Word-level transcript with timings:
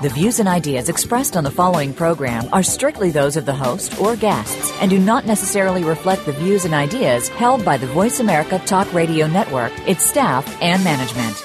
The 0.00 0.10
views 0.10 0.38
and 0.38 0.48
ideas 0.48 0.88
expressed 0.88 1.36
on 1.36 1.42
the 1.42 1.50
following 1.50 1.92
program 1.92 2.48
are 2.52 2.62
strictly 2.62 3.10
those 3.10 3.36
of 3.36 3.46
the 3.46 3.52
host 3.52 4.00
or 4.00 4.14
guests 4.14 4.72
and 4.80 4.88
do 4.88 4.96
not 5.00 5.26
necessarily 5.26 5.82
reflect 5.82 6.24
the 6.24 6.30
views 6.30 6.64
and 6.64 6.72
ideas 6.72 7.28
held 7.30 7.64
by 7.64 7.78
the 7.78 7.88
Voice 7.88 8.20
America 8.20 8.60
Talk 8.60 8.92
Radio 8.94 9.26
Network, 9.26 9.72
its 9.88 10.04
staff, 10.04 10.46
and 10.62 10.84
management. 10.84 11.44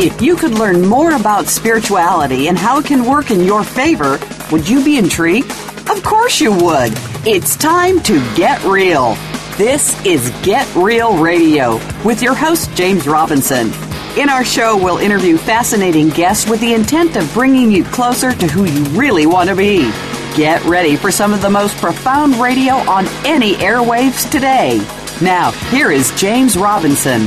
If 0.00 0.22
you 0.22 0.36
could 0.36 0.52
learn 0.52 0.86
more 0.86 1.14
about 1.14 1.44
spirituality 1.44 2.48
and 2.48 2.56
how 2.56 2.78
it 2.78 2.86
can 2.86 3.04
work 3.04 3.30
in 3.30 3.44
your 3.44 3.62
favor, 3.62 4.18
would 4.50 4.66
you 4.66 4.82
be 4.82 4.96
intrigued? 4.96 5.50
Of 5.90 6.02
course 6.02 6.40
you 6.40 6.52
would. 6.52 6.92
It's 7.26 7.54
time 7.54 8.00
to 8.04 8.18
get 8.34 8.64
real. 8.64 9.14
This 9.56 9.98
is 10.04 10.28
Get 10.42 10.68
Real 10.76 11.16
Radio 11.16 11.76
with 12.04 12.20
your 12.20 12.34
host, 12.34 12.70
James 12.76 13.06
Robinson. 13.06 13.72
In 14.18 14.28
our 14.28 14.44
show, 14.44 14.76
we'll 14.76 14.98
interview 14.98 15.38
fascinating 15.38 16.10
guests 16.10 16.46
with 16.46 16.60
the 16.60 16.74
intent 16.74 17.16
of 17.16 17.32
bringing 17.32 17.72
you 17.72 17.82
closer 17.84 18.34
to 18.34 18.46
who 18.48 18.66
you 18.66 18.84
really 19.00 19.24
want 19.24 19.48
to 19.48 19.56
be. 19.56 19.90
Get 20.36 20.62
ready 20.64 20.94
for 20.94 21.10
some 21.10 21.32
of 21.32 21.40
the 21.40 21.48
most 21.48 21.74
profound 21.78 22.34
radio 22.34 22.74
on 22.74 23.06
any 23.24 23.54
airwaves 23.54 24.30
today. 24.30 24.76
Now, 25.22 25.52
here 25.70 25.90
is 25.90 26.14
James 26.20 26.58
Robinson. 26.58 27.22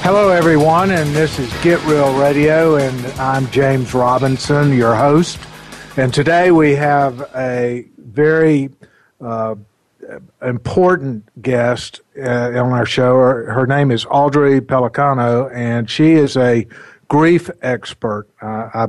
Hello, 0.00 0.30
everyone, 0.30 0.90
and 0.92 1.14
this 1.14 1.38
is 1.38 1.52
Get 1.62 1.84
Real 1.84 2.18
Radio, 2.18 2.76
and 2.76 3.06
I'm 3.20 3.46
James 3.50 3.92
Robinson, 3.92 4.72
your 4.72 4.94
host. 4.94 5.38
And 5.98 6.14
today 6.14 6.50
we 6.50 6.76
have 6.76 7.20
a 7.36 7.86
very 7.98 8.70
uh, 9.20 9.54
important 10.42 11.28
guest 11.42 12.00
uh, 12.18 12.48
on 12.50 12.72
our 12.72 12.86
show. 12.86 13.16
Her, 13.16 13.52
her, 13.52 13.66
name 13.66 13.90
is 13.90 14.06
Audrey 14.06 14.60
Pellicano, 14.60 15.52
and 15.54 15.90
she 15.90 16.12
is 16.12 16.36
a 16.36 16.66
grief 17.08 17.50
expert. 17.62 18.26
Uh, 18.40 18.70
I 18.72 18.88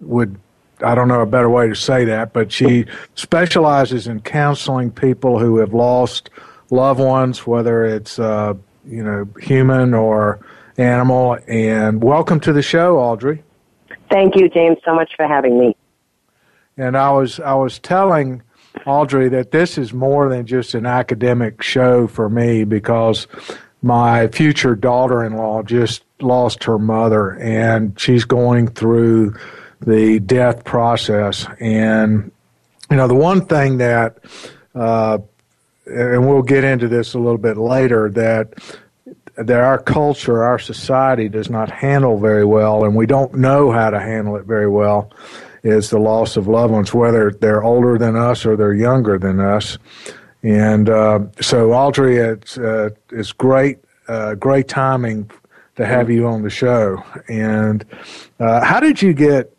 would 0.00 0.38
I 0.82 0.94
don't 0.94 1.08
know 1.08 1.20
a 1.20 1.26
better 1.26 1.48
way 1.48 1.68
to 1.68 1.74
say 1.74 2.04
that, 2.04 2.32
but 2.32 2.52
she 2.52 2.84
specializes 3.14 4.06
in 4.06 4.20
counseling 4.20 4.90
people 4.90 5.38
who 5.38 5.58
have 5.58 5.72
lost 5.72 6.28
loved 6.70 7.00
ones, 7.00 7.46
whether 7.46 7.84
it's 7.84 8.18
uh, 8.18 8.54
you 8.86 9.02
know 9.02 9.28
human 9.40 9.94
or 9.94 10.40
animal. 10.76 11.38
And 11.46 12.02
welcome 12.02 12.40
to 12.40 12.52
the 12.52 12.62
show, 12.62 12.98
Audrey. 12.98 13.42
Thank 14.10 14.36
you, 14.36 14.48
James, 14.48 14.78
so 14.84 14.94
much 14.94 15.12
for 15.16 15.26
having 15.26 15.58
me. 15.58 15.76
And 16.76 16.96
I 16.96 17.10
was 17.10 17.40
I 17.40 17.54
was 17.54 17.78
telling 17.78 18.42
Audrey 18.84 19.28
that 19.30 19.50
this 19.50 19.78
is 19.78 19.92
more 19.92 20.28
than 20.28 20.46
just 20.46 20.74
an 20.74 20.86
academic 20.86 21.62
show 21.62 22.06
for 22.06 22.28
me 22.28 22.64
because 22.64 23.26
my 23.82 24.28
future 24.28 24.74
daughter-in-law 24.74 25.62
just 25.62 26.04
lost 26.20 26.64
her 26.64 26.78
mother 26.78 27.30
and 27.38 27.98
she's 27.98 28.24
going 28.24 28.68
through 28.68 29.34
the 29.80 30.18
death 30.20 30.64
process. 30.64 31.46
And, 31.60 32.30
you 32.90 32.96
know, 32.96 33.08
the 33.08 33.14
one 33.14 33.46
thing 33.46 33.78
that, 33.78 34.18
uh, 34.74 35.18
and 35.86 36.28
we'll 36.28 36.42
get 36.42 36.64
into 36.64 36.88
this 36.88 37.14
a 37.14 37.18
little 37.18 37.38
bit 37.38 37.56
later, 37.56 38.10
that 38.10 38.54
that 39.36 39.60
our 39.60 39.78
culture, 39.78 40.42
our 40.42 40.58
society 40.58 41.28
does 41.28 41.50
not 41.50 41.70
handle 41.70 42.18
very 42.18 42.44
well, 42.44 42.84
and 42.84 42.96
we 42.96 43.06
don't 43.06 43.34
know 43.34 43.70
how 43.70 43.90
to 43.90 44.00
handle 44.00 44.36
it 44.36 44.46
very 44.46 44.68
well, 44.68 45.12
is 45.66 45.90
the 45.90 45.98
loss 45.98 46.36
of 46.36 46.46
loved 46.46 46.72
ones, 46.72 46.94
whether 46.94 47.32
they're 47.32 47.62
older 47.62 47.98
than 47.98 48.14
us 48.16 48.46
or 48.46 48.56
they're 48.56 48.74
younger 48.74 49.18
than 49.18 49.40
us. 49.40 49.78
And 50.42 50.88
uh, 50.88 51.20
so, 51.40 51.72
Audrey, 51.72 52.18
it's 52.18 52.56
uh, 52.56 52.90
it's 53.10 53.32
great, 53.32 53.78
uh, 54.06 54.34
great 54.34 54.68
timing 54.68 55.28
to 55.74 55.84
have 55.84 56.08
you 56.08 56.26
on 56.28 56.42
the 56.42 56.50
show. 56.50 57.02
And 57.28 57.84
uh, 58.38 58.64
how 58.64 58.78
did 58.78 59.02
you 59.02 59.12
get 59.12 59.52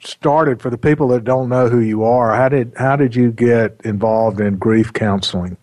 started 0.00 0.60
for 0.60 0.68
the 0.70 0.78
people 0.78 1.08
that 1.08 1.24
don't 1.24 1.48
know 1.48 1.68
who 1.68 1.80
you 1.80 2.04
are? 2.04 2.34
How 2.34 2.50
did 2.50 2.74
how 2.76 2.96
did 2.96 3.16
you 3.16 3.32
get 3.32 3.80
involved 3.84 4.40
in 4.40 4.58
grief 4.58 4.92
counseling? 4.92 5.56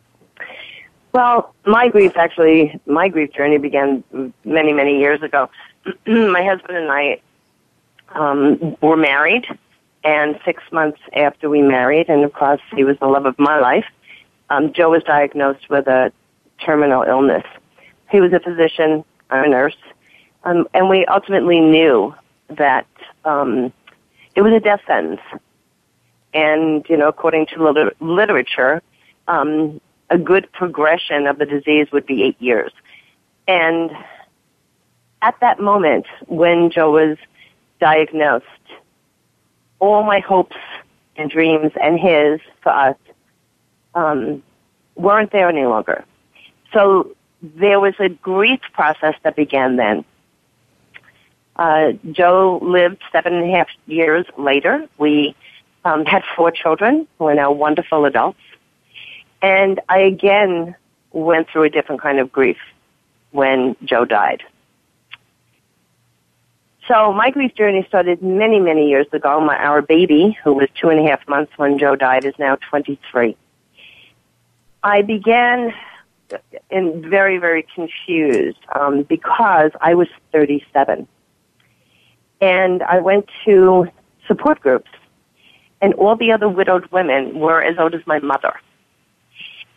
Well, 1.13 1.53
my 1.66 1.90
grief 1.90 2.18
actually, 2.18 2.79
my 2.88 3.07
grief 3.07 3.31
journey 3.34 3.59
began 3.59 4.03
many 4.44 4.74
many 4.74 5.00
years 5.00 5.22
ago. 5.22 5.50
my 6.07 6.44
husband 6.44 6.75
and 6.75 6.91
I 6.91 7.19
um, 8.16 8.75
were 8.81 8.97
married, 8.97 9.45
and 10.06 10.40
six 10.46 10.64
months 10.72 11.00
after 11.14 11.50
we 11.50 11.62
married, 11.62 12.08
and 12.10 12.24
of 12.24 12.32
course 12.32 12.62
he 12.76 12.84
was 12.84 12.98
the 13.00 13.08
love 13.08 13.26
of 13.26 13.38
my 13.40 13.60
life, 13.60 13.86
um, 14.52 14.72
Joe 14.72 14.92
was 14.92 15.04
diagnosed 15.04 15.70
with 15.70 15.88
a 15.88 16.14
terminal 16.64 17.04
illness. 17.04 17.44
He 18.12 18.22
was 18.22 18.32
a 18.32 18.40
physician, 18.40 19.04
I'm 19.32 19.46
a 19.46 19.50
nurse, 19.50 19.76
um, 20.44 20.68
and 20.76 20.90
we 20.90 21.06
ultimately 21.08 21.60
knew 21.60 22.14
that 22.50 22.86
um, 23.26 23.74
it 24.36 24.44
was 24.44 24.54
a 24.54 24.60
death 24.60 24.82
sentence. 24.86 25.22
And, 26.34 26.86
you 26.88 26.98
know, 26.98 27.08
according 27.08 27.48
to 27.48 27.64
liter- 27.64 27.96
literature, 28.00 28.84
um, 29.28 29.82
a 30.12 30.18
good 30.20 30.52
progression 30.52 31.26
of 31.26 31.40
the 31.40 31.46
disease 31.46 31.88
would 31.92 32.06
be 32.06 32.24
eight 32.24 32.40
years. 32.40 32.72
And 33.48 33.90
at 35.24 35.40
that 35.40 35.60
moment, 35.60 36.06
when 36.28 36.70
Joe 36.70 36.92
was 36.92 37.18
diagnosed, 37.80 38.46
all 39.80 40.03
my 40.03 40.19
hopes 40.19 40.56
and 41.16 41.30
dreams 41.30 41.72
and 41.81 42.00
his 42.00 42.40
for 42.62 42.72
us 42.72 42.97
um, 43.94 44.44
weren't 44.96 45.31
there 45.31 45.50
any 45.50 45.66
longer. 45.66 46.03
So 46.74 47.16
there 47.41 47.80
was 47.80 47.94
a 48.00 48.09
grief 48.09 48.59
process 48.74 49.16
that 49.24 49.36
began 49.36 49.75
then. 49.75 50.06
Uh, 51.56 51.94
Joe 52.12 52.59
lived 52.62 53.02
seven 53.12 53.34
and 53.34 53.50
a 53.50 53.56
half 53.56 53.68
years 53.88 54.25
later. 54.38 54.88
We 54.97 55.36
um, 55.86 56.06
had 56.06 56.24
four 56.36 56.52
children 56.52 57.07
who 57.18 57.28
are 57.28 57.36
now 57.36 57.52
wonderful 57.52 58.06
adults. 58.06 58.40
And 59.42 59.80
I 59.88 60.00
again 60.00 60.75
went 61.12 61.50
through 61.50 61.63
a 61.63 61.69
different 61.69 62.02
kind 62.02 62.19
of 62.19 62.31
grief 62.31 62.57
when 63.31 63.75
Joe 63.86 64.03
died. 64.03 64.44
So 66.88 67.12
my 67.12 67.31
grief 67.31 67.56
journey 67.56 67.84
started 67.88 68.22
many, 68.22 68.59
many 68.59 68.90
years 68.90 69.07
ago. 69.12 69.41
My, 69.41 69.57
our 69.57 69.81
baby, 69.81 70.38
who 70.44 70.53
was 70.53 70.69
two 70.79 70.90
and 70.90 71.00
a 71.00 71.09
half 71.09 71.28
months 71.28 71.51
when 71.57 71.79
Joe 71.79 71.96
died, 71.96 72.25
is 72.25 72.35
now 72.38 72.57
23. 72.69 73.35
I 74.84 75.01
began 75.01 75.74
in 76.69 77.09
very, 77.09 77.38
very 77.40 77.66
confused 77.74 78.59
um, 78.74 79.03
because 79.03 79.72
I 79.81 79.95
was 79.95 80.07
37 80.31 81.07
and 82.41 82.84
I 82.84 83.00
went 83.00 83.29
to 83.45 83.88
support 84.28 84.59
groups, 84.59 84.90
and 85.81 85.94
all 85.95 86.16
the 86.16 86.31
other 86.31 86.50
widowed 86.50 86.85
women 86.91 87.40
were 87.40 87.62
as 87.62 87.78
old 87.78 87.95
as 87.95 88.06
my 88.06 88.19
mother. 88.19 88.53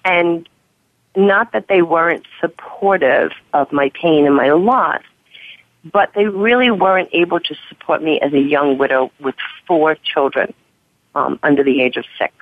And 0.04 0.48
not 1.16 1.52
that 1.52 1.68
they 1.68 1.82
weren't 1.82 2.26
supportive 2.40 3.32
of 3.52 3.72
my 3.72 3.90
pain 3.90 4.26
and 4.26 4.34
my 4.34 4.50
loss, 4.50 5.02
but 5.84 6.12
they 6.14 6.26
really 6.26 6.70
weren't 6.70 7.10
able 7.12 7.40
to 7.40 7.54
support 7.68 8.02
me 8.02 8.20
as 8.20 8.32
a 8.32 8.40
young 8.40 8.78
widow 8.78 9.10
with 9.20 9.34
four 9.66 9.96
children 9.96 10.52
um, 11.14 11.38
under 11.42 11.62
the 11.62 11.80
age 11.82 11.96
of 11.96 12.04
six. 12.18 12.34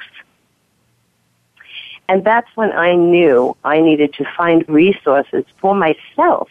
And 2.09 2.25
that's 2.25 2.49
when 2.55 2.73
I 2.73 2.95
knew 2.95 3.57
I 3.65 3.81
needed 3.81 4.15
to 4.15 4.25
find 4.37 4.65
resources 4.69 5.45
for 5.59 5.75
myself 5.75 6.49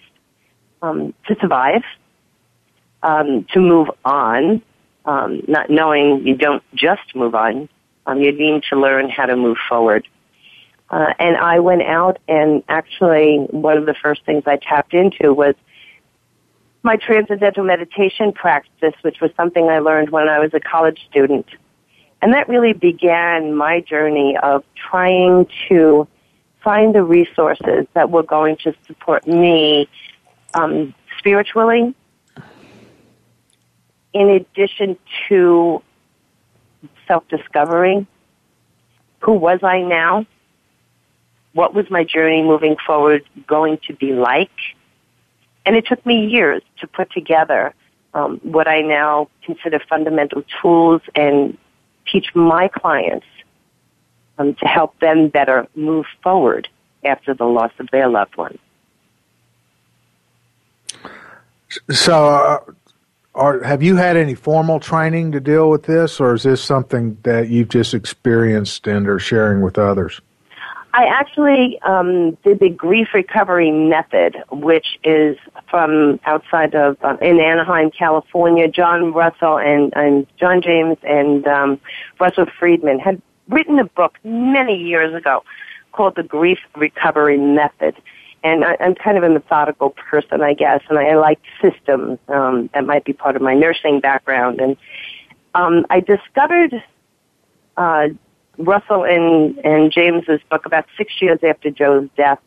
um, 0.81 1.13
to 1.27 1.35
survive 1.39 1.83
um, 3.03 3.45
to 3.53 3.59
move 3.59 3.89
on, 4.03 4.61
um, 5.05 5.41
not 5.47 5.69
knowing 5.69 6.25
you 6.27 6.35
don't 6.35 6.63
just 6.73 7.15
move 7.15 7.35
on. 7.35 7.69
Um, 8.05 8.19
you 8.21 8.31
need 8.31 8.63
to 8.69 8.79
learn 8.79 9.09
how 9.09 9.25
to 9.27 9.35
move 9.35 9.57
forward. 9.69 10.07
Uh, 10.89 11.13
and 11.19 11.37
I 11.37 11.59
went 11.59 11.81
out 11.83 12.19
and 12.27 12.63
actually 12.67 13.37
one 13.49 13.77
of 13.77 13.85
the 13.85 13.95
first 13.95 14.23
things 14.25 14.43
I 14.45 14.57
tapped 14.57 14.93
into 14.93 15.33
was 15.33 15.55
my 16.85 16.95
transcendental 16.95 17.63
meditation 17.63 18.31
practice, 18.31 18.93
which 19.01 19.19
was 19.19 19.31
something 19.35 19.67
I 19.67 19.79
learned 19.79 20.11
when 20.11 20.29
I 20.29 20.39
was 20.39 20.53
a 20.53 20.59
college 20.59 21.05
student. 21.09 21.47
And 22.21 22.33
that 22.33 22.47
really 22.47 22.73
began 22.73 23.55
my 23.55 23.81
journey 23.81 24.37
of 24.41 24.63
trying 24.75 25.47
to 25.67 26.07
find 26.63 26.95
the 26.95 27.03
resources 27.03 27.85
that 27.93 28.09
were 28.09 28.23
going 28.23 28.57
to 28.63 28.73
support 28.87 29.27
me 29.27 29.89
um, 30.53 30.93
spiritually 31.17 31.93
in 34.13 34.29
addition 34.29 34.97
to 35.27 35.83
self 37.07 37.27
discovery 37.27 38.07
who 39.25 39.33
was 39.33 39.59
I 39.63 39.81
now? 39.81 40.27
What 41.53 41.73
was 41.73 41.89
my 41.89 42.03
journey 42.03 42.43
moving 42.43 42.75
forward 42.85 43.23
going 43.47 43.79
to 43.87 43.93
be 43.95 44.13
like? 44.13 44.51
And 45.65 45.75
it 45.75 45.87
took 45.87 46.05
me 46.05 46.25
years 46.27 46.61
to 46.79 46.87
put 46.87 47.11
together 47.11 47.73
um, 48.13 48.39
what 48.43 48.67
I 48.67 48.81
now 48.81 49.29
consider 49.43 49.79
fundamental 49.89 50.43
tools 50.61 51.01
and 51.15 51.57
teach 52.11 52.27
my 52.35 52.67
clients 52.67 53.25
um, 54.37 54.55
to 54.55 54.65
help 54.65 54.97
them 54.99 55.29
better 55.29 55.67
move 55.75 56.05
forward 56.23 56.67
after 57.03 57.33
the 57.33 57.45
loss 57.45 57.71
of 57.79 57.89
their 57.91 58.07
loved 58.07 58.35
one. 58.37 58.57
So, 61.91 62.25
uh, 62.27 62.59
are, 63.33 63.61
have 63.63 63.83
you 63.83 63.97
had 63.97 64.15
any 64.15 64.33
formal 64.33 64.79
training 64.79 65.33
to 65.33 65.41
deal 65.41 65.69
with 65.69 65.83
this, 65.83 66.21
or 66.21 66.35
is 66.35 66.43
this 66.43 66.63
something 66.63 67.17
that 67.23 67.49
you've 67.49 67.67
just 67.67 67.93
experienced 67.93 68.87
and 68.87 69.07
are 69.09 69.19
sharing 69.19 69.61
with 69.61 69.77
others? 69.77 70.21
I 70.97 71.07
actually 71.07 71.77
um, 71.81 72.37
did 72.45 72.61
the 72.61 72.69
grief 72.69 73.09
recovery 73.13 73.69
method, 73.69 74.37
which 74.49 74.97
is 75.03 75.35
from 75.69 76.21
outside 76.23 76.73
of 76.73 76.95
uh, 77.03 77.17
in 77.21 77.41
Anaheim, 77.41 77.91
California. 77.91 78.69
John 78.69 79.11
Russell 79.11 79.59
and, 79.59 79.91
and 79.93 80.25
John 80.39 80.61
James 80.61 80.97
and 81.03 81.45
um, 81.47 81.81
Russell 82.17 82.45
Friedman 82.57 82.99
had 82.99 83.21
written 83.49 83.77
a 83.77 83.83
book 83.83 84.17
many 84.23 84.77
years 84.77 85.13
ago 85.13 85.43
called 85.91 86.15
the 86.15 86.23
Grief 86.23 86.59
Recovery 86.77 87.37
Method. 87.37 87.95
And 88.45 88.63
I, 88.63 88.77
I'm 88.79 88.95
kind 88.95 89.17
of 89.17 89.23
a 89.25 89.29
methodical 89.29 89.89
person, 89.89 90.41
I 90.41 90.53
guess, 90.53 90.81
and 90.87 90.97
I 90.97 91.17
like 91.17 91.41
systems. 91.61 92.19
Um, 92.29 92.69
that 92.73 92.85
might 92.85 93.03
be 93.03 93.11
part 93.11 93.35
of 93.35 93.41
my 93.41 93.53
nursing 93.53 93.99
background. 93.99 94.61
And 94.61 94.77
um, 95.55 95.85
I 95.89 95.99
discovered 95.99 96.81
uh, 97.75 98.07
Russell 98.57 99.03
and, 99.03 99.57
and 99.59 99.91
James's 99.91 100.41
book 100.49 100.65
about 100.65 100.85
six 100.97 101.21
years 101.21 101.39
after 101.43 101.69
Joe's 101.69 102.09
death. 102.15 102.39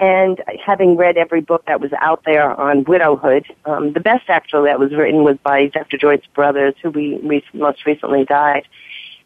And 0.00 0.42
having 0.64 0.96
read 0.96 1.16
every 1.16 1.40
book 1.40 1.64
that 1.66 1.80
was 1.80 1.92
out 2.00 2.24
there 2.24 2.52
on 2.60 2.82
widowhood, 2.84 3.46
um, 3.64 3.92
the 3.92 4.00
best 4.00 4.28
actually 4.28 4.68
that 4.68 4.80
was 4.80 4.92
written 4.92 5.22
was 5.22 5.36
by 5.38 5.68
Dr. 5.68 5.96
Joyce 5.96 6.26
Brothers, 6.34 6.74
who 6.82 6.90
we, 6.90 7.14
we 7.18 7.44
most 7.52 7.86
recently 7.86 8.24
died. 8.24 8.66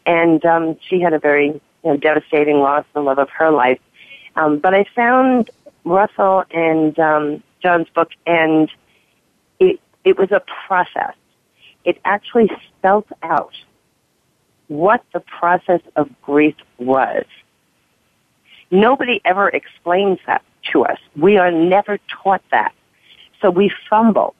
And 0.05 0.45
um, 0.45 0.77
she 0.87 0.99
had 0.99 1.13
a 1.13 1.19
very 1.19 1.47
you 1.47 1.61
know, 1.83 1.97
devastating 1.97 2.59
loss, 2.59 2.85
the 2.93 3.01
love 3.01 3.17
of 3.17 3.29
her 3.31 3.49
life. 3.49 3.79
Um, 4.35 4.59
but 4.59 4.73
I 4.73 4.85
found 4.95 5.49
Russell 5.85 6.43
and 6.51 6.97
um, 6.99 7.43
John's 7.61 7.89
book, 7.89 8.09
and 8.25 8.69
it 9.59 9.79
it 10.03 10.17
was 10.17 10.31
a 10.31 10.41
process. 10.67 11.15
It 11.83 11.99
actually 12.05 12.49
spelt 12.67 13.07
out 13.23 13.53
what 14.69 15.03
the 15.13 15.19
process 15.19 15.81
of 15.97 16.09
grief 16.21 16.55
was. 16.77 17.25
Nobody 18.71 19.19
ever 19.25 19.49
explains 19.49 20.19
that 20.27 20.43
to 20.71 20.85
us. 20.85 20.99
We 21.17 21.37
are 21.37 21.51
never 21.51 21.99
taught 22.23 22.43
that. 22.51 22.73
So 23.41 23.49
we 23.49 23.71
fumble. 23.89 24.35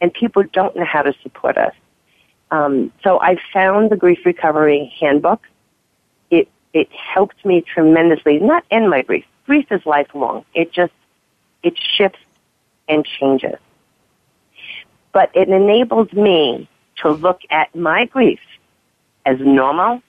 And 0.00 0.12
people 0.12 0.44
don't 0.52 0.76
know 0.76 0.84
how 0.84 1.02
to 1.02 1.14
support 1.22 1.56
us. 1.56 1.74
Um, 2.50 2.92
so 3.02 3.20
I 3.20 3.36
found 3.52 3.90
the 3.90 3.96
grief 3.96 4.20
recovery 4.24 4.92
handbook. 5.00 5.42
It 6.30 6.48
it 6.72 6.90
helped 6.92 7.44
me 7.44 7.62
tremendously. 7.62 8.38
Not 8.38 8.64
end 8.70 8.90
my 8.90 9.02
grief. 9.02 9.24
Grief 9.46 9.66
is 9.70 9.84
lifelong. 9.86 10.44
It 10.54 10.72
just 10.72 10.92
it 11.62 11.78
shifts 11.78 12.18
and 12.88 13.04
changes. 13.04 13.58
But 15.12 15.30
it 15.34 15.48
enables 15.48 16.12
me 16.12 16.68
to 16.96 17.10
look 17.10 17.40
at 17.50 17.74
my 17.74 18.06
grief 18.06 18.40
as 19.26 19.38
normal 19.40 20.02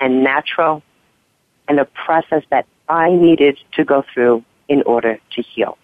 and 0.00 0.24
natural 0.24 0.82
and 1.68 1.78
a 1.78 1.84
process 1.84 2.42
that 2.50 2.66
I 2.88 3.10
needed 3.10 3.58
to 3.72 3.84
go 3.84 4.04
through 4.12 4.44
in 4.68 4.82
order 4.82 5.18
to 5.32 5.42
heal. 5.42 5.78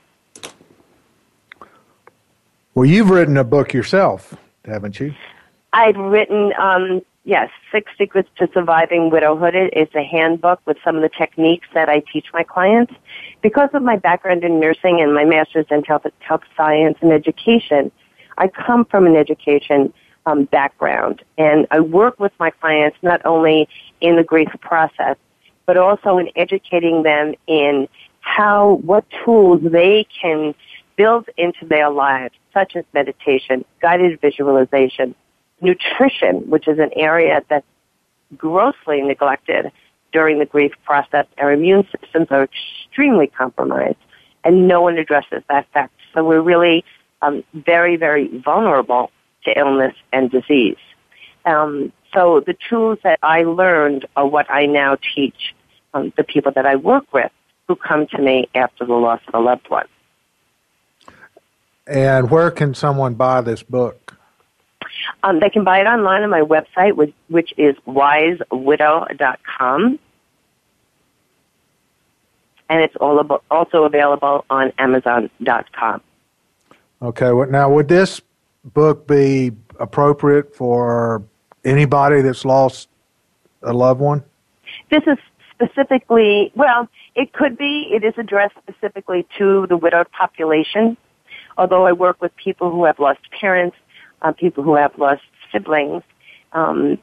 Well, 2.75 2.87
you've 2.87 3.11
written 3.11 3.37
a 3.37 3.45
book 3.45 3.73
yourself, 3.73 4.35
haven't 4.65 5.01
you? 5.01 5.15
I've 5.73 5.97
written, 5.97 6.53
um, 6.59 7.03
yes, 7.25 7.51
Six 7.73 7.91
Secrets 7.97 8.29
to 8.37 8.49
Surviving 8.53 9.11
Widowhood. 9.11 9.55
It's 9.55 9.95
a 9.95 10.03
handbook 10.03 10.61
with 10.67 10.77
some 10.85 10.97
of 10.97 11.03
the 11.03 11.09
techniques 11.09 11.69
that 11.75 11.89
I 11.89 12.03
teach 12.13 12.27
my 12.33 12.43
clients. 12.43 12.93
Because 13.43 13.71
of 13.73 13.83
my 13.83 13.97
background 13.97 14.45
in 14.45 14.61
nursing 14.61 15.01
and 15.01 15.15
my 15.15 15.25
master's 15.25 15.67
in 15.71 15.85
health, 15.85 16.07
health 16.19 16.43
science 16.57 16.99
and 17.01 17.13
education, 17.13 17.91
I 18.39 18.49
come 18.49 18.85
from 18.85 19.07
an 19.07 19.17
education 19.17 19.93
um, 20.27 20.45
background. 20.45 21.23
And 21.39 21.67
I 21.71 21.81
work 21.81 22.21
with 22.21 22.33
my 22.39 22.51
clients 22.51 22.99
not 23.03 23.25
only 23.25 23.69
in 24.01 24.17
the 24.17 24.25
grief 24.25 24.49
process, 24.61 25.17
but 25.65 25.77
also 25.77 26.19
in 26.19 26.29
educating 26.37 27.03
them 27.03 27.35
in 27.47 27.89
how, 28.21 28.81
what 28.85 29.05
tools 29.25 29.61
they 29.63 30.07
can 30.21 30.55
build 30.97 31.29
into 31.37 31.65
their 31.67 31.91
lives, 31.91 32.35
such 32.53 32.75
as 32.77 32.85
meditation, 32.93 33.65
guided 33.81 34.21
visualization, 34.21 35.15
nutrition, 35.61 36.49
which 36.51 36.67
is 36.69 36.79
an 36.79 36.91
area 36.97 37.43
that's 37.49 37.67
grossly 38.37 39.01
neglected 39.03 39.71
during 40.13 40.39
the 40.39 40.47
grief 40.47 40.73
process. 40.85 41.27
Our 41.39 41.53
immune 41.53 41.87
systems 42.01 42.29
are 42.31 42.45
extremely 42.45 43.27
compromised, 43.27 43.99
and 44.45 44.67
no 44.67 44.81
one 44.81 44.99
addresses 44.99 45.43
that 45.49 45.67
fact. 45.73 45.93
So 46.15 46.25
we're 46.25 46.41
really 46.41 46.85
um, 47.23 47.45
very, 47.53 47.97
very 47.97 48.29
vulnerable 48.39 49.11
to 49.47 49.59
illness 49.59 49.95
and 50.13 50.31
disease. 50.31 50.77
Um, 51.45 51.93
so 52.13 52.41
the 52.41 52.57
tools 52.69 52.99
that 53.05 53.19
I 53.23 53.43
learned 53.43 54.07
are 54.17 54.27
what 54.27 54.51
I 54.51 54.67
now 54.67 54.97
teach 55.15 55.55
um, 55.95 56.13
the 56.17 56.25
people 56.25 56.53
that 56.53 56.67
I 56.67 56.77
work 56.77 57.13
with 57.13 57.31
who 57.69 57.77
come 57.77 58.07
to 58.09 58.21
me 58.21 58.49
after 58.55 58.85
the 58.85 58.95
loss 58.95 59.21
of 59.29 59.35
a 59.35 59.41
loved 59.41 59.69
one. 59.69 59.87
And 61.87 62.31
where 62.31 62.51
can 62.51 62.75
someone 62.75 63.15
buy 63.15 63.43
this 63.43 63.63
book? 63.63 64.19
Um, 65.23 65.41
they 65.41 65.51
can 65.51 65.65
buy 65.65 65.81
it 65.81 65.87
online 65.87 66.23
on 66.23 66.31
my 66.31 66.41
website, 66.41 66.97
which, 66.97 67.13
which 67.29 67.53
is 67.57 67.77
wisewidow.com. 67.87 69.99
And 72.69 72.81
it's 72.81 72.97
all 72.97 73.21
about, 73.21 73.45
also 73.51 73.85
available 73.85 74.45
on 74.51 74.73
amazon.com. 74.79 76.01
Okay. 77.03 77.31
Well, 77.31 77.49
now, 77.49 77.71
would 77.71 77.87
this 77.89 78.21
book 78.75 79.07
be 79.07 79.53
appropriate 79.79 80.55
for 80.55 81.23
anybody 81.65 82.23
that's 82.23 82.45
lost 82.45 82.89
a 83.63 83.73
loved 83.73 84.01
one? 84.01 84.23
This 84.91 85.03
is 85.07 85.19
specifically, 85.53 86.53
well, 86.55 86.89
it 87.15 87.33
could 87.33 87.57
be. 87.57 87.89
It 87.93 88.05
is 88.05 88.15
addressed 88.19 88.55
specifically 88.63 89.27
to 89.39 89.67
the 89.67 89.77
widowed 89.77 90.11
population. 90.13 90.97
Although 91.59 91.87
I 91.87 91.93
work 91.93 92.21
with 92.21 92.35
people 92.37 92.71
who 92.71 92.85
have 92.85 92.99
lost 92.99 93.21
parents, 93.31 93.77
uh, 94.23 94.33
people 94.33 94.63
who 94.63 94.75
have 94.75 94.99
lost 94.99 95.23
siblings, 95.51 96.03
um, 96.53 96.99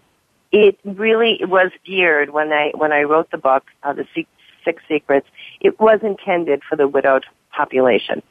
it 0.51 0.77
really 0.83 1.39
was 1.41 1.71
geared 1.83 2.29
when 2.29 2.53
I 2.53 2.71
when 2.75 2.91
I 2.91 3.01
wrote 3.03 3.31
the 3.31 3.39
book, 3.39 3.63
uh, 3.81 3.93
the 3.93 4.05
Six 4.13 4.83
Secrets. 4.87 5.27
It 5.59 5.79
was 5.79 5.99
intended 6.03 6.61
for 6.69 6.75
the 6.75 6.87
widowed 6.87 7.25
population, 7.51 8.21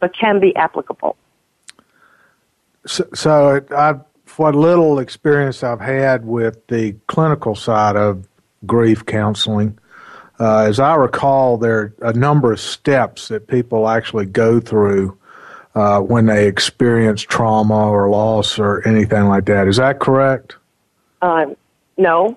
but 0.00 0.16
can 0.16 0.40
be 0.40 0.56
applicable. 0.56 1.16
So, 2.86 3.04
so 3.14 3.60
I, 3.70 3.94
what 4.36 4.54
little 4.54 4.98
experience 4.98 5.62
I've 5.62 5.80
had 5.80 6.24
with 6.24 6.66
the 6.68 6.96
clinical 7.06 7.54
side 7.54 7.96
of 7.96 8.26
grief 8.66 9.06
counseling, 9.06 9.78
uh, 10.40 10.60
as 10.60 10.80
I 10.80 10.94
recall, 10.96 11.56
there 11.58 11.94
are 12.02 12.10
a 12.10 12.12
number 12.12 12.52
of 12.52 12.60
steps 12.60 13.28
that 13.28 13.46
people 13.46 13.88
actually 13.88 14.26
go 14.26 14.58
through 14.58 15.16
uh, 15.74 16.00
when 16.00 16.26
they 16.26 16.46
experience 16.46 17.22
trauma 17.22 17.88
or 17.88 18.08
loss 18.08 18.58
or 18.58 18.86
anything 18.86 19.26
like 19.28 19.46
that. 19.46 19.68
Is 19.68 19.76
that 19.76 20.00
correct? 20.00 20.56
Um, 21.20 21.56
no. 21.96 22.36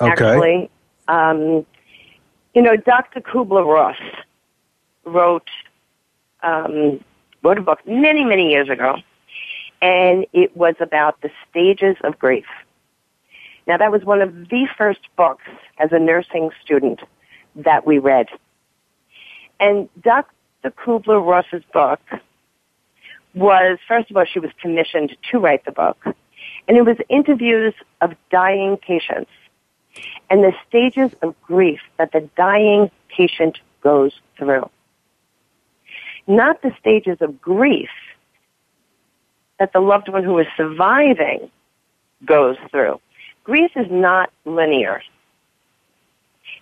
Okay. 0.00 0.10
Actually, 0.10 0.70
um, 1.08 1.66
you 2.54 2.62
know, 2.62 2.76
Dr. 2.76 3.20
Kubler 3.20 3.66
Ross 3.66 3.96
wrote 5.04 5.48
um, 6.42 7.02
wrote 7.42 7.58
a 7.58 7.62
book 7.62 7.80
many, 7.86 8.24
many 8.24 8.50
years 8.50 8.68
ago 8.68 8.96
and 9.82 10.26
it 10.32 10.56
was 10.56 10.76
about 10.80 11.20
the 11.20 11.30
stages 11.50 11.96
of 12.04 12.18
grief. 12.18 12.46
Now, 13.66 13.76
that 13.76 13.90
was 13.90 14.04
one 14.04 14.22
of 14.22 14.48
the 14.48 14.66
first 14.78 15.00
books 15.16 15.44
as 15.78 15.90
a 15.92 15.98
nursing 15.98 16.50
student 16.64 17.00
that 17.56 17.84
we 17.86 17.98
read. 17.98 18.28
And 19.60 19.88
Dr. 20.00 20.70
Kubler 20.70 21.24
Ross's 21.24 21.64
book 21.72 22.00
was, 23.34 23.78
first 23.86 24.10
of 24.10 24.16
all, 24.16 24.24
she 24.24 24.38
was 24.38 24.50
commissioned 24.60 25.16
to 25.30 25.38
write 25.38 25.64
the 25.64 25.72
book, 25.72 25.98
and 26.68 26.76
it 26.76 26.84
was 26.84 26.96
interviews 27.08 27.74
of 28.00 28.14
dying 28.30 28.76
patients 28.76 29.30
and 30.30 30.42
the 30.42 30.52
stages 30.68 31.12
of 31.22 31.34
grief 31.42 31.80
that 31.98 32.12
the 32.12 32.28
dying 32.36 32.90
patient 33.08 33.58
goes 33.82 34.12
through. 34.38 34.68
Not 36.26 36.62
the 36.62 36.72
stages 36.78 37.18
of 37.20 37.40
grief 37.40 37.90
that 39.62 39.72
the 39.72 39.78
loved 39.78 40.08
one 40.08 40.24
who 40.24 40.36
is 40.40 40.46
surviving 40.56 41.48
goes 42.24 42.56
through. 42.72 43.00
grief 43.44 43.70
is 43.76 43.86
not 43.88 44.28
linear. 44.44 45.00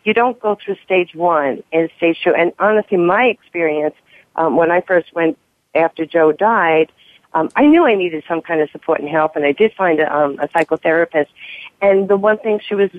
You 0.05 0.13
don't 0.13 0.39
go 0.39 0.59
through 0.63 0.77
stage 0.85 1.15
one 1.15 1.63
and 1.73 1.89
stage 1.97 2.19
two. 2.23 2.35
And 2.35 2.53
honestly, 2.59 2.99
my 2.99 3.25
experience 3.25 3.95
um, 4.37 4.59
when 4.59 4.71
I 4.71 4.83
first 4.83 5.15
went 5.15 5.39
after 5.75 6.05
Joe 6.05 6.33
died, 6.33 6.93
um, 7.33 7.49
I 7.57 7.65
knew 7.65 7.87
I 7.87 7.95
needed 7.95 8.23
some 8.29 8.43
kind 8.43 8.61
of 8.61 8.69
support 8.71 9.01
and 9.01 9.09
help, 9.09 9.35
and 9.35 9.47
I 9.47 9.53
did 9.53 9.73
find 9.73 9.99
a, 9.99 10.15
um, 10.15 10.39
a 10.39 10.49
psychotherapist. 10.49 11.29
And 11.81 12.07
the 12.07 12.19
one 12.19 12.37
thing 12.37 12.61
she 12.61 12.75
was 12.75 12.91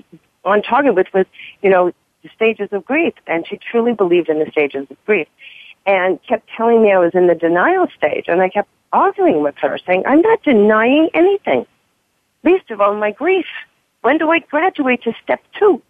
on 0.44 0.62
target 0.62 0.96
with 0.96 1.06
was, 1.14 1.26
you 1.62 1.70
know, 1.70 1.92
the 2.24 2.30
stages 2.34 2.70
of 2.72 2.84
grief, 2.84 3.14
and 3.28 3.46
she 3.46 3.56
truly 3.56 3.92
believed 3.92 4.28
in 4.28 4.40
the 4.40 4.50
stages 4.50 4.88
of 4.90 4.96
grief, 5.06 5.28
and 5.86 6.20
kept 6.24 6.48
telling 6.56 6.82
me 6.82 6.90
I 6.90 6.98
was 6.98 7.14
in 7.14 7.28
the 7.28 7.36
denial 7.36 7.86
stage, 7.96 8.24
and 8.26 8.42
I 8.42 8.48
kept 8.48 8.68
arguing 8.92 9.42
with 9.42 9.56
her, 9.58 9.78
saying, 9.86 10.04
"I'm 10.06 10.20
not 10.20 10.42
denying 10.42 11.08
anything, 11.14 11.66
least 12.44 12.70
of 12.70 12.80
all 12.80 12.94
my 12.94 13.10
grief. 13.10 13.46
When 14.02 14.18
do 14.18 14.30
I 14.30 14.40
graduate 14.40 15.02
to 15.04 15.12
step 15.22 15.42
two? 15.58 15.80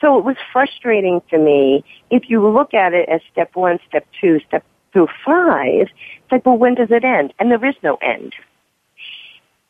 So 0.00 0.18
it 0.18 0.24
was 0.24 0.36
frustrating 0.52 1.22
to 1.30 1.38
me. 1.38 1.84
If 2.10 2.28
you 2.28 2.46
look 2.46 2.74
at 2.74 2.92
it 2.92 3.08
as 3.08 3.20
step 3.30 3.54
one, 3.54 3.78
step 3.88 4.06
two, 4.20 4.40
step 4.40 4.64
through 4.92 5.08
five, 5.24 5.88
it's 5.88 6.32
like, 6.32 6.44
well, 6.44 6.58
when 6.58 6.74
does 6.74 6.90
it 6.90 7.04
end? 7.04 7.32
And 7.38 7.50
there 7.50 7.64
is 7.64 7.76
no 7.82 7.96
end. 8.02 8.34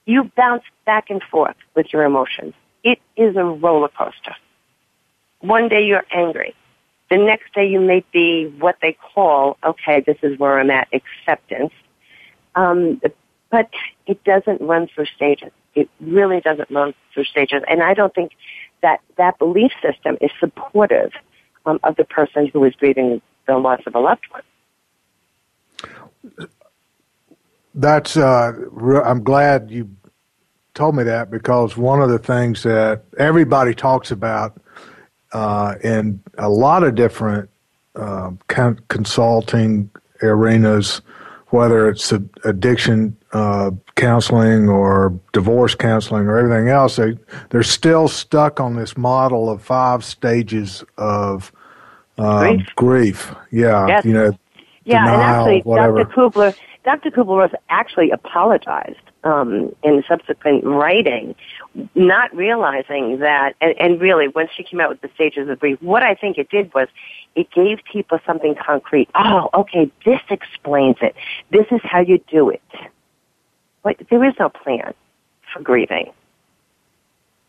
You 0.07 0.31
bounce 0.37 0.65
back 0.85 1.11
and 1.11 1.23
forth 1.23 1.57
with 1.77 1.93
your 1.93 2.03
emotions. 2.03 2.55
It 2.83 2.99
is 3.17 3.37
a 3.37 3.45
roller 3.45 3.89
coaster. 3.89 4.35
One 5.41 5.69
day 5.69 5.85
you're 5.85 6.07
angry. 6.13 6.55
The 7.11 7.19
next 7.19 7.53
day 7.55 7.69
you 7.69 7.79
may 7.79 8.03
be 8.13 8.47
what 8.59 8.77
they 8.81 8.97
call, 9.15 9.59
okay, 9.63 10.01
this 10.01 10.17
is 10.23 10.39
where 10.39 10.59
I'm 10.59 10.71
at, 10.71 10.89
acceptance. 10.93 11.73
Um, 12.55 13.01
but 13.51 13.71
it 14.07 14.23
doesn't 14.25 14.61
run 14.61 14.89
through 14.95 15.07
stages. 15.07 15.51
It 15.75 15.89
really 16.01 16.41
doesn't 16.41 16.71
run 16.71 16.95
through 17.13 17.25
stages. 17.25 17.63
And 17.69 17.83
I 17.83 17.95
don't 17.95 18.15
think 18.15 18.33
that 18.83 19.01
that 19.17 19.39
belief 19.39 19.73
system 19.81 20.17
is 20.21 20.31
supportive 20.41 21.13
um, 21.67 21.79
of 21.83 21.97
the 21.97 22.05
person 22.05 22.49
who 22.53 22.65
is 22.65 22.75
grieving 22.75 23.23
the 23.47 23.57
loss 23.59 23.81
of 23.87 23.95
a 23.95 24.01
loved 24.01 24.25
one. 24.31 24.43
That's. 27.75 28.17
Uh, 28.17 28.53
I'm 29.05 29.23
glad 29.25 29.71
you 29.71 29.91
told 30.75 30.95
me 30.97 31.05
that 31.05 31.31
because 31.31 31.77
one 31.77 32.01
of 32.01 32.11
the 32.11 32.19
things 32.19 32.63
that 32.63 33.05
everybody 33.19 33.75
talks 33.75 34.11
about 34.11 34.61
uh, 35.33 35.75
in 35.83 36.23
a 36.39 36.49
lot 36.49 36.83
of 36.83 36.95
different 36.95 37.49
uh, 37.97 38.31
consulting 38.49 39.91
arenas, 40.23 41.03
whether 41.53 41.89
it's 41.91 42.13
addiction 42.45 43.15
uh, 43.33 43.71
counseling 43.95 44.71
or 44.71 45.19
divorce 45.33 45.75
counseling 45.75 46.27
or 46.27 46.39
everything 46.39 46.69
else, 46.69 46.97
they, 46.97 47.19
they're 47.51 47.63
still 47.63 48.09
stuck 48.09 48.59
on 48.59 48.75
this 48.75 48.97
model 48.97 49.51
of 49.51 49.63
five 49.63 50.03
stages 50.03 50.83
of 50.97 51.53
uh, 52.17 52.55
grief. 52.55 52.67
grief. 52.77 53.35
Yeah, 53.51 54.01
you 54.03 54.15
know, 54.15 54.33
yeah, 54.85 55.05
denial, 55.05 55.15
and 55.15 55.23
actually, 55.23 55.61
whatever. 55.61 56.05
Dr. 56.05 56.15
Kubler, 56.15 56.57
Dr. 56.85 57.11
Kubler 57.11 57.39
Ross 57.39 57.51
actually 57.69 58.11
apologized 58.11 58.97
um, 59.25 59.75
in 59.83 60.03
subsequent 60.09 60.65
writing, 60.65 61.35
not 61.95 62.35
realizing 62.35 63.19
that, 63.21 63.55
and, 63.61 63.75
and 63.79 64.01
really, 64.01 64.29
once 64.29 64.51
she 64.57 64.63
came 64.63 64.81
out 64.81 64.91
with 64.91 65.01
the 65.01 65.11
stages 65.15 65.49
of 65.49 65.59
grief, 65.59 65.81
what 65.81 66.03
I 66.03 66.15
think 66.15 66.39
it 66.39 66.51
did 66.51 66.73
was 66.75 66.89
it 67.35 67.51
gave 67.51 67.79
people 67.91 68.19
something 68.27 68.55
concrete. 68.55 69.09
Oh, 69.15 69.49
okay, 69.55 69.91
this 70.05 70.21
explains 70.31 70.97
it. 71.01 71.15
This 71.51 71.67
is 71.71 71.81
how 71.83 72.01
you 72.01 72.19
do 72.29 72.51
it. 72.51 72.63
But 73.83 73.97
there 74.11 74.23
is 74.25 74.35
no 74.39 74.49
plan 74.49 74.95
for 75.53 75.63
grieving. 75.63 76.13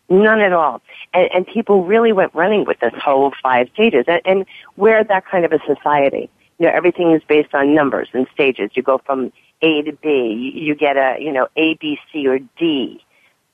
None 0.08 0.40
at 0.40 0.52
all. 0.52 0.82
And, 1.12 1.28
and 1.34 1.46
people 1.46 1.84
really 1.84 2.12
went 2.12 2.34
running 2.34 2.64
with 2.64 2.80
this 2.80 2.92
whole 3.02 3.32
five 3.42 3.68
stages. 3.72 4.04
And, 4.08 4.20
and 4.24 4.46
we're 4.76 5.04
that 5.04 5.26
kind 5.26 5.44
of 5.44 5.52
a 5.52 5.60
society. 5.66 6.28
You 6.58 6.66
know, 6.66 6.72
everything 6.72 7.12
is 7.12 7.22
based 7.26 7.54
on 7.54 7.74
numbers 7.74 8.08
and 8.12 8.26
stages. 8.32 8.70
You 8.74 8.82
go 8.82 8.98
from 8.98 9.32
A 9.62 9.82
to 9.82 9.92
B. 9.92 10.08
You, 10.08 10.66
You 10.66 10.74
get 10.74 10.96
a, 10.96 11.16
you 11.20 11.32
know, 11.32 11.48
A, 11.56 11.74
B, 11.74 11.98
C, 12.12 12.26
or 12.26 12.38
D. 12.58 13.04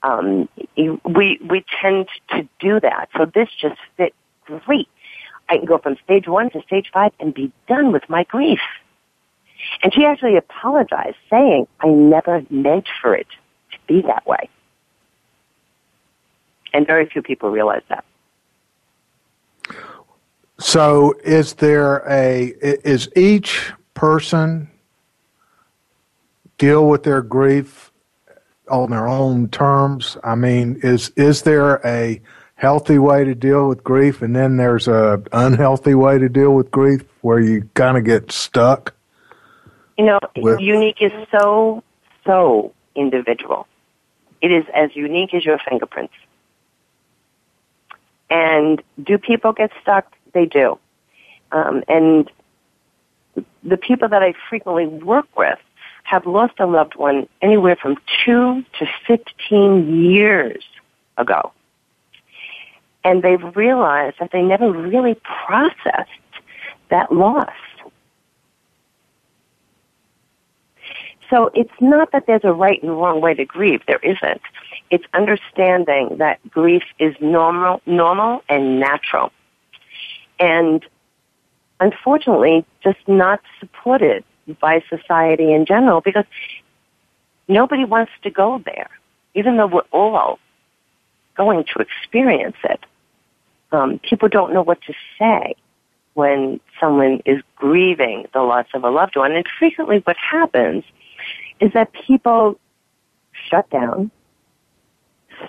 Um, 0.03 0.49
we, 0.77 1.39
we 1.49 1.65
tend 1.81 2.09
to 2.31 2.49
do 2.59 2.81
that. 2.81 3.09
So 3.17 3.27
this 3.27 3.49
just 3.61 3.79
fit 3.97 4.15
great. 4.45 4.89
I 5.49 5.57
can 5.57 5.67
go 5.67 5.79
from 5.79 5.97
stage 6.05 6.27
one 6.29 6.51
to 6.51 6.63
stage 6.63 6.91
five 6.93 7.13
and 7.21 7.35
be 7.35 7.53
done 7.69 7.93
with 7.93 8.09
my 8.09 8.25
grief. 8.25 8.61
And 9.83 9.93
she 9.93 10.05
actually 10.05 10.37
apologized, 10.37 11.17
saying, 11.29 11.67
I 11.81 11.89
never 11.89 12.43
meant 12.49 12.89
for 13.03 13.15
it 13.15 13.27
to 13.73 13.79
be 13.87 14.03
that 14.03 14.27
way. 14.27 14.49
And 16.73 16.87
very 16.87 17.07
few 17.07 17.21
people 17.21 17.51
realize 17.51 17.83
that. 17.89 18.05
So, 20.59 21.15
is 21.25 21.55
there 21.55 22.05
a, 22.09 22.53
is 22.61 23.09
each 23.17 23.73
person 23.95 24.71
deal 26.59 26.87
with 26.87 27.03
their 27.03 27.23
grief 27.23 27.90
on 28.71 28.91
their 28.91 29.09
own 29.09 29.49
terms? 29.49 30.17
I 30.25 30.35
mean, 30.35 30.81
is, 30.83 31.11
is 31.17 31.43
there 31.43 31.81
a 31.85 32.21
healthy 32.55 32.99
way 32.99 33.25
to 33.25 33.35
deal 33.35 33.69
with 33.69 33.83
grief 33.83 34.23
and 34.23 34.37
then 34.37 34.57
there's 34.57 34.87
a 34.87 35.23
unhealthy 35.33 35.95
way 35.95 36.19
to 36.19 36.29
deal 36.29 36.55
with 36.55 36.71
grief 36.71 37.03
where 37.23 37.41
you 37.41 37.69
kind 37.75 37.97
of 37.97 38.05
get 38.05 38.31
stuck? 38.31 38.95
You 39.99 40.07
know, 40.07 40.19
with, 40.37 40.61
unique 40.61 40.99
is 41.01 41.13
so, 41.31 41.83
so 42.25 42.73
individual. 42.95 43.67
It 44.41 44.51
is 44.51 44.65
as 44.75 44.95
unique 44.95 45.35
as 45.35 45.45
your 45.45 45.59
fingerprints. 45.59 46.15
And 48.31 48.83
do 49.03 49.19
people 49.19 49.53
get 49.53 49.71
stuck? 49.83 50.07
They 50.33 50.47
do. 50.47 50.79
Um, 51.53 51.83
and 51.89 52.31
the 53.63 53.77
people 53.77 54.09
that 54.09 54.23
I 54.23 54.35
frequently 54.49 54.87
work 54.87 55.27
with 55.37 55.59
have 56.11 56.27
lost 56.27 56.55
a 56.59 56.67
loved 56.67 56.97
one 56.97 57.29
anywhere 57.41 57.77
from 57.77 57.97
two 58.25 58.65
to 58.81 58.87
15 59.07 60.11
years 60.11 60.65
ago. 61.17 61.53
And 63.05 63.23
they've 63.23 63.55
realized 63.55 64.17
that 64.19 64.33
they 64.33 64.43
never 64.43 64.73
really 64.73 65.15
processed 65.47 66.11
that 66.91 67.13
loss. 67.13 67.55
So 71.31 71.53
it's 71.55 71.71
not 71.81 72.11
that 72.11 72.27
there's 72.27 72.43
a 72.43 72.53
right 72.53 72.83
and 72.83 72.91
wrong 72.91 73.21
way 73.21 73.35
to 73.35 73.45
grieve. 73.45 73.83
There 73.87 74.01
isn't. 74.03 74.43
It's 74.91 75.05
understanding 75.15 76.17
that 76.19 76.41
grief 76.51 76.83
is 76.99 77.15
normal, 77.21 77.83
normal 77.87 78.43
and 78.49 78.81
natural. 78.81 79.31
And 80.41 80.85
unfortunately, 81.79 82.65
just 82.83 82.99
not 83.07 83.41
supported 83.61 84.25
by 84.61 84.83
society 84.89 85.53
in 85.53 85.67
general 85.67 86.01
because 86.01 86.25
nobody 87.49 87.85
wants 87.85 88.13
to 88.23 88.31
go 88.31 88.63
there, 88.65 88.91
even 89.35 89.57
though 89.57 89.67
we're 89.67 89.81
all 89.93 90.39
going 91.37 91.65
to 91.65 91.81
experience 91.81 92.57
it. 92.65 92.81
Um, 93.73 93.99
people 94.01 94.29
don't 94.29 94.53
know 94.53 94.63
what 94.63 94.81
to 94.83 94.95
say 95.19 95.55
when 96.15 96.61
someone 96.81 97.21
is 97.25 97.41
grieving 97.57 98.27
the 98.35 98.43
loss 98.43 98.67
of 98.75 98.85
a 98.85 98.91
loved 98.91 99.17
one. 99.17 99.33
And 99.33 99.45
frequently 99.59 99.99
what 100.05 100.17
happens 100.17 100.85
is 101.61 101.73
that 101.73 101.93
people 101.93 102.59
shut 103.49 103.69
down, 103.71 104.11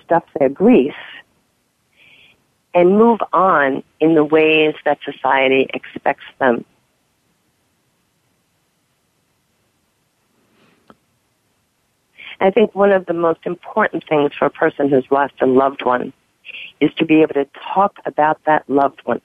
stuff 0.04 0.24
their 0.38 0.48
grief, 0.48 0.94
and 2.74 2.96
move 2.96 3.20
on 3.32 3.82
in 4.00 4.14
the 4.14 4.24
ways 4.24 4.74
that 4.84 4.98
society 5.04 5.68
expects 5.74 6.24
them. 6.38 6.64
I 12.42 12.50
think 12.50 12.74
one 12.74 12.90
of 12.90 13.06
the 13.06 13.14
most 13.14 13.40
important 13.44 14.04
things 14.08 14.32
for 14.36 14.46
a 14.46 14.50
person 14.50 14.88
who's 14.88 15.04
lost 15.10 15.34
a 15.40 15.46
loved 15.46 15.84
one 15.84 16.12
is 16.80 16.92
to 16.94 17.04
be 17.04 17.22
able 17.22 17.34
to 17.34 17.46
talk 17.72 17.98
about 18.04 18.44
that 18.46 18.68
loved 18.68 19.00
one. 19.04 19.20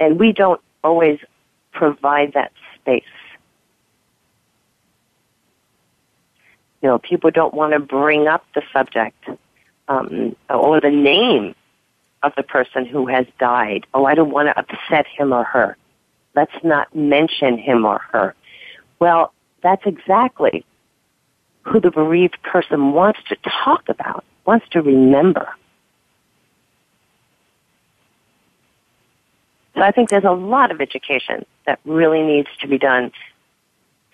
And 0.00 0.18
we 0.18 0.32
don't 0.32 0.60
always 0.82 1.20
provide 1.72 2.32
that 2.32 2.52
space. 2.74 3.04
You 6.82 6.88
know, 6.88 6.98
people 6.98 7.30
don't 7.30 7.54
want 7.54 7.72
to 7.72 7.78
bring 7.78 8.26
up 8.26 8.44
the 8.54 8.62
subject 8.72 9.28
um, 9.86 10.34
or 10.50 10.80
the 10.80 10.90
name 10.90 11.54
of 12.24 12.32
the 12.36 12.42
person 12.42 12.86
who 12.86 13.06
has 13.06 13.26
died. 13.38 13.86
Oh, 13.94 14.04
I 14.04 14.14
don't 14.14 14.30
want 14.30 14.48
to 14.48 14.58
upset 14.58 15.06
him 15.06 15.32
or 15.32 15.44
her. 15.44 15.76
Let's 16.34 16.64
not 16.64 16.94
mention 16.94 17.56
him 17.56 17.84
or 17.84 18.00
her. 18.10 18.34
Well, 18.98 19.32
that's 19.64 19.82
exactly 19.86 20.64
who 21.62 21.80
the 21.80 21.90
bereaved 21.90 22.38
person 22.42 22.92
wants 22.92 23.18
to 23.30 23.36
talk 23.64 23.88
about, 23.88 24.22
wants 24.46 24.66
to 24.72 24.82
remember. 24.82 25.48
So 29.74 29.80
I 29.80 29.90
think 29.90 30.10
there's 30.10 30.24
a 30.24 30.30
lot 30.30 30.70
of 30.70 30.80
education 30.80 31.44
that 31.66 31.80
really 31.84 32.22
needs 32.22 32.48
to 32.60 32.68
be 32.68 32.78
done 32.78 33.10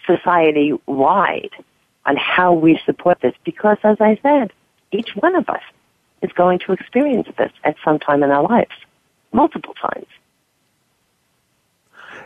society 0.07 0.73
wide 0.87 1.50
on 2.07 2.16
how 2.16 2.54
we 2.54 2.80
support 2.87 3.19
this 3.21 3.35
because, 3.45 3.76
as 3.83 3.99
I 4.00 4.19
said, 4.23 4.52
each 4.92 5.11
one 5.16 5.35
of 5.35 5.49
us 5.49 5.61
is 6.23 6.30
going 6.33 6.61
to 6.61 6.73
experience 6.73 7.28
this 7.37 7.52
at 7.64 7.76
some 7.85 7.99
time 7.99 8.23
in 8.23 8.30
our 8.30 8.42
lives, 8.42 8.71
multiple 9.33 9.75
times. 9.75 10.07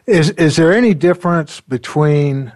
Is 0.06 0.30
is 0.30 0.56
there 0.56 0.72
any 0.72 0.92
difference 0.92 1.60
between 1.62 2.52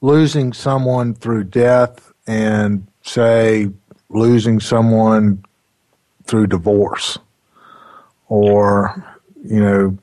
losing 0.00 0.52
someone 0.52 1.14
through 1.14 1.44
death 1.44 2.12
and 2.26 2.86
say 3.02 3.70
losing 4.08 4.60
someone 4.60 5.44
through 6.24 6.46
divorce 6.46 7.18
or 8.28 9.04
you 9.44 9.60
know 9.60 9.96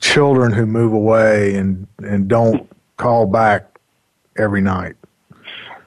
children 0.00 0.52
who 0.52 0.66
move 0.66 0.92
away 0.92 1.54
and 1.54 1.86
and 1.98 2.28
don't 2.28 2.68
call 2.96 3.26
back 3.26 3.78
every 4.36 4.60
night 4.60 4.96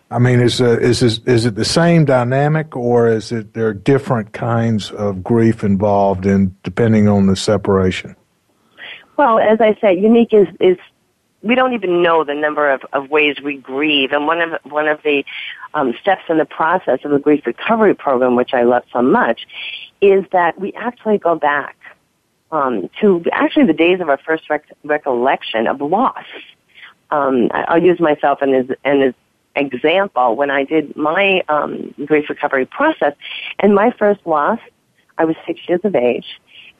I 0.09 0.19
mean, 0.19 0.39
is 0.39 0.61
uh, 0.61 0.79
is 0.79 1.01
this, 1.01 1.19
is 1.25 1.45
it 1.45 1.55
the 1.55 1.65
same 1.65 2.05
dynamic, 2.05 2.75
or 2.77 3.09
is 3.09 3.31
it 3.33 3.53
there 3.53 3.67
are 3.67 3.73
different 3.73 4.31
kinds 4.31 4.89
of 4.91 5.21
grief 5.21 5.63
involved 5.63 6.25
in 6.25 6.55
depending 6.63 7.09
on 7.09 7.27
the 7.27 7.35
separation? 7.35 8.15
Well, 9.17 9.37
as 9.39 9.59
I 9.59 9.77
said, 9.81 9.97
unique 9.97 10.33
is 10.33 10.47
is 10.61 10.77
we 11.43 11.55
don't 11.55 11.73
even 11.73 12.01
know 12.01 12.23
the 12.23 12.33
number 12.33 12.69
of, 12.69 12.81
of 12.93 13.09
ways 13.09 13.37
we 13.43 13.57
grieve, 13.57 14.11
and 14.11 14.25
one 14.25 14.41
of 14.41 14.59
one 14.63 14.87
of 14.87 15.01
the 15.03 15.23
um, 15.73 15.93
steps 16.01 16.23
in 16.29 16.37
the 16.37 16.45
process 16.45 16.99
of 17.03 17.11
the 17.11 17.19
grief 17.19 17.45
recovery 17.45 17.93
program, 17.93 18.35
which 18.35 18.53
I 18.53 18.63
love 18.63 18.83
so 18.91 19.01
much, 19.01 19.45
is 20.01 20.25
that 20.31 20.59
we 20.59 20.73
actually 20.73 21.17
go 21.17 21.35
back 21.35 21.75
um, 22.51 22.89
to 23.01 23.23
actually 23.31 23.65
the 23.65 23.73
days 23.73 23.99
of 23.99 24.09
our 24.09 24.17
first 24.17 24.49
rec- 24.49 24.71
recollection 24.83 25.67
of 25.67 25.81
loss. 25.81 26.25
Um, 27.11 27.49
I'll 27.53 27.81
use 27.81 27.99
myself 27.99 28.41
and 28.41 28.53
as, 28.53 28.77
and 28.83 29.03
as 29.03 29.13
example, 29.55 30.35
when 30.35 30.51
I 30.51 30.63
did 30.63 30.95
my 30.95 31.41
um, 31.49 31.93
grief 32.05 32.29
recovery 32.29 32.65
process, 32.65 33.13
and 33.59 33.73
my 33.73 33.91
first 33.91 34.25
loss, 34.25 34.59
I 35.17 35.25
was 35.25 35.35
six 35.45 35.59
years 35.67 35.81
of 35.83 35.95
age, 35.95 36.39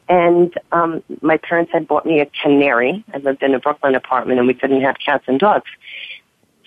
and 0.10 0.54
um, 0.72 1.04
my 1.22 1.38
parents 1.38 1.72
had 1.72 1.88
bought 1.88 2.06
me 2.06 2.20
a 2.20 2.28
canary. 2.42 3.04
I 3.14 3.18
lived 3.18 3.44
in 3.44 3.54
a 3.54 3.60
Brooklyn 3.60 3.96
apartment, 3.96 4.40
and 4.40 4.48
we 4.48 4.54
couldn't 4.54 4.82
have 4.82 4.98
cats 5.04 5.26
and 5.28 5.40
dogs. 5.40 5.70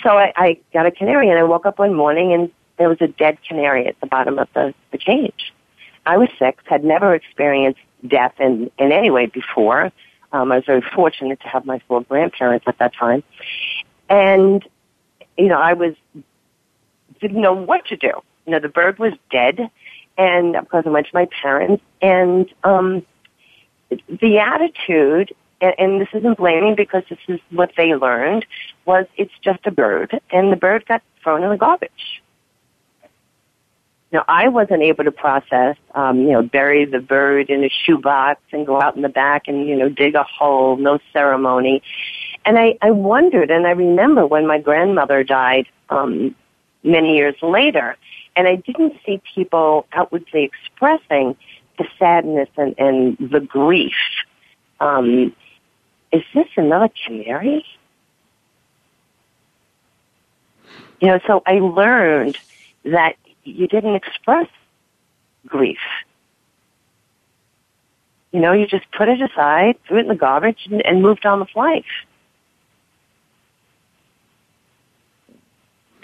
So 0.02 0.10
I, 0.10 0.32
I 0.36 0.58
got 0.72 0.86
a 0.86 0.90
canary, 0.90 1.28
and 1.28 1.38
I 1.38 1.42
woke 1.44 1.66
up 1.66 1.78
one 1.78 1.94
morning, 1.94 2.32
and 2.32 2.50
there 2.78 2.88
was 2.88 2.98
a 3.00 3.08
dead 3.08 3.38
canary 3.46 3.86
at 3.86 4.00
the 4.00 4.06
bottom 4.06 4.38
of 4.38 4.48
the, 4.54 4.74
the 4.90 4.98
cage. 4.98 5.52
I 6.06 6.16
was 6.16 6.28
six, 6.38 6.64
had 6.66 6.84
never 6.84 7.14
experienced 7.14 7.80
death 8.06 8.34
in, 8.38 8.70
in 8.78 8.92
any 8.92 9.10
way 9.10 9.26
before. 9.26 9.92
Um, 10.32 10.52
I 10.52 10.56
was 10.56 10.64
very 10.64 10.82
fortunate 10.94 11.40
to 11.40 11.48
have 11.48 11.66
my 11.66 11.80
four 11.88 12.02
grandparents 12.02 12.64
at 12.66 12.78
that 12.78 12.94
time. 12.94 13.22
And 14.08 14.66
you 15.40 15.48
know, 15.48 15.58
I 15.58 15.72
was, 15.72 15.94
didn't 17.20 17.40
know 17.40 17.54
what 17.54 17.86
to 17.86 17.96
do. 17.96 18.12
You 18.46 18.52
know, 18.52 18.60
the 18.60 18.68
bird 18.68 18.98
was 18.98 19.14
dead, 19.30 19.70
and 20.18 20.56
of 20.56 20.68
course 20.68 20.84
I 20.86 20.90
went 20.90 21.06
to 21.06 21.14
my 21.14 21.28
parents, 21.42 21.82
and, 22.02 22.46
um, 22.64 23.06
the 23.90 24.38
attitude, 24.38 25.34
and, 25.60 25.74
and 25.78 26.00
this 26.00 26.08
isn't 26.14 26.38
blaming 26.38 26.74
because 26.74 27.02
this 27.08 27.18
is 27.28 27.40
what 27.50 27.72
they 27.76 27.94
learned, 27.94 28.46
was 28.84 29.06
it's 29.16 29.32
just 29.42 29.66
a 29.66 29.70
bird, 29.70 30.20
and 30.30 30.52
the 30.52 30.56
bird 30.56 30.86
got 30.86 31.02
thrown 31.22 31.42
in 31.42 31.50
the 31.50 31.56
garbage. 31.56 32.22
Now, 34.12 34.24
I 34.26 34.48
wasn't 34.48 34.82
able 34.82 35.04
to 35.04 35.12
process, 35.12 35.76
um, 35.94 36.22
you 36.22 36.32
know, 36.32 36.42
bury 36.42 36.84
the 36.84 36.98
bird 36.98 37.48
in 37.48 37.62
a 37.62 37.68
shoebox 37.68 38.40
and 38.52 38.66
go 38.66 38.80
out 38.80 38.96
in 38.96 39.02
the 39.02 39.08
back 39.08 39.46
and, 39.46 39.68
you 39.68 39.76
know, 39.76 39.88
dig 39.88 40.16
a 40.16 40.24
hole, 40.24 40.76
no 40.76 40.98
ceremony. 41.12 41.80
And 42.44 42.58
I, 42.58 42.76
I 42.82 42.90
wondered, 42.90 43.52
and 43.52 43.68
I 43.68 43.70
remember 43.70 44.26
when 44.26 44.48
my 44.48 44.58
grandmother 44.58 45.22
died 45.22 45.66
um, 45.90 46.34
many 46.82 47.16
years 47.16 47.36
later, 47.40 47.96
and 48.34 48.48
I 48.48 48.56
didn't 48.56 48.94
see 49.06 49.20
people 49.32 49.86
outwardly 49.92 50.42
expressing 50.44 51.36
the 51.80 51.88
sadness 51.98 52.48
and, 52.58 52.74
and 52.78 53.16
the 53.18 53.40
grief. 53.40 53.94
Um, 54.80 55.34
is 56.12 56.22
this 56.34 56.46
another 56.56 56.90
canary? 57.06 57.64
You 61.00 61.08
know, 61.08 61.20
so 61.26 61.42
I 61.46 61.54
learned 61.54 62.36
that 62.84 63.16
you 63.44 63.66
didn't 63.66 63.94
express 63.94 64.48
grief. 65.46 65.78
You 68.32 68.40
know, 68.40 68.52
you 68.52 68.66
just 68.66 68.90
put 68.92 69.08
it 69.08 69.22
aside, 69.22 69.76
threw 69.88 69.98
it 69.98 70.02
in 70.02 70.08
the 70.08 70.14
garbage, 70.14 70.68
and, 70.70 70.84
and 70.84 71.00
moved 71.00 71.24
on 71.24 71.40
with 71.40 71.48
life. 71.56 71.84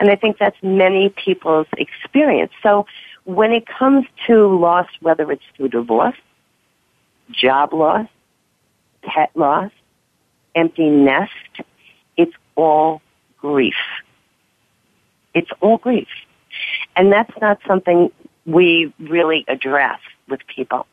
And 0.01 0.11
I 0.11 0.17
think 0.17 0.39
that's 0.39 0.57
many 0.62 1.11
people's 1.11 1.67
experience. 1.77 2.53
So 2.62 2.87
when 3.27 3.53
it 3.53 3.67
comes 3.67 4.07
to 4.27 4.47
loss, 4.47 4.87
whether 5.01 5.31
it's 5.33 5.43
through 5.57 5.69
divorce, 5.69 6.17
job 7.31 7.75
loss, 7.75 8.07
pet 9.03 9.31
loss, 9.35 9.73
empty 10.55 10.89
nest, 10.89 11.33
it's 12.17 12.33
all 12.55 13.03
grief. 13.37 13.75
It's 15.35 15.51
all 15.61 15.79
grief. 15.79 16.09
And 16.95 17.12
that's 17.12 17.33
not 17.41 17.59
something 17.67 18.11
we 18.47 18.95
really 19.01 19.45
address 19.49 19.99
with 20.29 20.41
people. 20.47 20.87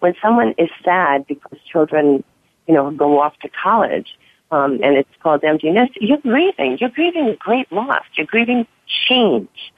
When 0.00 0.14
someone 0.20 0.54
is 0.58 0.68
sad 0.84 1.26
because 1.28 1.58
children, 1.70 2.24
you 2.66 2.74
know, 2.74 2.90
go 2.90 3.20
off 3.20 3.38
to 3.38 3.48
college, 3.48 4.18
um, 4.50 4.80
and 4.82 4.96
it's 4.96 5.08
called 5.22 5.44
empty 5.44 5.70
nest, 5.70 5.92
you're 6.00 6.18
grieving. 6.18 6.76
You're 6.80 6.90
grieving 6.90 7.36
great 7.38 7.70
loss. 7.70 8.02
You're 8.14 8.26
grieving 8.26 8.66
change. 9.08 9.72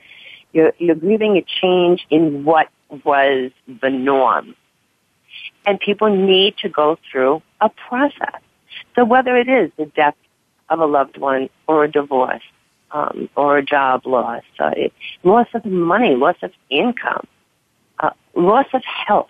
You're, 0.53 0.73
you're 0.79 0.95
grieving 0.95 1.37
a 1.37 1.45
change 1.61 2.07
in 2.11 2.45
what 2.45 2.69
was 3.05 3.51
the 3.81 3.91
norm. 3.91 4.55
And 5.65 5.79
people 5.81 6.15
need 6.15 6.57
to 6.59 6.69
go 6.69 6.99
through 7.11 7.43
a 7.61 7.69
process. 7.69 8.41
So 8.95 9.05
whether 9.05 9.37
it 9.37 9.49
is 9.49 9.71
the 9.77 9.87
death 9.87 10.17
of 10.69 10.81
a 10.81 10.87
loved 10.87 11.19
one 11.19 11.49
or 11.67 11.85
a 11.85 11.91
divorce, 11.91 12.43
um, 12.93 13.29
or 13.37 13.59
a 13.59 13.65
job 13.65 14.07
loss, 14.07 14.43
uh, 14.59 14.73
loss 15.23 15.47
of 15.55 15.65
money, 15.65 16.15
loss 16.15 16.37
of 16.43 16.53
income, 16.71 17.27
uh, 18.01 18.11
loss 18.35 18.67
of 18.73 18.83
health. 18.85 19.29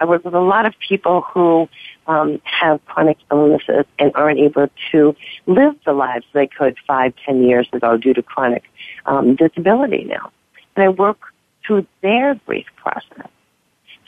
I 0.00 0.06
work 0.06 0.24
with 0.24 0.34
a 0.34 0.40
lot 0.40 0.66
of 0.66 0.74
people 0.88 1.20
who 1.20 1.68
um, 2.06 2.40
have 2.44 2.84
chronic 2.86 3.18
illnesses 3.30 3.84
and 3.98 4.10
aren't 4.14 4.40
able 4.40 4.68
to 4.92 5.14
live 5.46 5.74
the 5.84 5.92
lives 5.92 6.24
they 6.32 6.46
could 6.46 6.76
five, 6.86 7.12
ten 7.24 7.42
years 7.42 7.68
ago 7.72 7.96
due 7.98 8.14
to 8.14 8.22
chronic 8.22 8.64
um, 9.06 9.36
disability 9.36 10.04
now. 10.04 10.30
And 10.76 10.84
I 10.84 10.88
work 10.88 11.18
through 11.66 11.86
their 12.02 12.34
grief 12.46 12.66
process. 12.76 13.28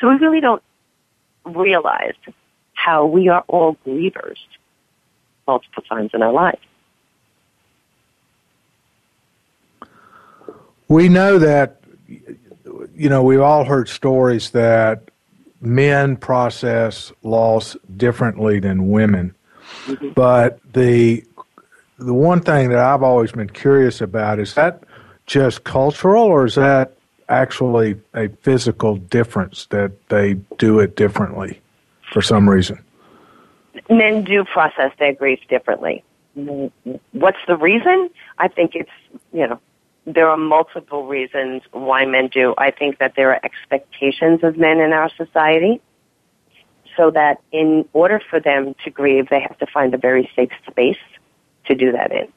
So 0.00 0.08
we 0.08 0.16
really 0.16 0.40
don't 0.40 0.62
realize 1.44 2.14
how 2.74 3.06
we 3.06 3.28
are 3.28 3.44
all 3.48 3.76
grievers 3.86 4.38
multiple 5.46 5.82
times 5.82 6.10
in 6.14 6.22
our 6.22 6.32
lives. 6.32 6.58
We 10.88 11.08
know 11.08 11.38
that, 11.38 11.80
you 12.06 13.08
know, 13.08 13.22
we've 13.22 13.40
all 13.40 13.64
heard 13.64 13.88
stories 13.88 14.50
that 14.50 15.10
men 15.60 16.16
process 16.16 17.12
loss 17.22 17.76
differently 17.96 18.58
than 18.58 18.90
women. 18.90 19.34
Mm-hmm. 19.86 20.10
But 20.10 20.60
the 20.72 21.24
the 22.04 22.14
one 22.14 22.40
thing 22.40 22.70
that 22.70 22.78
I've 22.78 23.02
always 23.02 23.32
been 23.32 23.48
curious 23.48 24.00
about 24.00 24.38
is 24.38 24.54
that 24.54 24.82
just 25.26 25.64
cultural 25.64 26.24
or 26.24 26.44
is 26.44 26.56
that 26.56 26.94
actually 27.28 27.96
a 28.14 28.28
physical 28.28 28.96
difference 28.96 29.66
that 29.66 29.92
they 30.08 30.34
do 30.58 30.80
it 30.80 30.96
differently 30.96 31.60
for 32.12 32.20
some 32.20 32.48
reason? 32.48 32.82
Men 33.88 34.24
do 34.24 34.44
process 34.44 34.92
their 34.98 35.14
grief 35.14 35.40
differently. 35.48 36.04
What's 37.12 37.38
the 37.46 37.56
reason? 37.56 38.10
I 38.38 38.48
think 38.48 38.74
it's, 38.74 38.90
you 39.32 39.46
know, 39.46 39.60
there 40.06 40.28
are 40.28 40.36
multiple 40.36 41.06
reasons 41.06 41.62
why 41.70 42.04
men 42.04 42.28
do. 42.28 42.54
I 42.58 42.70
think 42.70 42.98
that 42.98 43.14
there 43.16 43.30
are 43.30 43.40
expectations 43.44 44.40
of 44.42 44.56
men 44.56 44.80
in 44.80 44.92
our 44.92 45.10
society 45.16 45.80
so 46.96 47.10
that 47.10 47.40
in 47.52 47.88
order 47.92 48.20
for 48.28 48.40
them 48.40 48.74
to 48.84 48.90
grieve, 48.90 49.28
they 49.30 49.40
have 49.40 49.58
to 49.58 49.66
find 49.66 49.94
a 49.94 49.98
very 49.98 50.30
safe 50.36 50.50
space 50.68 50.98
to 51.66 51.74
do 51.74 51.92
that 51.92 52.12
in. 52.12 52.28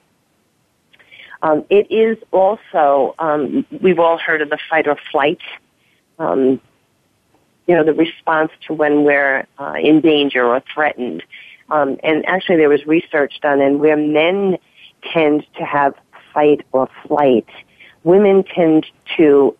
Um, 1.41 1.65
it 1.69 1.91
is 1.91 2.17
also, 2.31 3.13
um, 3.19 3.65
we've 3.81 3.99
all 3.99 4.17
heard 4.17 4.41
of 4.41 4.49
the 4.49 4.57
fight 4.69 4.87
or 4.87 4.97
flight, 5.11 5.41
um, 6.17 6.59
you 7.67 7.75
know, 7.75 7.83
the 7.83 7.93
response 7.93 8.51
to 8.67 8.73
when 8.73 9.03
we're 9.03 9.45
uh, 9.59 9.75
in 9.81 10.01
danger 10.01 10.45
or 10.45 10.61
threatened. 10.73 11.23
Um, 11.69 11.97
and 12.03 12.25
actually 12.25 12.57
there 12.57 12.69
was 12.69 12.85
research 12.85 13.39
done 13.41 13.59
and 13.61 13.79
where 13.79 13.97
men 13.97 14.57
tend 15.13 15.45
to 15.57 15.65
have 15.65 15.93
fight 16.33 16.61
or 16.71 16.89
flight, 17.07 17.47
women 18.03 18.43
tend 18.43 18.85
to 19.17 19.55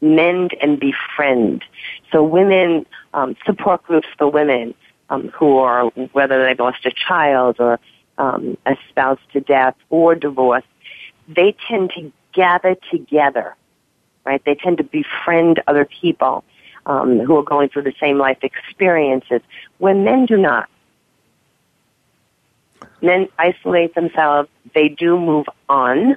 mend 0.00 0.54
and 0.62 0.78
befriend. 0.78 1.64
So 2.12 2.22
women, 2.22 2.86
um, 3.14 3.36
support 3.44 3.82
groups 3.82 4.08
for 4.16 4.30
women 4.30 4.74
um, 5.10 5.28
who 5.28 5.58
are, 5.58 5.86
whether 6.12 6.44
they've 6.44 6.58
lost 6.58 6.84
a 6.84 6.92
child 6.92 7.56
or 7.58 7.80
um, 8.18 8.58
a 8.66 8.76
spouse 8.88 9.20
to 9.32 9.40
death 9.40 9.74
or 9.90 10.14
divorce, 10.14 10.64
they 11.28 11.56
tend 11.66 11.90
to 11.96 12.12
gather 12.32 12.76
together, 12.90 13.56
right? 14.24 14.42
They 14.44 14.54
tend 14.54 14.78
to 14.78 14.84
befriend 14.84 15.62
other 15.66 15.84
people 15.84 16.44
um, 16.86 17.20
who 17.20 17.36
are 17.36 17.42
going 17.42 17.68
through 17.68 17.82
the 17.82 17.94
same 18.00 18.18
life 18.18 18.38
experiences 18.42 19.40
when 19.78 20.04
men 20.04 20.26
do 20.26 20.36
not. 20.36 20.68
Men 23.00 23.28
isolate 23.38 23.94
themselves. 23.94 24.48
They 24.74 24.88
do 24.88 25.18
move 25.18 25.46
on. 25.68 26.16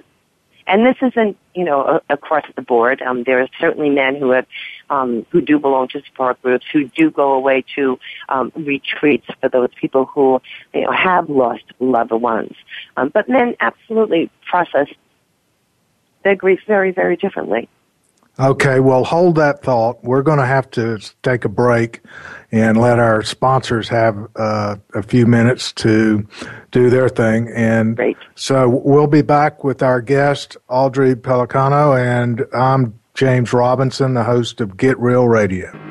And 0.67 0.85
this 0.85 0.95
isn't, 1.01 1.37
you 1.55 1.63
know, 1.63 1.99
across 2.09 2.45
the 2.55 2.61
board. 2.61 3.01
Um, 3.01 3.23
there 3.23 3.41
are 3.41 3.47
certainly 3.59 3.89
men 3.89 4.15
who 4.15 4.31
have, 4.31 4.45
um, 4.89 5.25
who 5.29 5.41
do 5.41 5.59
belong 5.59 5.87
to 5.89 6.01
support 6.05 6.41
groups, 6.41 6.65
who 6.71 6.87
do 6.87 7.09
go 7.11 7.33
away 7.33 7.63
to 7.75 7.99
um, 8.29 8.51
retreats 8.55 9.27
for 9.39 9.49
those 9.49 9.69
people 9.79 10.05
who, 10.05 10.41
you 10.73 10.81
know, 10.81 10.91
have 10.91 11.29
lost 11.29 11.63
loved 11.79 12.11
ones. 12.11 12.55
Um, 12.97 13.09
but 13.09 13.27
men 13.27 13.55
absolutely 13.59 14.29
process 14.49 14.87
their 16.23 16.35
grief 16.35 16.59
very, 16.67 16.91
very 16.91 17.17
differently. 17.17 17.67
Okay, 18.39 18.79
well, 18.79 19.03
hold 19.03 19.35
that 19.35 19.61
thought. 19.61 20.03
We're 20.03 20.23
going 20.23 20.39
to 20.39 20.45
have 20.45 20.69
to 20.71 20.99
take 21.21 21.45
a 21.45 21.49
break 21.49 22.01
and 22.51 22.77
let 22.77 22.97
our 22.97 23.23
sponsors 23.23 23.89
have 23.89 24.27
uh, 24.35 24.77
a 24.95 25.03
few 25.03 25.25
minutes 25.25 25.71
to 25.73 26.27
do 26.71 26.89
their 26.89 27.09
thing. 27.09 27.49
And 27.53 27.95
Great. 27.95 28.17
so 28.35 28.67
we'll 28.69 29.07
be 29.07 29.21
back 29.21 29.63
with 29.63 29.83
our 29.83 30.01
guest, 30.01 30.57
Audrey 30.69 31.15
Pellicano, 31.15 31.99
and 31.99 32.45
I'm 32.53 32.99
James 33.13 33.53
Robinson, 33.53 34.13
the 34.13 34.23
host 34.23 34.61
of 34.61 34.77
Get 34.77 34.97
Real 34.97 35.27
Radio. 35.27 35.90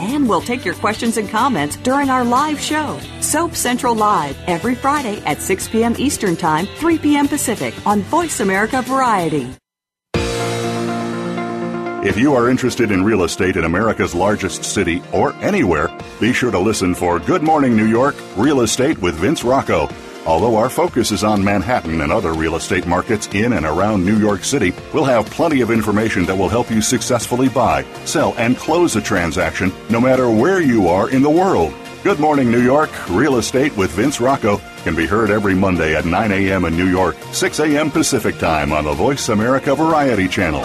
And 0.00 0.26
we'll 0.26 0.40
take 0.40 0.64
your 0.64 0.74
questions 0.74 1.18
and 1.18 1.28
comments 1.28 1.76
during 1.76 2.08
our 2.08 2.24
live 2.24 2.58
show, 2.58 2.98
Soap 3.20 3.54
Central 3.54 3.94
Live, 3.94 4.34
every 4.46 4.74
Friday 4.74 5.22
at 5.26 5.42
6 5.42 5.68
p.m. 5.68 5.94
Eastern 5.98 6.36
Time, 6.36 6.64
3 6.64 6.96
p.m. 6.96 7.28
Pacific 7.28 7.74
on 7.86 8.00
Voice 8.02 8.40
America 8.40 8.80
Variety. 8.80 9.54
If 12.02 12.16
you 12.16 12.34
are 12.34 12.48
interested 12.48 12.90
in 12.92 13.04
real 13.04 13.24
estate 13.24 13.58
in 13.58 13.64
America's 13.64 14.14
largest 14.14 14.64
city 14.64 15.02
or 15.12 15.34
anywhere, 15.34 15.94
be 16.18 16.32
sure 16.32 16.50
to 16.50 16.58
listen 16.58 16.94
for 16.94 17.18
Good 17.18 17.42
Morning 17.42 17.76
New 17.76 17.86
York 17.86 18.16
Real 18.38 18.62
Estate 18.62 18.96
with 19.02 19.16
Vince 19.16 19.44
Rocco. 19.44 19.86
Although 20.26 20.56
our 20.56 20.68
focus 20.68 21.12
is 21.12 21.24
on 21.24 21.42
Manhattan 21.42 22.00
and 22.02 22.12
other 22.12 22.34
real 22.34 22.56
estate 22.56 22.86
markets 22.86 23.28
in 23.28 23.54
and 23.54 23.64
around 23.64 24.04
New 24.04 24.18
York 24.18 24.44
City, 24.44 24.72
we'll 24.92 25.04
have 25.04 25.26
plenty 25.26 25.62
of 25.62 25.70
information 25.70 26.26
that 26.26 26.36
will 26.36 26.48
help 26.48 26.70
you 26.70 26.82
successfully 26.82 27.48
buy, 27.48 27.84
sell, 28.04 28.34
and 28.36 28.56
close 28.56 28.96
a 28.96 29.00
transaction 29.00 29.72
no 29.88 30.00
matter 30.00 30.28
where 30.28 30.60
you 30.60 30.88
are 30.88 31.10
in 31.10 31.22
the 31.22 31.30
world. 31.30 31.72
Good 32.02 32.18
Morning 32.18 32.50
New 32.50 32.62
York 32.62 32.90
Real 33.10 33.36
Estate 33.36 33.76
with 33.76 33.90
Vince 33.90 34.20
Rocco 34.20 34.60
can 34.84 34.94
be 34.94 35.06
heard 35.06 35.30
every 35.30 35.54
Monday 35.54 35.94
at 35.94 36.06
9 36.06 36.32
a.m. 36.32 36.64
in 36.64 36.76
New 36.76 36.88
York, 36.88 37.16
6 37.32 37.60
a.m. 37.60 37.90
Pacific 37.90 38.38
Time 38.38 38.72
on 38.72 38.84
the 38.84 38.94
Voice 38.94 39.28
America 39.28 39.74
Variety 39.74 40.26
Channel. 40.26 40.64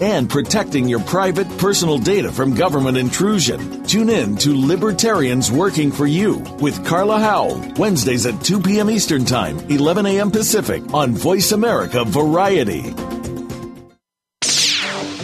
and 0.00 0.28
protecting 0.28 0.88
your 0.88 1.00
private 1.00 1.48
personal 1.58 1.98
data 1.98 2.30
from 2.30 2.54
government 2.54 2.96
intrusion. 2.96 3.84
Tune 3.84 4.10
in 4.10 4.36
to 4.36 4.56
Libertarians 4.56 5.50
Working 5.50 5.90
for 5.90 6.06
You 6.06 6.38
with 6.60 6.84
Carla 6.86 7.18
Howell, 7.18 7.72
Wednesdays 7.76 8.26
at 8.26 8.40
2 8.42 8.60
p.m. 8.60 8.90
Eastern 8.90 9.24
Time, 9.24 9.58
11 9.70 10.06
a.m. 10.06 10.30
Pacific 10.30 10.82
on 10.94 11.12
Voice 11.12 11.52
America 11.52 12.04
Variety. 12.04 12.94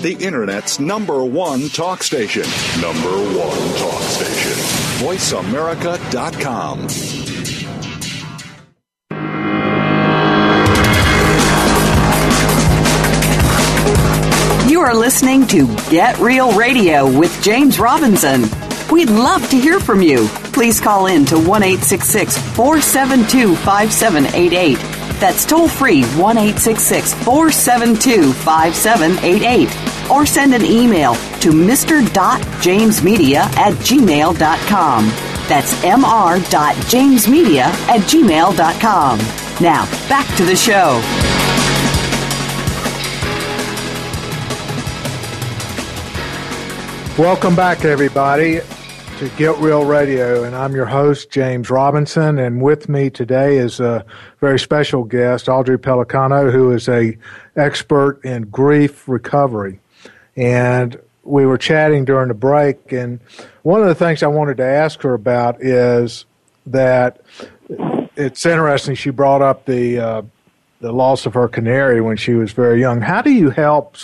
The 0.02 0.16
Internet's 0.18 0.80
number 0.80 1.24
one 1.24 1.68
talk 1.68 2.02
station. 2.02 2.42
Number 2.80 3.08
one 3.08 3.78
talk 3.78 4.02
station. 4.02 5.06
VoiceAmerica.com. 5.06 7.21
are 14.82 14.94
listening 14.94 15.46
to 15.46 15.66
Get 15.90 16.18
Real 16.18 16.52
Radio 16.58 17.06
with 17.06 17.40
James 17.40 17.78
Robinson. 17.78 18.42
We'd 18.90 19.10
love 19.10 19.48
to 19.50 19.56
hear 19.56 19.78
from 19.78 20.02
you. 20.02 20.26
Please 20.52 20.80
call 20.80 21.06
in 21.06 21.24
to 21.26 21.38
1 21.38 21.62
472 22.56 23.54
5788. 23.56 24.76
That's 25.20 25.46
toll 25.46 25.68
free 25.68 26.02
1 26.04 26.36
472 26.36 28.32
5788. 28.32 30.10
Or 30.10 30.26
send 30.26 30.52
an 30.52 30.64
email 30.64 31.14
to 31.14 31.50
mr.jamesmedia 31.50 33.36
at 33.56 33.74
gmail.com. 33.74 35.06
That's 35.48 35.74
mr.jamesmedia 35.84 37.62
at 37.62 38.00
gmail.com. 38.00 39.18
Now, 39.60 39.84
back 40.08 40.36
to 40.36 40.44
the 40.44 40.56
show. 40.56 41.31
Welcome 47.18 47.54
back, 47.54 47.84
everybody, 47.84 48.60
to 49.18 49.28
Get 49.36 49.58
Real 49.58 49.84
Radio, 49.84 50.44
and 50.44 50.56
I'm 50.56 50.74
your 50.74 50.86
host, 50.86 51.30
James 51.30 51.68
Robinson, 51.68 52.38
and 52.38 52.62
with 52.62 52.88
me 52.88 53.10
today 53.10 53.58
is 53.58 53.80
a 53.80 54.06
very 54.40 54.58
special 54.58 55.04
guest, 55.04 55.46
Audrey 55.46 55.78
Pellicano, 55.78 56.50
who 56.50 56.72
is 56.72 56.88
a 56.88 57.18
expert 57.54 58.24
in 58.24 58.44
grief 58.44 59.06
recovery. 59.06 59.78
And 60.36 60.98
we 61.22 61.44
were 61.44 61.58
chatting 61.58 62.06
during 62.06 62.28
the 62.28 62.34
break, 62.34 62.92
and 62.92 63.20
one 63.62 63.82
of 63.82 63.88
the 63.88 63.94
things 63.94 64.22
I 64.22 64.28
wanted 64.28 64.56
to 64.56 64.64
ask 64.64 65.02
her 65.02 65.12
about 65.12 65.62
is 65.62 66.24
that 66.64 67.20
it's 68.16 68.46
interesting. 68.46 68.94
She 68.94 69.10
brought 69.10 69.42
up 69.42 69.66
the 69.66 69.98
uh, 69.98 70.22
the 70.80 70.92
loss 70.92 71.26
of 71.26 71.34
her 71.34 71.46
canary 71.46 72.00
when 72.00 72.16
she 72.16 72.32
was 72.32 72.52
very 72.52 72.80
young. 72.80 73.02
How 73.02 73.20
do 73.20 73.30
you 73.30 73.50
help 73.50 73.98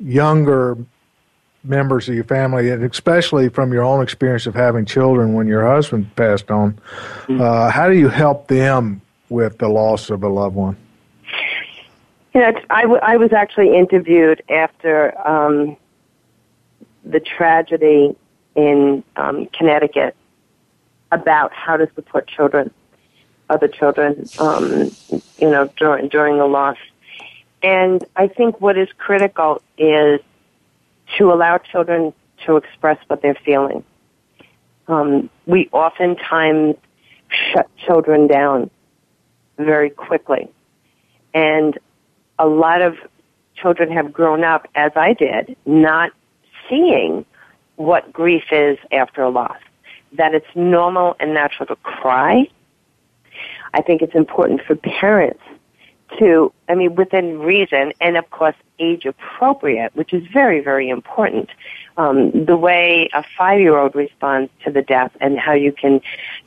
younger 0.00 0.78
members 1.68 2.08
of 2.08 2.14
your 2.14 2.24
family, 2.24 2.70
and 2.70 2.82
especially 2.82 3.48
from 3.48 3.72
your 3.72 3.84
own 3.84 4.02
experience 4.02 4.46
of 4.46 4.54
having 4.54 4.86
children 4.86 5.34
when 5.34 5.46
your 5.46 5.66
husband 5.66 6.14
passed 6.16 6.50
on, 6.50 6.78
Mm-hmm. 7.28 7.40
uh, 7.40 7.70
how 7.70 7.88
do 7.88 7.94
you 7.94 8.08
help 8.08 8.48
them 8.48 9.02
with 9.28 9.58
the 9.58 9.68
loss 9.68 10.08
of 10.08 10.22
a 10.22 10.28
loved 10.28 10.56
one? 10.56 10.76
You 12.34 12.40
know, 12.40 12.52
I, 12.70 12.82
w- 12.82 13.00
I 13.02 13.16
was 13.18 13.32
actually 13.32 13.76
interviewed 13.76 14.42
after 14.48 15.12
um, 15.28 15.76
the 17.04 17.20
tragedy 17.20 18.16
in 18.54 19.04
um, 19.16 19.46
Connecticut 19.46 20.16
about 21.12 21.52
how 21.52 21.76
to 21.76 21.88
support 21.94 22.28
children, 22.28 22.70
other 23.50 23.68
children, 23.68 24.26
um, 24.38 24.90
you 25.38 25.50
know, 25.50 25.70
during 25.76 26.08
during 26.08 26.38
the 26.38 26.46
loss. 26.46 26.76
And 27.62 28.04
I 28.16 28.28
think 28.28 28.60
what 28.60 28.78
is 28.78 28.88
critical 28.98 29.60
is 29.76 30.20
to 31.18 31.32
allow 31.32 31.58
children 31.58 32.12
to 32.46 32.56
express 32.56 32.98
what 33.08 33.22
they're 33.22 33.38
feeling. 33.44 33.84
Um, 34.86 35.28
we 35.46 35.68
oftentimes 35.72 36.76
shut 37.52 37.68
children 37.84 38.26
down 38.26 38.70
very 39.58 39.90
quickly. 39.90 40.48
And 41.34 41.78
a 42.38 42.46
lot 42.46 42.80
of 42.80 42.96
children 43.54 43.90
have 43.92 44.12
grown 44.12 44.44
up, 44.44 44.66
as 44.74 44.92
I 44.96 45.12
did, 45.12 45.56
not 45.66 46.12
seeing 46.68 47.24
what 47.76 48.12
grief 48.12 48.44
is 48.52 48.78
after 48.92 49.22
a 49.22 49.28
loss. 49.28 49.58
That 50.12 50.34
it's 50.34 50.46
normal 50.54 51.16
and 51.20 51.34
natural 51.34 51.66
to 51.66 51.76
cry. 51.76 52.48
I 53.74 53.82
think 53.82 54.00
it's 54.00 54.14
important 54.14 54.62
for 54.66 54.74
parents 54.76 55.42
to, 56.18 56.52
I 56.68 56.74
mean, 56.74 56.94
within 56.94 57.38
reason 57.40 57.92
and 58.00 58.16
of 58.16 58.28
course 58.30 58.56
age 58.78 59.04
appropriate, 59.04 59.94
which 59.94 60.12
is 60.12 60.26
very, 60.32 60.60
very 60.60 60.88
important. 60.88 61.50
Um, 61.96 62.44
the 62.44 62.56
way 62.56 63.10
a 63.12 63.24
five-year-old 63.36 63.94
responds 63.94 64.50
to 64.64 64.70
the 64.70 64.82
death 64.82 65.12
and 65.20 65.38
how 65.38 65.52
you 65.52 65.72
can 65.72 66.00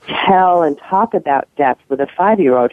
tell 0.08 0.64
and 0.64 0.78
talk 0.78 1.14
about 1.14 1.48
death 1.58 1.78
with 1.90 2.00
a 2.00 2.08
five-year-old 2.08 2.72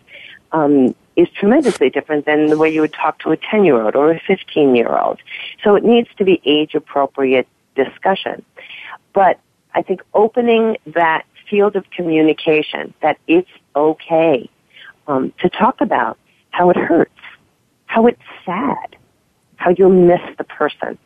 um, 0.52 0.94
is 1.16 1.28
tremendously 1.30 1.90
different 1.90 2.24
than 2.24 2.46
the 2.46 2.56
way 2.56 2.72
you 2.72 2.80
would 2.80 2.92
talk 2.92 3.18
to 3.18 3.32
a 3.32 3.36
10-year-old 3.36 3.96
or 3.96 4.12
a 4.12 4.20
15-year-old. 4.20 5.18
So 5.64 5.74
it 5.74 5.84
needs 5.84 6.08
to 6.18 6.24
be 6.24 6.40
age-appropriate 6.44 7.48
discussion. 7.74 8.44
But 9.12 9.40
I 9.74 9.82
think 9.82 10.02
opening 10.14 10.76
that 10.86 11.24
field 11.50 11.76
of 11.76 11.90
communication, 11.90 12.94
that 13.00 13.18
it's 13.26 13.50
okay 13.74 14.48
um, 15.08 15.32
to 15.40 15.48
talk 15.48 15.80
about 15.80 16.18
how 16.58 16.70
it 16.70 16.76
hurts, 16.76 17.22
how 17.86 18.08
it's 18.08 18.20
sad, 18.44 18.96
how 19.54 19.70
you'll 19.70 19.90
miss 19.90 20.20
the 20.38 20.44
person, 20.44 20.98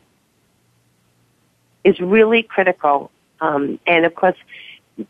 is 1.83 1.99
really 1.99 2.41
critical. 2.41 3.11
Um, 3.39 3.79
and 3.85 4.03
of 4.03 4.15
course, 4.15 4.35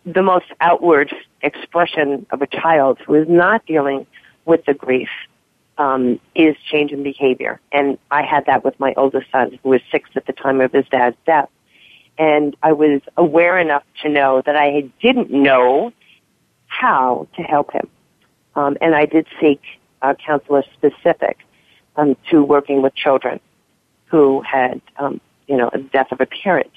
the 0.05 0.21
most 0.21 0.47
outward 0.59 1.15
expression 1.41 2.25
of 2.29 2.41
a 2.41 2.47
child 2.47 2.99
who 3.05 3.13
is 3.13 3.29
not 3.29 3.65
dealing 3.65 4.05
with 4.43 4.65
the 4.65 4.73
grief 4.73 5.07
um, 5.77 6.19
is 6.35 6.57
change 6.69 6.91
in 6.91 7.03
behavior. 7.03 7.61
And 7.71 7.97
I 8.11 8.23
had 8.23 8.45
that 8.47 8.65
with 8.65 8.77
my 8.81 8.93
oldest 8.97 9.31
son, 9.31 9.57
who 9.63 9.69
was 9.69 9.81
six 9.93 10.09
at 10.15 10.25
the 10.25 10.33
time 10.33 10.59
of 10.59 10.73
his 10.73 10.85
dad's 10.89 11.15
death. 11.25 11.49
And 12.17 12.53
I 12.61 12.73
was 12.73 12.99
aware 13.15 13.57
enough 13.57 13.83
to 14.01 14.09
know 14.09 14.41
that 14.45 14.57
I 14.57 14.89
didn't 15.01 15.31
know 15.31 15.93
how 16.67 17.29
to 17.37 17.43
help 17.43 17.71
him. 17.71 17.87
Um, 18.55 18.77
and 18.81 18.93
I 18.93 19.05
did 19.05 19.25
seek 19.39 19.61
a 20.03 20.15
counselor 20.15 20.63
specific 20.73 21.39
um, 21.95 22.15
to 22.29 22.43
working 22.43 22.81
with 22.81 22.93
children 22.93 23.39
who 24.05 24.41
had, 24.41 24.81
um, 24.97 25.19
you 25.47 25.57
know, 25.57 25.69
a 25.73 25.79
death 25.79 26.11
of 26.11 26.21
a 26.21 26.25
parent. 26.25 26.71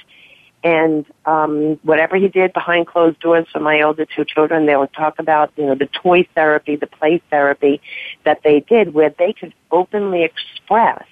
And 0.64 1.04
um, 1.26 1.78
whatever 1.82 2.16
he 2.16 2.28
did 2.28 2.52
behind 2.52 2.86
closed 2.86 3.20
doors 3.20 3.46
for 3.52 3.60
my 3.60 3.82
older 3.82 4.06
two 4.06 4.24
children, 4.24 4.66
they 4.66 4.76
would 4.76 4.92
talk 4.92 5.18
about, 5.18 5.52
you 5.56 5.66
know, 5.66 5.74
the 5.74 5.86
toy 5.86 6.26
therapy, 6.34 6.76
the 6.76 6.86
play 6.86 7.20
therapy 7.30 7.80
that 8.24 8.40
they 8.42 8.60
did, 8.60 8.94
where 8.94 9.10
they 9.10 9.32
could 9.32 9.54
openly 9.70 10.24
express 10.24 11.04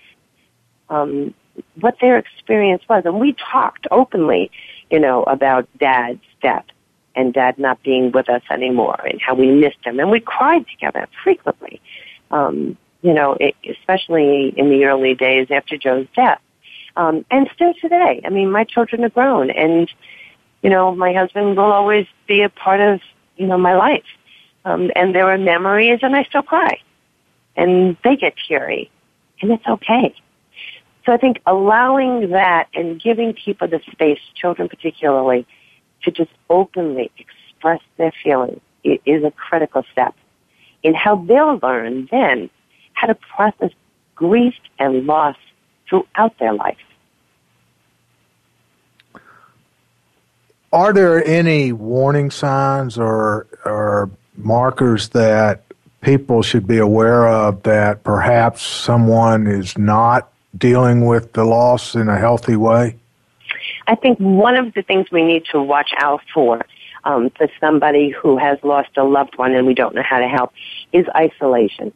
um, 0.89 1.35
what 1.81 1.97
their 2.01 2.19
experience 2.19 2.83
was. 2.89 3.05
And 3.05 3.21
we 3.21 3.35
talked 3.53 3.87
openly, 3.91 4.51
you 4.91 4.99
know, 4.99 5.23
about 5.25 5.69
Dad's 5.79 6.21
death 6.43 6.65
and 7.15 7.33
Dad 7.33 7.59
not 7.59 7.83
being 7.83 8.11
with 8.11 8.29
us 8.29 8.43
anymore, 8.51 9.01
and 9.05 9.21
how 9.21 9.35
we 9.35 9.51
missed 9.51 9.79
him, 9.85 10.01
and 10.01 10.11
we 10.11 10.21
cried 10.21 10.67
together 10.69 11.07
frequently. 11.23 11.81
Um, 12.35 12.77
you 13.05 13.13
know, 13.13 13.37
it, 13.39 13.55
especially 13.69 14.53
in 14.57 14.71
the 14.71 14.87
early 14.87 15.15
days 15.15 15.49
after 15.51 15.77
Joe's 15.77 16.07
death. 16.17 16.41
Um, 16.97 17.25
and 17.31 17.49
still 17.55 17.75
today. 17.81 18.23
I 18.25 18.31
mean, 18.31 18.51
my 18.51 18.65
children 18.65 19.05
are 19.05 19.11
grown 19.11 19.51
and, 19.51 19.93
you 20.63 20.71
know, 20.71 20.95
my 20.95 21.13
husband 21.13 21.57
will 21.57 21.73
always 21.73 22.07
be 22.27 22.43
a 22.43 22.49
part 22.49 22.81
of, 22.81 23.01
you 23.37 23.47
know, 23.47 23.59
my 23.59 23.75
life. 23.77 24.07
Um, 24.65 24.91
and 24.97 25.15
there 25.15 25.29
are 25.31 25.37
memories 25.37 26.01
and 26.03 26.17
I 26.17 26.25
still 26.25 26.43
cry. 26.43 26.79
And 27.57 27.97
they 28.05 28.17
get 28.17 28.35
teary. 28.49 28.91
And 29.43 29.51
it's 29.53 29.67
okay. 29.67 30.15
So 31.05 31.13
I 31.13 31.19
think 31.19 31.41
allowing 31.47 32.31
that 32.31 32.69
and 32.75 33.01
giving 33.01 33.35
people 33.35 33.69
the 33.69 33.81
space, 33.93 34.21
children 34.35 34.69
particularly, 34.69 35.47
to 36.05 36.11
just 36.11 36.31
openly 36.49 37.11
express 37.19 37.83
their 37.99 38.13
feelings 38.23 38.61
is 38.83 39.25
a 39.25 39.31
critical 39.31 39.85
step 39.93 40.15
in 40.85 40.95
how 40.95 41.17
they'll 41.17 41.59
learn 41.63 42.07
then 42.13 42.49
how 42.93 43.09
to 43.09 43.15
process 43.15 43.71
grief 44.15 44.55
and 44.79 45.07
loss 45.07 45.37
throughout 45.89 46.39
their 46.39 46.53
life. 46.53 46.79
Are 50.73 50.93
there 50.93 51.25
any 51.25 51.73
warning 51.73 52.31
signs 52.31 52.99
or, 52.99 53.47
or 53.65 54.11
markers 54.37 55.09
that 55.11 55.63
people 56.01 56.43
should 56.43 56.67
be 56.67 56.79
aware 56.79 57.29
of 57.29 57.63
that 57.63 58.03
perhaps 58.05 58.63
someone 58.63 59.47
is 59.47 59.79
not 59.79 60.33
dealing 60.57 61.07
with 61.07 61.33
the 61.33 61.45
loss 61.45 61.95
in 61.95 62.09
a 62.09 62.19
healthy 62.19 62.57
way? 62.57 62.97
I 63.87 63.95
think 63.95 64.19
one 64.19 64.57
of 64.57 64.75
the 64.75 64.83
things 64.83 65.11
we 65.11 65.25
need 65.25 65.45
to 65.53 65.63
watch 65.63 65.93
out 65.99 66.23
for 66.33 66.65
um, 67.05 67.31
for 67.37 67.49
somebody 67.61 68.11
who 68.11 68.37
has 68.39 68.59
lost 68.63 68.91
a 68.97 69.05
loved 69.05 69.37
one 69.37 69.55
and 69.55 69.67
we 69.67 69.75
don't 69.75 69.95
know 69.95 70.03
how 70.03 70.19
to 70.19 70.29
help 70.29 70.53
is 70.93 71.07
isolation. 71.15 71.93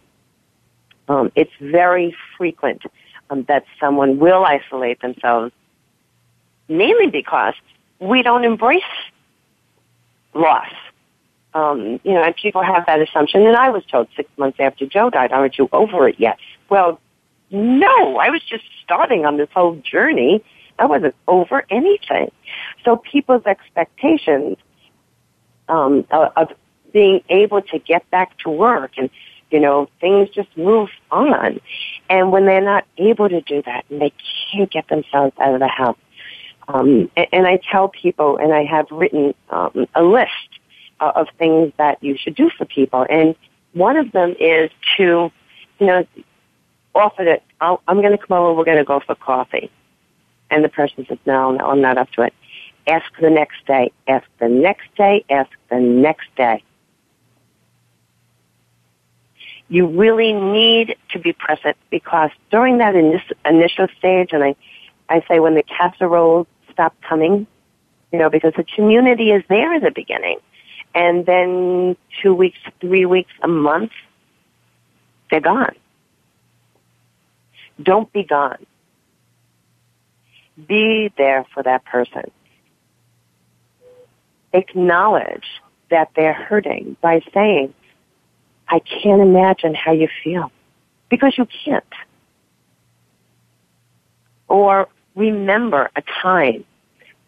Um, 1.09 1.33
it's 1.35 1.53
very 1.61 2.15
frequent 2.37 2.83
um, 3.31 3.45
that 3.49 3.65
someone 3.81 4.19
will 4.19 4.45
isolate 4.45 5.01
themselves, 5.01 5.53
mainly 6.69 7.09
because 7.11 7.55
we 7.99 8.23
don't 8.23 8.45
embrace 8.45 8.83
loss. 10.35 10.69
Um, 11.55 11.99
you 12.05 12.13
know, 12.13 12.23
and 12.23 12.37
people 12.37 12.63
have 12.63 12.85
that 12.87 13.01
assumption. 13.01 13.47
And 13.47 13.57
I 13.57 13.71
was 13.71 13.83
told 13.87 14.09
six 14.15 14.29
months 14.37 14.59
after 14.61 14.85
Joe 14.87 15.09
died, 15.09 15.33
aren't 15.33 15.57
you 15.57 15.69
over 15.73 16.07
it 16.09 16.17
yet? 16.19 16.39
Well, 16.69 17.01
no, 17.51 18.19
I 18.19 18.29
was 18.29 18.43
just 18.43 18.65
starting 18.85 19.25
on 19.25 19.39
this 19.39 19.49
whole 19.55 19.77
journey. 19.77 20.45
I 20.79 20.85
wasn't 20.85 21.15
over 21.27 21.65
anything. 21.71 22.31
So 22.85 22.97
people's 22.97 23.47
expectations 23.47 24.59
um, 25.69 26.07
of 26.11 26.53
being 26.93 27.23
able 27.29 27.63
to 27.63 27.79
get 27.79 28.09
back 28.11 28.37
to 28.39 28.51
work 28.51 28.93
and 28.97 29.11
you 29.51 29.61
know, 29.61 29.89
things 30.01 30.29
just 30.31 30.55
move 30.57 30.91
on. 31.11 31.61
And 32.11 32.33
when 32.33 32.47
they're 32.47 32.61
not 32.61 32.87
able 32.99 33.29
to 33.29 33.41
do 33.41 33.63
that 33.63 33.85
and 33.91 34.01
they 34.01 34.13
can't 34.53 34.71
get 34.71 34.89
themselves 34.89 35.35
out 35.41 35.55
of 35.55 35.61
the 35.61 35.69
house, 35.69 35.97
um, 36.69 37.11
and, 37.17 37.27
and 37.33 37.47
I 37.47 37.59
tell 37.71 37.89
people, 37.89 38.37
and 38.37 38.53
I 38.53 38.65
have 38.65 38.91
written 38.91 39.35
um, 39.51 39.87
a 39.95 40.03
list 40.03 40.31
uh, 41.01 41.13
of 41.15 41.29
things 41.39 41.73
that 41.79 42.03
you 42.03 42.17
should 42.17 42.35
do 42.35 42.51
for 42.51 42.67
people. 42.67 43.07
And 43.09 43.35
one 43.73 43.97
of 43.97 44.13
them 44.13 44.35
is 44.39 44.71
to, 44.97 45.33
you 45.79 45.87
know, 45.87 46.07
offer 46.95 47.25
that 47.25 47.43
I'll, 47.61 47.81
I'm 47.89 48.01
going 48.03 48.17
to 48.17 48.19
come 48.19 48.37
over, 48.37 48.53
we're 48.53 48.65
going 48.65 48.79
to 48.79 48.85
go 48.85 49.01
for 49.01 49.15
coffee. 49.15 49.71
And 50.51 50.65
the 50.65 50.69
person 50.69 51.07
says, 51.07 51.19
no, 51.27 51.53
no, 51.53 51.71
I'm 51.71 51.81
not 51.81 51.97
up 51.97 52.11
to 52.13 52.23
it. 52.23 52.35
Ask 52.89 53.05
the 53.21 53.31
next 53.31 53.67
day, 53.67 53.93
ask 54.07 54.27
the 54.39 54.49
next 54.49 54.89
day, 54.97 55.25
ask 55.29 55.51
the 55.69 55.79
next 55.79 56.35
day 56.37 56.63
you 59.69 59.87
really 59.87 60.33
need 60.33 60.97
to 61.11 61.19
be 61.19 61.33
present 61.33 61.77
because 61.91 62.31
during 62.51 62.79
that 62.79 62.95
initial 62.97 63.87
stage, 63.99 64.31
and 64.33 64.43
I, 64.43 64.57
I 65.09 65.23
say 65.29 65.41
when 65.41 65.55
the 65.55 65.63
casseroles 65.63 66.47
stop 66.73 66.95
coming, 67.07 67.47
you 68.13 68.19
know, 68.19 68.31
because 68.31 68.55
the 68.57 68.65
community 68.65 69.31
is 69.31 69.45
there 69.49 69.75
in 69.75 69.83
the 69.83 69.91
beginning. 69.91 70.39
And 70.95 71.27
then 71.27 71.97
two 72.23 72.35
weeks, 72.35 72.59
three 72.81 73.05
weeks, 73.05 73.31
a 73.43 73.49
month, 73.49 73.93
they're 75.31 75.41
gone. 75.41 75.77
Don't 77.81 78.11
be 78.11 78.25
gone. 78.25 78.65
Be 80.67 81.13
there 81.19 81.45
for 81.53 81.63
that 81.63 81.85
person. 81.85 82.31
Acknowledge 84.59 85.47
that 85.91 86.11
they're 86.17 86.33
hurting 86.33 86.97
by 87.01 87.21
saying, 87.33 87.73
I 88.69 88.81
can't 88.81 89.23
imagine 89.23 89.75
how 89.75 89.93
you 89.93 90.09
feel 90.25 90.51
because 91.09 91.39
you 91.39 91.47
can't. 91.65 91.85
Or 94.49 94.89
remember 95.15 95.91
a 95.95 96.03
time 96.23 96.65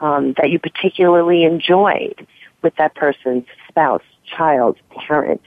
um, 0.01 0.35
that 0.39 0.51
you 0.51 0.59
particularly 0.59 1.45
enjoyed 1.45 2.27
with 2.63 2.75
that 2.77 2.95
person's 2.95 3.45
spouse, 3.69 4.03
child, 4.37 4.77
parent. 4.91 5.43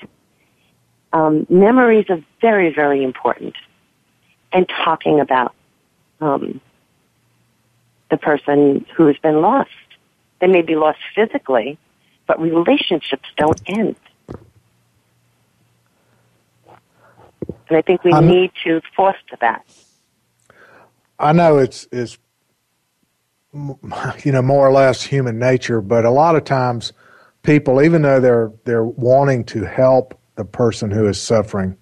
Um, 1.11 1.45
memories 1.49 2.05
are 2.09 2.23
very, 2.41 2.73
very 2.73 3.03
important. 3.03 3.55
And 4.51 4.69
talking 4.69 5.19
about 5.19 5.53
um, 6.21 6.61
the 8.09 8.17
person 8.17 8.85
who's 8.95 9.17
been 9.17 9.41
lost. 9.41 9.69
They 10.43 10.49
may 10.49 10.61
be 10.61 10.75
lost 10.75 10.99
physically, 11.15 11.77
but 12.27 12.37
relationships 12.37 13.29
don't 13.37 13.61
end. 13.65 13.95
And 17.69 17.77
I 17.77 17.81
think 17.81 18.03
we 18.03 18.11
I'm, 18.11 18.27
need 18.27 18.51
to 18.65 18.81
foster 18.93 19.37
that. 19.39 19.65
I 21.17 21.31
know 21.31 21.59
it's 21.59 21.87
it's 21.93 22.17
you 23.53 24.31
know 24.33 24.41
more 24.41 24.67
or 24.67 24.73
less 24.73 25.01
human 25.01 25.39
nature, 25.39 25.79
but 25.79 26.03
a 26.03 26.11
lot 26.11 26.35
of 26.35 26.43
times 26.43 26.91
people, 27.43 27.81
even 27.81 28.01
though 28.01 28.19
they're 28.19 28.51
they're 28.65 28.83
wanting 28.83 29.45
to 29.45 29.63
help 29.63 30.19
the 30.35 30.43
person 30.43 30.91
who 30.91 31.07
is 31.07 31.21
suffering, 31.21 31.77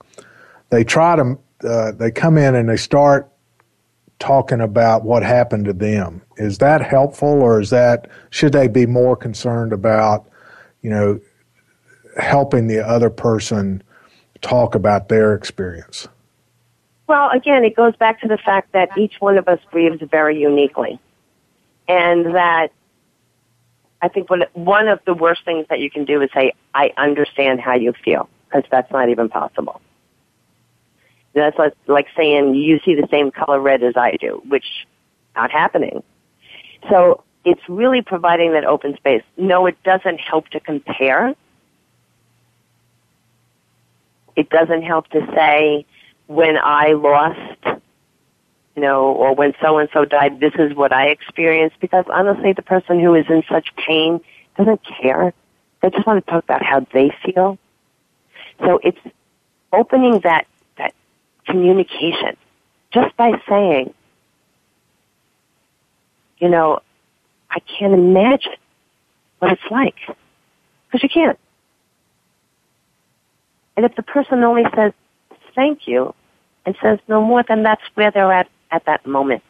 they 0.70 0.84
try 0.84 1.16
to 1.16 1.40
uh, 1.68 1.94
they 1.94 2.12
come 2.12 2.38
in 2.38 2.54
and 2.54 2.70
they 2.70 2.78
start 2.78 3.28
talking 4.22 4.62
about 4.62 5.04
what 5.04 5.24
happened 5.24 5.66
to 5.66 5.74
them. 5.74 6.22
Is 6.38 6.60
that 6.60 6.82
helpful, 6.82 7.42
or 7.42 7.60
is 7.60 7.72
that 7.72 8.08
should 8.30 8.54
they 8.54 8.68
be 8.68 8.86
more 8.86 9.18
concerned 9.18 9.74
about, 9.74 10.30
you 10.82 10.90
know, 10.90 11.20
helping 12.18 12.68
the 12.68 12.80
other 12.80 13.10
person 13.10 13.82
talk 14.42 14.76
about 14.76 15.10
their 15.10 15.34
experience? 15.34 16.08
Well, 17.08 17.30
again, 17.32 17.66
it 17.66 17.76
goes 17.76 17.96
back 17.96 18.22
to 18.22 18.28
the 18.28 18.38
fact 18.38 18.72
that 18.72 18.98
each 18.98 19.16
one 19.20 19.38
of 19.38 19.48
us 19.48 19.60
grieves 19.72 20.02
very 20.10 20.40
uniquely, 20.40 21.00
and 21.88 22.36
that 22.36 22.72
I 24.02 24.08
think 24.08 24.30
one 24.54 24.88
of 24.88 25.00
the 25.06 25.14
worst 25.14 25.44
things 25.44 25.66
that 25.70 25.80
you 25.80 25.90
can 25.90 26.06
do 26.06 26.22
is 26.22 26.30
say, 26.34 26.54
"I 26.74 26.92
understand 26.96 27.60
how 27.60 27.74
you 27.74 27.94
feel," 27.94 28.30
because 28.46 28.70
that's 28.70 28.92
not 28.92 29.10
even 29.10 29.30
possible. 29.30 29.82
That's 31.34 31.58
like, 31.58 31.74
like 31.88 32.08
saying 32.16 32.56
you 32.56 32.80
see 32.84 32.96
the 32.96 33.08
same 33.10 33.32
color 33.32 33.60
red 33.60 33.84
as 33.84 33.96
I 33.96 34.18
do, 34.20 34.42
which 34.48 34.66
not 35.36 35.52
happening. 35.52 36.04
So 36.90 37.24
it's 37.46 37.62
really 37.68 38.02
providing 38.02 38.54
that 38.54 38.66
open 38.66 38.96
space. 38.98 39.24
No, 39.38 39.66
it 39.66 39.82
doesn't 39.84 40.20
help 40.20 40.50
to 40.50 40.60
compare. 40.60 41.36
It 44.36 44.50
doesn't 44.50 44.84
help 44.84 45.08
to 45.10 45.26
say 45.36 45.86
when 46.28 46.58
I 46.58 46.94
lost, 46.94 47.82
you 48.76 48.82
know, 48.82 49.06
or 49.06 49.34
when 49.36 49.54
so 49.62 49.78
and 49.78 49.90
so 49.94 50.06
died, 50.06 50.40
this 50.40 50.54
is 50.58 50.74
what 50.74 50.94
I 50.94 51.08
experienced. 51.08 51.80
Because 51.80 52.06
honestly, 52.10 52.54
the 52.54 52.62
person 52.62 53.00
who 53.00 53.16
is 53.16 53.26
in 53.30 53.44
such 53.50 53.76
pain 53.76 54.22
doesn't 54.58 54.82
care. 55.02 55.34
They 55.82 55.90
just 55.90 56.06
want 56.06 56.26
to 56.26 56.32
talk 56.32 56.44
about 56.44 56.64
how 56.64 56.86
they 56.94 57.12
feel. 57.24 57.58
So 58.60 58.80
it's 58.84 59.00
opening 59.74 60.20
that 60.24 60.46
communication 61.46 62.38
just 62.92 63.16
by 63.18 63.32
saying, 63.48 63.94
you 66.38 66.50
know, 66.50 66.82
I 67.50 67.60
can't 67.60 67.94
imagine 67.94 68.54
what 69.40 69.52
it's 69.52 69.72
like. 69.72 69.96
Because 70.88 71.04
you 71.04 71.10
can't. 71.10 71.40
And 73.78 73.86
if 73.86 73.96
the 73.96 74.04
person 74.04 74.44
only 74.44 74.64
says 74.76 74.94
thank 75.56 75.88
you 75.88 76.14
and 76.66 76.76
says 76.82 77.00
no 77.08 77.22
more, 77.22 77.44
then 77.48 77.64
that's 77.64 77.84
where 77.94 78.12
they're 78.12 78.32
at 78.32 78.50
at 78.72 78.86
that 78.86 79.06
moment. 79.06 79.44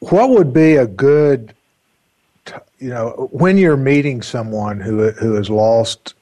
What 0.00 0.30
would 0.30 0.52
be 0.52 0.76
a 0.76 0.86
good, 0.86 1.54
you 2.78 2.90
know, 2.90 3.28
when 3.32 3.58
you're 3.58 3.76
meeting 3.76 4.22
someone 4.22 4.80
who 4.80 5.10
who 5.12 5.34
has 5.34 5.50
lost 5.50 6.14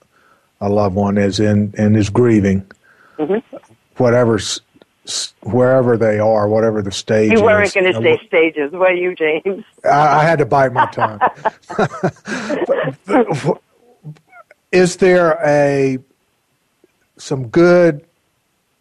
a 0.61 0.69
loved 0.69 0.95
one 0.95 1.19
is 1.19 1.41
in 1.41 1.75
and 1.77 1.97
is 1.97 2.11
grieving, 2.11 2.71
mm-hmm. 3.19 3.57
whatever's 3.97 4.61
wherever 5.43 5.97
they 5.97 6.19
are, 6.19 6.49
whatever 6.49 6.83
the 6.83 6.91
stage. 6.91 7.33
You 7.33 7.43
weren't 7.43 7.73
going 7.73 7.93
to 7.93 8.01
say 8.01 8.21
stages, 8.27 8.73
were 8.73 8.93
you, 8.93 9.15
James? 9.15 9.65
I, 9.85 10.19
I 10.19 10.25
had 10.25 10.39
to 10.39 10.47
bite 10.47 10.73
my 10.73 10.87
tongue. 10.87 11.21
is 14.73 14.97
there 14.97 15.39
a 15.45 15.99
some 17.19 17.49
good 17.49 18.05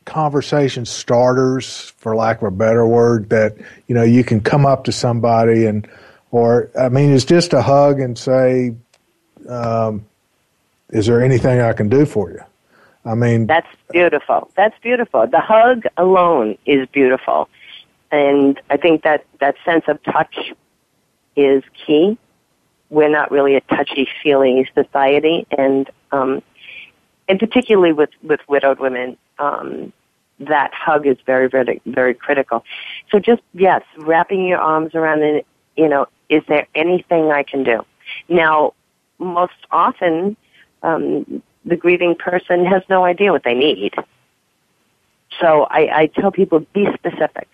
conversation 0.06 0.86
starters, 0.86 1.94
for 1.98 2.16
lack 2.16 2.42
of 2.42 2.48
a 2.48 2.52
better 2.52 2.86
word, 2.86 3.30
that 3.30 3.56
you 3.88 3.96
know 3.96 4.04
you 4.04 4.24
can 4.24 4.42
come 4.42 4.66
up 4.66 4.86
to 4.86 4.92
somebody 4.92 5.66
and, 5.66 5.88
or 6.32 6.70
I 6.78 6.90
mean, 6.90 7.12
it's 7.12 7.26
just 7.26 7.54
a 7.54 7.62
hug 7.62 8.00
and 8.00 8.18
say. 8.18 8.76
Um, 9.48 10.06
is 10.90 11.08
there 11.08 11.24
anything 11.24 11.62
I 11.62 11.74
can 11.74 11.90
do 11.90 12.06
for 12.06 12.32
you? 12.32 12.42
I 13.06 13.14
mean, 13.14 13.46
that's 13.46 13.68
beautiful. 13.92 14.50
That's 14.56 14.78
beautiful. 14.82 15.28
The 15.28 15.40
hug 15.40 15.84
alone 15.98 16.58
is 16.66 16.88
beautiful. 16.92 17.50
And 18.12 18.60
I 18.70 18.78
think 18.78 19.04
that 19.04 19.26
that 19.40 19.56
sense 19.64 19.86
of 19.88 20.02
touch 20.04 20.54
is 21.36 21.64
key. 21.86 22.18
We're 22.90 23.10
not 23.10 23.32
really 23.32 23.56
a 23.56 23.62
touchy 23.62 24.08
feely 24.24 24.68
society 24.74 25.46
and, 25.56 25.90
um, 26.12 26.42
and 27.28 27.40
particularly 27.40 27.94
with, 27.94 28.12
with 28.24 28.40
widowed 28.48 28.80
women, 28.80 29.18
um, 29.40 29.92
that 30.40 30.74
hug 30.74 31.08
is 31.08 31.18
very, 31.26 31.48
very, 31.48 31.82
very 31.86 32.14
critical. 32.14 32.64
So 33.12 33.20
just, 33.20 33.42
yes, 33.54 33.82
wrapping 33.98 34.46
your 34.46 34.60
arms 34.60 34.94
around 34.94 35.24
it, 35.24 35.46
you 35.76 35.88
know, 35.88 36.08
is 36.30 36.44
there 36.48 36.68
anything 36.76 37.32
I 37.32 37.44
can 37.44 37.64
do? 37.64 37.86
Now, 38.30 38.74
most 39.18 39.54
often, 39.72 40.38
um, 40.86 41.42
the 41.66 41.76
grieving 41.76 42.16
person 42.16 42.66
has 42.66 42.84
no 42.90 43.04
idea 43.04 43.32
what 43.32 43.44
they 43.44 43.56
need. 43.56 43.94
So 45.42 45.68
I, 45.70 46.02
I 46.02 46.08
tell 46.08 46.32
people 46.32 46.60
be 46.74 46.88
specific. 46.94 47.50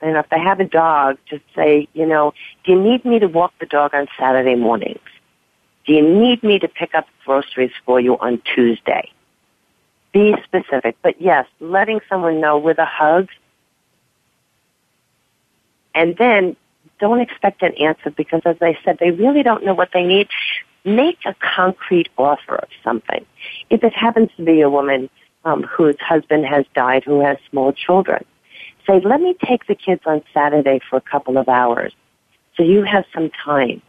And 0.00 0.16
if 0.16 0.28
they 0.30 0.40
have 0.40 0.60
a 0.60 0.64
dog, 0.64 1.18
just 1.28 1.44
say, 1.54 1.88
you 1.92 2.06
know, 2.06 2.32
do 2.64 2.72
you 2.72 2.80
need 2.80 3.04
me 3.04 3.18
to 3.18 3.26
walk 3.26 3.52
the 3.60 3.66
dog 3.66 3.94
on 3.94 4.08
Saturday 4.18 4.54
mornings? 4.54 4.98
Do 5.86 5.92
you 5.92 6.02
need 6.02 6.42
me 6.42 6.58
to 6.58 6.68
pick 6.68 6.94
up 6.94 7.06
groceries 7.24 7.72
for 7.84 8.00
you 8.00 8.18
on 8.18 8.42
Tuesday? 8.54 9.10
Be 10.12 10.34
specific. 10.44 10.96
But 11.02 11.20
yes, 11.20 11.46
letting 11.60 12.00
someone 12.08 12.40
know 12.40 12.58
with 12.58 12.78
a 12.78 12.86
hug. 12.86 13.28
And 15.94 16.16
then 16.16 16.56
don't 16.98 17.20
expect 17.20 17.62
an 17.62 17.74
answer 17.74 18.10
because 18.10 18.42
as 18.44 18.56
I 18.60 18.78
said, 18.84 18.98
they 18.98 19.10
really 19.10 19.42
don't 19.42 19.64
know 19.64 19.74
what 19.74 19.90
they 19.92 20.02
need 20.02 20.28
make 20.84 21.18
a 21.24 21.34
concrete 21.56 22.08
offer 22.18 22.56
of 22.56 22.68
something. 22.82 23.24
If 23.70 23.82
it 23.82 23.92
happens 23.94 24.30
to 24.36 24.44
be 24.44 24.60
a 24.60 24.70
woman 24.70 25.08
um, 25.44 25.62
whose 25.62 25.96
husband 26.00 26.46
has 26.46 26.64
died 26.74 27.04
who 27.04 27.20
has 27.20 27.38
small 27.50 27.72
children, 27.72 28.24
say, 28.86 29.00
let 29.00 29.20
me 29.20 29.34
take 29.44 29.66
the 29.66 29.74
kids 29.74 30.02
on 30.06 30.22
Saturday 30.32 30.80
for 30.88 30.96
a 30.96 31.00
couple 31.00 31.38
of 31.38 31.48
hours 31.48 31.94
so 32.56 32.62
you 32.62 32.82
have 32.82 33.04
some 33.12 33.30
time. 33.30 33.82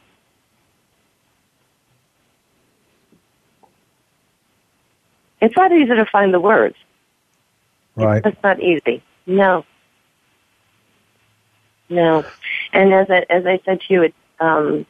It's 5.42 5.56
not 5.56 5.72
easy 5.72 5.94
to 5.94 6.06
find 6.06 6.34
the 6.34 6.40
words. 6.40 6.76
Right. 7.96 8.22
It's 8.26 8.42
not 8.44 8.62
easy. 8.62 9.04
No. 9.28 9.66
No. 11.90 12.26
And 12.74 12.94
as 12.94 13.10
I, 13.10 13.26
as 13.30 13.46
I 13.46 13.60
said 13.64 13.82
to 13.82 13.94
you, 13.94 14.04
it, 14.04 14.16
um, 14.40 14.86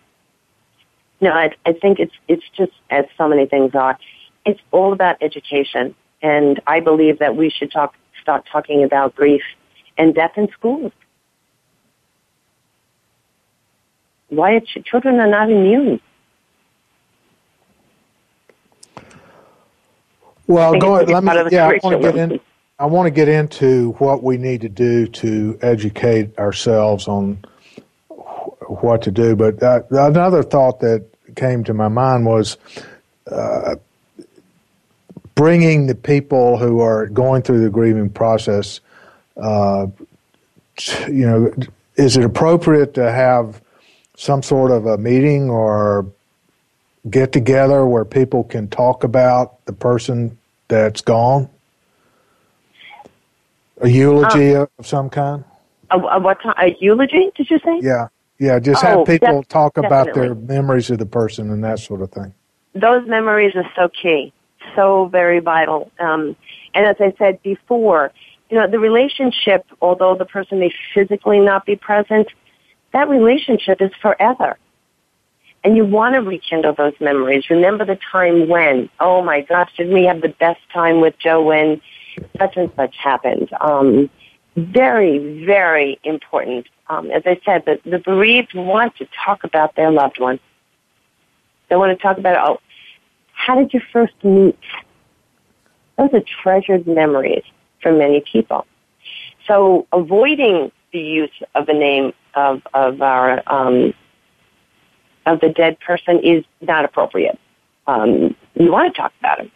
no, 1.21 1.31
I, 1.31 1.51
I 1.65 1.73
think 1.73 1.99
it's 1.99 2.13
it's 2.27 2.43
just 2.55 2.73
as 2.89 3.05
so 3.17 3.27
many 3.27 3.45
things 3.45 3.73
are. 3.75 3.97
It's 4.45 4.59
all 4.71 4.93
about 4.93 5.17
education, 5.21 5.95
and 6.21 6.61
I 6.67 6.79
believe 6.79 7.19
that 7.19 7.35
we 7.35 7.49
should 7.49 7.71
talk 7.71 7.95
start 8.21 8.45
talking 8.51 8.83
about 8.83 9.15
grief 9.15 9.43
and 9.97 10.13
death 10.13 10.31
in 10.35 10.49
schools. 10.51 10.91
Why 14.29 14.59
ch- 14.59 14.83
children 14.83 15.19
are 15.19 15.27
not 15.27 15.49
immune. 15.49 16.01
Well, 20.47 20.77
go 20.79 20.95
ahead. 20.95 21.09
Let 21.09 21.23
me. 21.23 21.31
Yeah, 21.51 21.67
I 21.69 21.79
want 21.83 22.01
to 22.01 22.11
get 22.11 22.17
in. 22.17 22.39
I 22.77 22.85
want 22.87 23.07
to 23.07 23.11
get 23.11 23.29
into 23.29 23.91
what 23.99 24.21
we 24.21 24.37
need 24.37 24.61
to 24.61 24.69
do 24.69 25.07
to 25.07 25.57
educate 25.61 26.37
ourselves 26.37 27.07
on 27.07 27.43
what 28.83 29.01
to 29.03 29.11
do. 29.11 29.35
But 29.35 29.61
uh, 29.61 29.81
another 29.91 30.43
thought 30.43 30.79
that 30.81 31.05
came 31.35 31.63
to 31.65 31.73
my 31.73 31.87
mind 31.87 32.25
was 32.25 32.57
uh, 33.31 33.75
bringing 35.35 35.87
the 35.87 35.95
people 35.95 36.57
who 36.57 36.79
are 36.79 37.07
going 37.07 37.41
through 37.41 37.61
the 37.61 37.69
grieving 37.69 38.09
process. 38.09 38.79
Uh, 39.37 39.87
you 41.07 41.25
know, 41.25 41.53
is 41.95 42.17
it 42.17 42.23
appropriate 42.23 42.93
to 42.95 43.11
have 43.11 43.61
some 44.17 44.41
sort 44.41 44.71
of 44.71 44.85
a 44.85 44.97
meeting 44.97 45.49
or 45.49 46.05
get 47.09 47.31
together 47.31 47.85
where 47.85 48.05
people 48.05 48.43
can 48.43 48.67
talk 48.67 49.03
about 49.03 49.63
the 49.65 49.73
person 49.73 50.37
that's 50.67 51.01
gone? 51.01 51.49
A 53.81 53.89
eulogy 53.89 54.55
um, 54.55 54.67
of 54.79 54.87
some 54.87 55.09
kind? 55.09 55.43
A, 55.91 55.99
a 55.99 56.19
what? 56.19 56.37
A 56.45 56.75
eulogy? 56.79 57.31
Did 57.35 57.49
you 57.49 57.59
say? 57.59 57.79
Yeah. 57.81 58.07
Yeah, 58.37 58.59
just 58.59 58.83
oh, 58.83 58.87
have 58.87 59.07
people 59.07 59.41
def- 59.41 59.47
talk 59.47 59.77
about 59.77 60.13
their 60.13 60.35
memories 60.35 60.89
of 60.89 60.99
the 60.99 61.05
person 61.05 61.49
and 61.51 61.63
that 61.63 61.79
sort 61.79 62.01
of 62.01 62.11
thing. 62.11 62.33
Those 62.73 63.07
memories 63.07 63.55
are 63.55 63.69
so 63.75 63.89
key, 63.89 64.33
so 64.75 65.05
very 65.05 65.39
vital. 65.39 65.91
Um, 65.99 66.35
and 66.73 66.85
as 66.85 66.97
I 66.99 67.13
said 67.17 67.41
before, 67.43 68.11
you 68.49 68.57
know, 68.57 68.69
the 68.69 68.79
relationship, 68.79 69.65
although 69.81 70.15
the 70.15 70.25
person 70.25 70.59
may 70.59 70.73
physically 70.93 71.39
not 71.39 71.65
be 71.65 71.77
present, 71.77 72.27
that 72.91 73.07
relationship 73.09 73.81
is 73.81 73.91
forever. 74.01 74.57
And 75.63 75.75
you 75.75 75.85
want 75.85 76.13
to 76.13 76.21
rekindle 76.21 76.73
those 76.73 76.93
memories. 76.99 77.49
Remember 77.49 77.85
the 77.85 77.97
time 78.11 78.47
when, 78.47 78.89
oh 78.99 79.23
my 79.23 79.41
gosh, 79.41 79.71
did 79.77 79.91
we 79.91 80.03
have 80.03 80.21
the 80.21 80.29
best 80.29 80.59
time 80.71 81.01
with 81.01 81.17
Joe 81.17 81.41
when 81.41 81.81
such 82.37 82.55
and 82.55 82.71
such 82.75 82.95
happened? 82.97 83.49
Um, 83.61 84.09
very, 84.55 85.43
very 85.45 85.99
important 86.03 86.67
um, 86.87 87.09
as 87.11 87.23
I 87.25 87.39
said, 87.45 87.65
the, 87.65 87.79
the 87.89 87.99
bereaved 87.99 88.53
want 88.53 88.95
to 88.97 89.07
talk 89.25 89.43
about 89.43 89.75
their 89.75 89.91
loved 89.91 90.19
one. 90.19 90.39
They 91.69 91.75
want 91.75 91.97
to 91.97 92.01
talk 92.01 92.17
about, 92.17 92.49
oh, 92.49 92.59
how 93.33 93.55
did 93.55 93.73
you 93.73 93.81
first 93.91 94.13
meet? 94.23 94.59
Those 95.97 96.09
are 96.13 96.23
treasured 96.43 96.87
memories. 96.87 97.43
for 97.85 97.91
many 97.91 98.19
people. 98.21 98.65
So 99.47 99.85
avoiding 99.93 100.71
the 100.91 100.99
use 100.99 101.37
of 101.53 101.67
the 101.67 101.73
name 101.73 102.13
of, 102.33 102.63
of 102.73 102.99
our, 102.99 103.43
um, 103.45 103.93
of 105.27 105.39
the 105.39 105.49
dead 105.49 105.79
person 105.79 106.19
is 106.23 106.43
not 106.61 106.83
appropriate. 106.83 107.37
Um, 107.85 108.35
you 108.55 108.71
want 108.71 108.91
to 108.91 108.99
talk 108.99 109.13
about 109.19 109.39
him 109.39 109.51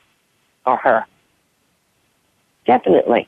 or 0.63 0.77
her. 0.77 1.07
Definitely. 2.67 3.27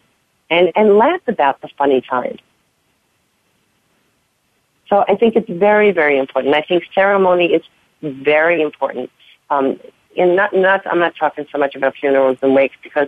And, 0.51 0.71
and 0.75 0.97
laugh 0.97 1.21
about 1.27 1.61
the 1.61 1.69
funny 1.79 2.01
times. 2.01 2.39
So 4.91 5.05
I 5.07 5.15
think 5.15 5.37
it's 5.37 5.49
very, 5.49 5.91
very 5.91 6.17
important. 6.19 6.53
I 6.53 6.61
think 6.61 6.83
ceremony 6.93 7.53
is 7.53 7.63
very 8.01 8.61
important. 8.61 9.09
Um, 9.49 9.79
and 10.17 10.35
not, 10.35 10.53
not, 10.53 10.85
I'm 10.85 10.99
not 10.99 11.15
talking 11.15 11.47
so 11.49 11.57
much 11.57 11.75
about 11.75 11.95
funerals 11.95 12.39
and 12.41 12.53
wakes 12.53 12.75
because, 12.83 13.07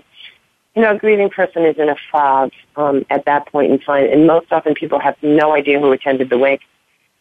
you 0.75 0.81
know, 0.81 0.95
a 0.95 0.97
grieving 0.97 1.29
person 1.29 1.65
is 1.65 1.77
in 1.77 1.89
a 1.89 1.97
fog 2.09 2.53
um, 2.77 3.05
at 3.09 3.25
that 3.25 3.47
point 3.47 3.73
in 3.73 3.79
time, 3.79 4.07
and 4.09 4.25
most 4.25 4.47
often 4.51 4.73
people 4.75 4.97
have 4.97 5.17
no 5.21 5.53
idea 5.53 5.77
who 5.77 5.91
attended 5.91 6.29
the 6.29 6.37
wake. 6.37 6.61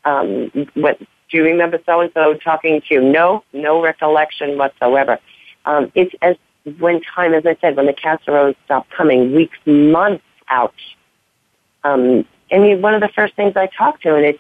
Um, 0.05 0.53
what 0.75 1.01
do 1.01 1.37
you 1.37 1.43
remember 1.43 1.81
so 1.85 2.01
and 2.01 2.13
so 2.15 2.35
talking 2.35 2.81
to 2.83 2.95
you? 2.95 3.03
No, 3.03 3.43
no 3.53 3.83
recollection 3.83 4.59
whatsoever. 4.59 5.19
Um, 5.65 5.91
it's 5.97 6.15
as 6.23 6.37
when 6.79 7.01
time, 7.03 7.35
as 7.35 7.45
I 7.47 7.57
said, 7.61 7.75
when 7.75 7.87
the 7.87 7.93
casseroles 7.93 8.55
stop 8.67 8.89
coming, 8.91 9.35
weeks, 9.35 9.59
months 9.67 10.23
out. 10.47 10.75
Um, 11.83 12.25
I 12.53 12.59
mean, 12.59 12.81
one 12.81 12.95
of 12.95 13.01
the 13.01 13.09
first 13.09 13.35
things 13.35 13.57
I 13.57 13.67
talk 13.67 14.01
to, 14.03 14.15
and 14.15 14.25
it's 14.25 14.39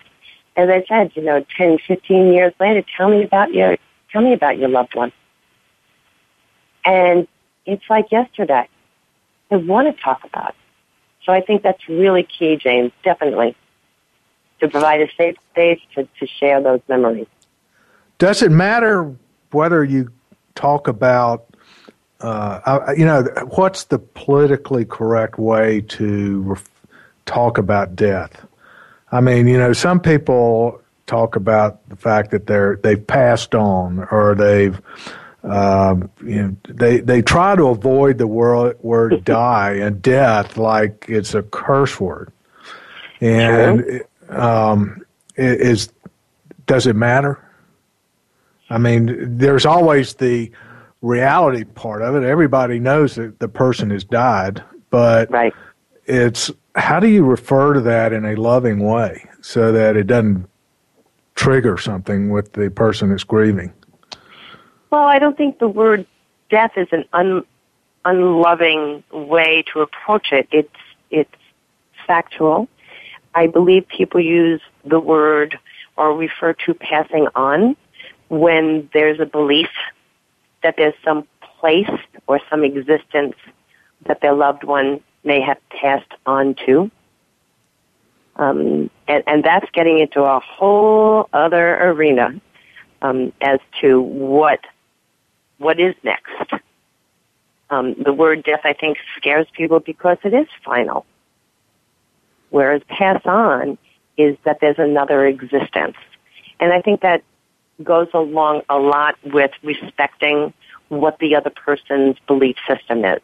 as 0.56 0.68
I 0.68 0.84
said, 0.88 1.12
you 1.14 1.22
know, 1.22 1.44
10, 1.56 1.78
15 1.86 2.32
years 2.32 2.52
later, 2.60 2.84
tell 2.96 3.08
me 3.08 3.24
about 3.24 3.52
your, 3.54 3.76
tell 4.10 4.22
me 4.22 4.32
about 4.32 4.58
your 4.58 4.68
loved 4.68 4.94
one. 4.94 5.12
And 6.84 7.26
it's 7.64 7.84
like 7.88 8.10
yesterday. 8.10 8.68
I 9.50 9.56
want 9.56 9.94
to 9.94 10.02
talk 10.02 10.24
about 10.24 10.50
it. 10.50 10.54
So 11.24 11.32
I 11.32 11.40
think 11.40 11.62
that's 11.62 11.88
really 11.88 12.24
key, 12.24 12.56
James, 12.56 12.90
definitely, 13.04 13.54
to 14.60 14.68
provide 14.68 15.00
a 15.00 15.08
safe 15.16 15.36
space 15.52 15.80
to, 15.94 16.08
to 16.18 16.26
share 16.26 16.60
those 16.60 16.80
memories. 16.88 17.28
Does 18.18 18.42
it 18.42 18.50
matter 18.50 19.14
whether 19.52 19.84
you 19.84 20.10
talk 20.54 20.88
about, 20.88 21.46
uh, 22.20 22.92
you 22.96 23.04
know, 23.04 23.22
what's 23.54 23.84
the 23.84 23.98
politically 23.98 24.84
correct 24.84 25.38
way 25.38 25.82
to 25.82 26.56
talk 27.26 27.58
about 27.58 27.94
death? 27.94 28.46
I 29.12 29.20
mean, 29.20 29.46
you 29.46 29.58
know, 29.58 29.72
some 29.72 30.00
people 30.00 30.82
talk 31.06 31.36
about 31.36 31.86
the 31.88 31.96
fact 31.96 32.30
that 32.30 32.46
they're 32.46 32.76
they've 32.82 33.06
passed 33.06 33.54
on 33.54 34.06
or 34.10 34.34
they've 34.34 34.80
um, 35.44 36.10
you 36.24 36.42
know 36.42 36.56
they 36.68 37.00
they 37.00 37.20
try 37.20 37.56
to 37.56 37.68
avoid 37.68 38.18
the 38.18 38.26
word 38.26 38.78
word 38.82 39.24
die 39.24 39.72
and 39.72 40.00
death 40.00 40.56
like 40.56 41.04
it's 41.08 41.34
a 41.34 41.42
curse 41.42 42.00
word 42.00 42.32
and 43.20 43.84
sure. 43.84 44.40
um, 44.40 45.04
is 45.36 45.92
does 46.66 46.86
it 46.86 46.94
matter 46.94 47.38
i 48.70 48.78
mean 48.78 49.36
there's 49.36 49.66
always 49.66 50.14
the 50.14 50.50
reality 51.00 51.64
part 51.64 52.02
of 52.02 52.14
it 52.14 52.22
everybody 52.22 52.78
knows 52.78 53.16
that 53.16 53.38
the 53.40 53.48
person 53.48 53.90
has 53.90 54.04
died 54.04 54.62
but 54.90 55.28
right. 55.30 55.52
It's 56.06 56.50
how 56.74 57.00
do 57.00 57.08
you 57.08 57.24
refer 57.24 57.74
to 57.74 57.80
that 57.82 58.12
in 58.12 58.24
a 58.24 58.34
loving 58.36 58.80
way 58.80 59.28
so 59.40 59.72
that 59.72 59.96
it 59.96 60.06
doesn't 60.06 60.48
trigger 61.34 61.76
something 61.76 62.30
with 62.30 62.52
the 62.52 62.70
person 62.70 63.10
that's 63.10 63.24
grieving? 63.24 63.72
Well, 64.90 65.04
I 65.04 65.18
don't 65.18 65.36
think 65.36 65.58
the 65.58 65.68
word 65.68 66.06
death 66.50 66.72
is 66.76 66.88
an 66.92 67.04
un, 67.12 67.44
unloving 68.04 69.02
way 69.12 69.64
to 69.72 69.80
approach 69.80 70.32
it. 70.32 70.48
It's 70.50 70.68
it's 71.10 71.34
factual. 72.06 72.68
I 73.34 73.46
believe 73.46 73.86
people 73.88 74.20
use 74.20 74.60
the 74.84 75.00
word 75.00 75.58
or 75.96 76.14
refer 76.16 76.52
to 76.52 76.74
passing 76.74 77.28
on 77.34 77.76
when 78.28 78.88
there's 78.92 79.20
a 79.20 79.26
belief 79.26 79.68
that 80.62 80.76
there's 80.76 80.94
some 81.04 81.26
place 81.60 81.90
or 82.26 82.40
some 82.50 82.64
existence 82.64 83.34
that 84.06 84.20
their 84.20 84.32
loved 84.32 84.64
one 84.64 85.00
may 85.24 85.40
have 85.40 85.58
passed 85.70 86.10
on 86.26 86.54
to. 86.66 86.90
Um, 88.36 88.90
and, 89.08 89.22
and 89.26 89.44
that's 89.44 89.70
getting 89.72 89.98
into 89.98 90.22
a 90.22 90.40
whole 90.40 91.28
other 91.32 91.76
arena 91.82 92.40
um, 93.02 93.32
as 93.40 93.60
to 93.80 94.00
what 94.00 94.60
what 95.58 95.78
is 95.78 95.94
next. 96.02 96.52
Um, 97.70 97.94
the 98.02 98.12
word 98.12 98.42
death, 98.42 98.60
I 98.64 98.72
think, 98.72 98.98
scares 99.16 99.46
people 99.56 99.80
because 99.80 100.18
it 100.24 100.34
is 100.34 100.46
final. 100.64 101.06
Whereas 102.50 102.82
pass 102.88 103.22
on 103.24 103.78
is 104.18 104.36
that 104.44 104.58
there's 104.60 104.78
another 104.78 105.26
existence. 105.26 105.96
And 106.60 106.72
I 106.72 106.82
think 106.82 107.00
that 107.00 107.22
goes 107.82 108.08
along 108.12 108.62
a 108.68 108.78
lot 108.78 109.16
with 109.24 109.52
respecting 109.62 110.52
what 110.88 111.18
the 111.18 111.34
other 111.34 111.50
person's 111.50 112.16
belief 112.26 112.56
system 112.68 113.04
is. 113.04 113.22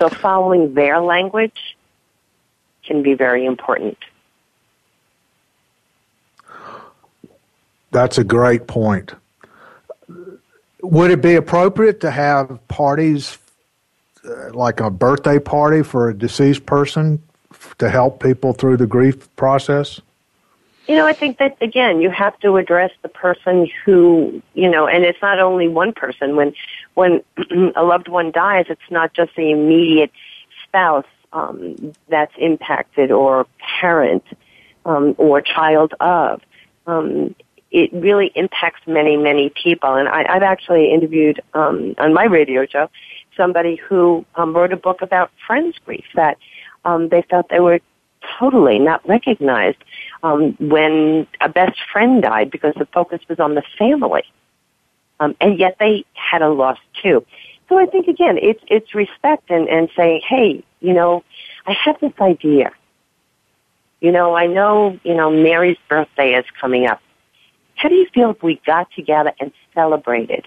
So 0.00 0.08
following 0.08 0.72
their 0.72 0.98
language 0.98 1.76
can 2.84 3.02
be 3.02 3.12
very 3.12 3.44
important. 3.44 3.98
That's 7.90 8.16
a 8.16 8.24
great 8.24 8.66
point. 8.66 9.12
Would 10.82 11.10
it 11.10 11.20
be 11.20 11.34
appropriate 11.34 12.00
to 12.00 12.10
have 12.10 12.66
parties 12.68 13.36
uh, 14.24 14.52
like 14.54 14.80
a 14.80 14.90
birthday 14.90 15.38
party 15.38 15.82
for 15.82 16.08
a 16.08 16.14
deceased 16.14 16.64
person 16.64 17.22
to 17.78 17.90
help 17.90 18.22
people 18.22 18.54
through 18.54 18.78
the 18.78 18.86
grief 18.86 19.34
process? 19.36 20.00
You 20.86 20.96
know, 20.96 21.06
I 21.06 21.12
think 21.12 21.38
that 21.38 21.58
again, 21.60 22.00
you 22.00 22.10
have 22.10 22.38
to 22.40 22.56
address 22.56 22.90
the 23.02 23.08
person 23.08 23.70
who, 23.84 24.42
you 24.54 24.68
know, 24.70 24.88
and 24.88 25.04
it's 25.04 25.20
not 25.20 25.38
only 25.38 25.68
one 25.68 25.92
person. 25.92 26.36
When 26.36 26.54
when 27.00 27.22
a 27.76 27.82
loved 27.82 28.08
one 28.08 28.30
dies, 28.30 28.66
it's 28.68 28.90
not 28.90 29.14
just 29.14 29.34
the 29.34 29.50
immediate 29.50 30.12
spouse 30.62 31.06
um, 31.32 31.94
that's 32.08 32.32
impacted 32.36 33.10
or 33.10 33.46
parent 33.80 34.24
um, 34.84 35.14
or 35.16 35.40
child 35.40 35.94
of. 35.98 36.42
Um, 36.86 37.34
it 37.70 37.90
really 37.92 38.32
impacts 38.34 38.82
many, 38.86 39.16
many 39.16 39.48
people. 39.62 39.94
And 39.94 40.08
I, 40.08 40.26
I've 40.28 40.42
actually 40.42 40.92
interviewed 40.92 41.40
um, 41.54 41.94
on 41.98 42.12
my 42.12 42.24
radio 42.24 42.66
show 42.66 42.90
somebody 43.34 43.76
who 43.76 44.26
um, 44.34 44.54
wrote 44.54 44.72
a 44.72 44.76
book 44.76 45.00
about 45.00 45.30
friends 45.46 45.76
grief 45.86 46.04
that 46.14 46.36
um, 46.84 47.08
they 47.08 47.22
felt 47.22 47.48
they 47.48 47.60
were 47.60 47.80
totally 48.38 48.78
not 48.78 49.00
recognized 49.08 49.78
um, 50.22 50.54
when 50.58 51.26
a 51.40 51.48
best 51.48 51.78
friend 51.90 52.22
died 52.22 52.50
because 52.50 52.74
the 52.76 52.86
focus 52.86 53.20
was 53.28 53.40
on 53.40 53.54
the 53.54 53.62
family. 53.78 54.24
Um, 55.20 55.36
and 55.40 55.58
yet 55.58 55.76
they 55.78 56.04
had 56.14 56.42
a 56.42 56.48
loss 56.48 56.78
too. 57.02 57.24
So 57.68 57.78
I 57.78 57.86
think 57.86 58.08
again, 58.08 58.38
it's 58.38 58.62
it's 58.66 58.94
respect 58.94 59.50
and, 59.50 59.68
and 59.68 59.88
saying, 59.96 60.22
hey, 60.26 60.64
you 60.80 60.92
know, 60.92 61.22
I 61.66 61.72
have 61.84 62.00
this 62.00 62.12
idea. 62.20 62.72
You 64.00 64.10
know, 64.10 64.34
I 64.34 64.46
know, 64.46 64.98
you 65.04 65.14
know, 65.14 65.30
Mary's 65.30 65.76
birthday 65.88 66.32
is 66.32 66.46
coming 66.58 66.86
up. 66.86 67.00
How 67.74 67.90
do 67.90 67.94
you 67.94 68.06
feel 68.12 68.30
if 68.30 68.42
we 68.42 68.60
got 68.66 68.90
together 68.92 69.32
and 69.38 69.52
celebrated 69.74 70.46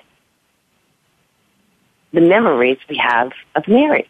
the 2.11 2.21
memories 2.21 2.77
we 2.89 2.97
have 2.97 3.31
of 3.55 3.67
Mary? 3.67 4.09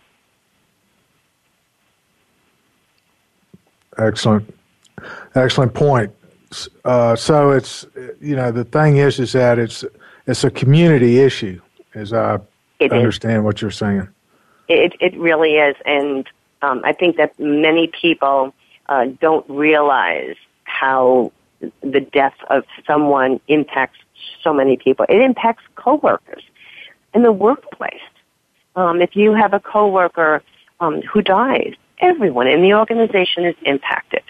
Excellent, 3.98 4.54
excellent 5.36 5.74
point. 5.74 6.12
Uh, 6.86 7.16
so 7.16 7.52
it's 7.52 7.86
you 8.22 8.36
know 8.36 8.52
the 8.52 8.64
thing 8.64 8.98
is 8.98 9.20
is 9.20 9.34
that 9.34 9.60
it's 9.60 9.84
it's 10.26 10.44
a 10.44 10.52
community 10.52 11.20
issue, 11.20 11.62
as 11.94 12.14
I 12.14 12.40
it 12.80 12.92
understand 12.92 13.40
is. 13.40 13.44
what 13.44 13.62
you're 13.62 13.72
saying. 13.72 14.08
It 14.68 14.94
it 15.00 15.18
really 15.18 15.56
is, 15.56 15.76
and 15.86 16.28
um, 16.62 16.82
I 16.84 16.94
think 16.94 17.18
that 17.18 17.38
many 17.40 17.88
people 17.88 18.54
uh, 18.88 19.06
don't 19.20 19.48
realize 19.50 20.36
how 20.64 21.32
the 21.82 22.02
death 22.02 22.36
of 22.50 22.64
someone 22.86 23.40
impacts 23.48 24.00
so 24.42 24.54
many 24.54 24.78
people. 24.78 25.06
It 25.10 25.22
impacts 25.22 25.64
coworkers 25.76 26.44
in 27.14 27.24
the 27.24 27.32
workplace. 27.32 28.02
Um, 28.76 29.02
if 29.02 29.16
you 29.16 29.34
have 29.34 29.54
a 29.54 29.60
coworker 29.60 30.42
um, 30.80 31.02
who 31.02 31.22
dies, 31.22 31.74
everyone 32.00 32.48
in 32.48 32.62
the 32.62 32.74
organization 32.74 33.46
is 33.46 33.56
impacted. 33.64 34.24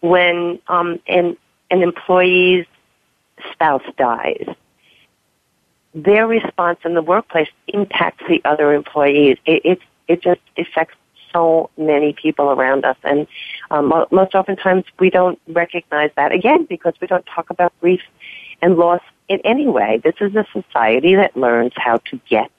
When 0.00 0.58
um, 0.68 0.98
an, 1.06 1.36
an 1.70 1.82
employee's 1.82 2.66
spouse 3.52 3.82
dies, 3.98 4.46
their 5.94 6.26
response 6.26 6.78
in 6.84 6.94
the 6.94 7.02
workplace 7.02 7.48
impacts 7.68 8.22
the 8.28 8.40
other 8.44 8.72
employees. 8.72 9.38
It, 9.46 9.62
it, 9.64 9.78
it 10.08 10.22
just 10.22 10.40
affects 10.56 10.94
so 11.32 11.70
many 11.76 12.12
people 12.12 12.50
around 12.50 12.84
us, 12.84 12.96
and 13.04 13.26
um, 13.70 13.92
most 14.10 14.34
oftentimes 14.34 14.84
we 14.98 15.10
don't 15.10 15.38
recognize 15.48 16.10
that 16.16 16.32
again 16.32 16.64
because 16.64 16.94
we 17.00 17.06
don't 17.06 17.24
talk 17.26 17.50
about 17.50 17.72
grief 17.80 18.00
and 18.62 18.76
loss 18.76 19.00
in 19.28 19.40
any 19.44 19.68
way. 19.68 20.00
This 20.02 20.16
is 20.20 20.34
a 20.34 20.44
society 20.52 21.14
that 21.14 21.36
learns 21.36 21.72
how 21.76 21.98
to 22.10 22.20
get, 22.28 22.50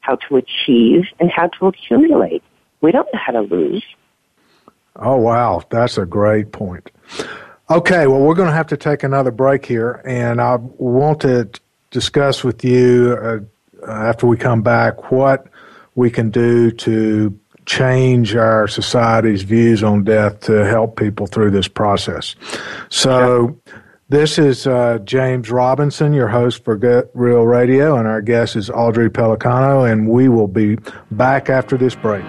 how 0.00 0.16
to 0.16 0.36
achieve, 0.36 1.04
and 1.18 1.30
how 1.30 1.46
to 1.58 1.66
accumulate. 1.66 2.42
We 2.82 2.92
don't 2.92 3.08
know 3.12 3.20
how 3.24 3.32
to 3.32 3.40
lose. 3.40 3.84
Oh, 4.96 5.16
wow. 5.16 5.62
That's 5.70 5.96
a 5.96 6.04
great 6.04 6.52
point. 6.52 6.90
Okay, 7.70 8.06
well, 8.06 8.20
we're 8.20 8.34
going 8.34 8.48
to 8.48 8.54
have 8.54 8.66
to 8.68 8.76
take 8.76 9.02
another 9.02 9.30
break 9.30 9.64
here, 9.64 10.02
and 10.04 10.40
I 10.40 10.56
want 10.56 11.22
to 11.22 11.48
discuss 11.94 12.42
with 12.42 12.64
you 12.64 13.16
uh, 13.22 13.88
after 13.88 14.26
we 14.26 14.36
come 14.36 14.62
back 14.62 15.12
what 15.12 15.46
we 15.94 16.10
can 16.10 16.28
do 16.28 16.72
to 16.72 17.38
change 17.66 18.34
our 18.34 18.66
society's 18.66 19.42
views 19.44 19.84
on 19.84 20.02
death 20.02 20.40
to 20.40 20.66
help 20.66 20.96
people 20.96 21.28
through 21.28 21.52
this 21.52 21.68
process. 21.68 22.34
So, 22.90 23.58
this 24.08 24.38
is 24.38 24.66
uh, 24.66 24.98
James 25.04 25.50
Robinson, 25.50 26.12
your 26.12 26.28
host 26.28 26.64
for 26.64 26.76
Get 26.76 27.10
Real 27.14 27.46
Radio, 27.46 27.96
and 27.96 28.06
our 28.06 28.20
guest 28.20 28.56
is 28.56 28.68
Audrey 28.68 29.08
Pellicano, 29.08 29.90
and 29.90 30.08
we 30.08 30.28
will 30.28 30.48
be 30.48 30.76
back 31.12 31.48
after 31.48 31.78
this 31.78 31.94
break. 31.94 32.26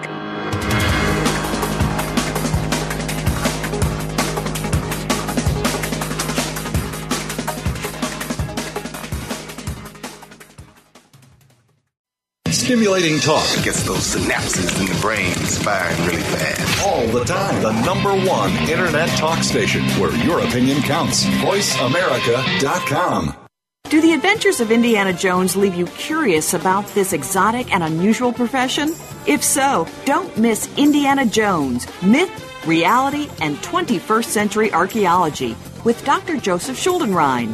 Stimulating 12.66 13.20
talk. 13.20 13.46
it 13.60 13.64
Gets 13.64 13.84
those 13.84 14.16
synapses 14.16 14.80
in 14.80 14.88
the 14.88 15.00
brain 15.00 15.36
firing 15.36 16.04
really 16.08 16.24
fast. 16.24 16.84
All 16.84 17.06
the 17.06 17.24
time. 17.24 17.62
The 17.62 17.80
number 17.86 18.16
one 18.28 18.52
internet 18.68 19.08
talk 19.20 19.44
station 19.44 19.84
where 20.00 20.12
your 20.26 20.40
opinion 20.40 20.82
counts. 20.82 21.26
VoiceAmerica.com. 21.26 23.36
Do 23.84 24.02
the 24.02 24.14
adventures 24.14 24.62
of 24.62 24.72
Indiana 24.72 25.14
Jones 25.14 25.56
leave 25.56 25.76
you 25.76 25.86
curious 25.86 26.56
about 26.56 26.88
this 26.96 27.14
exotic 27.14 27.72
and 27.72 27.84
unusual 27.84 28.34
profession? 28.34 28.96
If 29.28 29.44
so, 29.44 29.88
don't 30.06 30.36
miss 30.36 30.68
Indiana 30.76 31.28
Jones 31.28 31.86
Myth, 32.02 32.66
Reality, 32.66 33.30
and 33.42 33.58
21st 33.58 34.26
Century 34.26 34.74
Archaeology 34.74 35.56
with 35.84 36.04
Dr. 36.04 36.38
Joseph 36.38 36.84
Schuldenrein. 36.84 37.54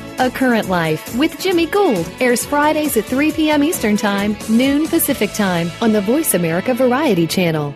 A 0.19 0.29
Current 0.29 0.69
Life 0.69 1.15
with 1.15 1.39
Jimmy 1.39 1.65
Gould 1.65 2.09
airs 2.19 2.45
Fridays 2.45 2.97
at 2.97 3.05
3 3.05 3.31
p.m. 3.31 3.63
Eastern 3.63 3.97
Time, 3.97 4.35
noon 4.49 4.87
Pacific 4.87 5.31
Time 5.33 5.71
on 5.81 5.91
the 5.91 6.01
Voice 6.01 6.33
America 6.33 6.73
Variety 6.73 7.25
Channel. 7.25 7.73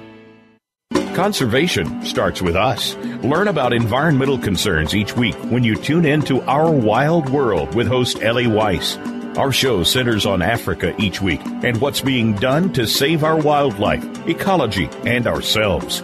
Conservation 1.14 2.04
starts 2.04 2.42
with 2.42 2.56
us. 2.56 2.96
Learn 3.24 3.48
about 3.48 3.72
environmental 3.72 4.38
concerns 4.38 4.94
each 4.94 5.16
week 5.16 5.36
when 5.46 5.64
you 5.64 5.76
tune 5.76 6.06
in 6.06 6.22
to 6.24 6.42
Our 6.42 6.70
Wild 6.70 7.30
World 7.30 7.74
with 7.74 7.88
host 7.88 8.22
Ellie 8.22 8.48
Weiss. 8.48 8.98
Our 9.38 9.52
show 9.52 9.84
centers 9.84 10.26
on 10.26 10.42
Africa 10.42 10.94
each 10.98 11.22
week 11.22 11.42
and 11.46 11.80
what's 11.80 12.02
being 12.02 12.34
done 12.36 12.72
to 12.74 12.86
save 12.86 13.24
our 13.24 13.38
wildlife, 13.38 14.04
ecology, 14.28 14.90
and 15.06 15.26
ourselves. 15.26 16.04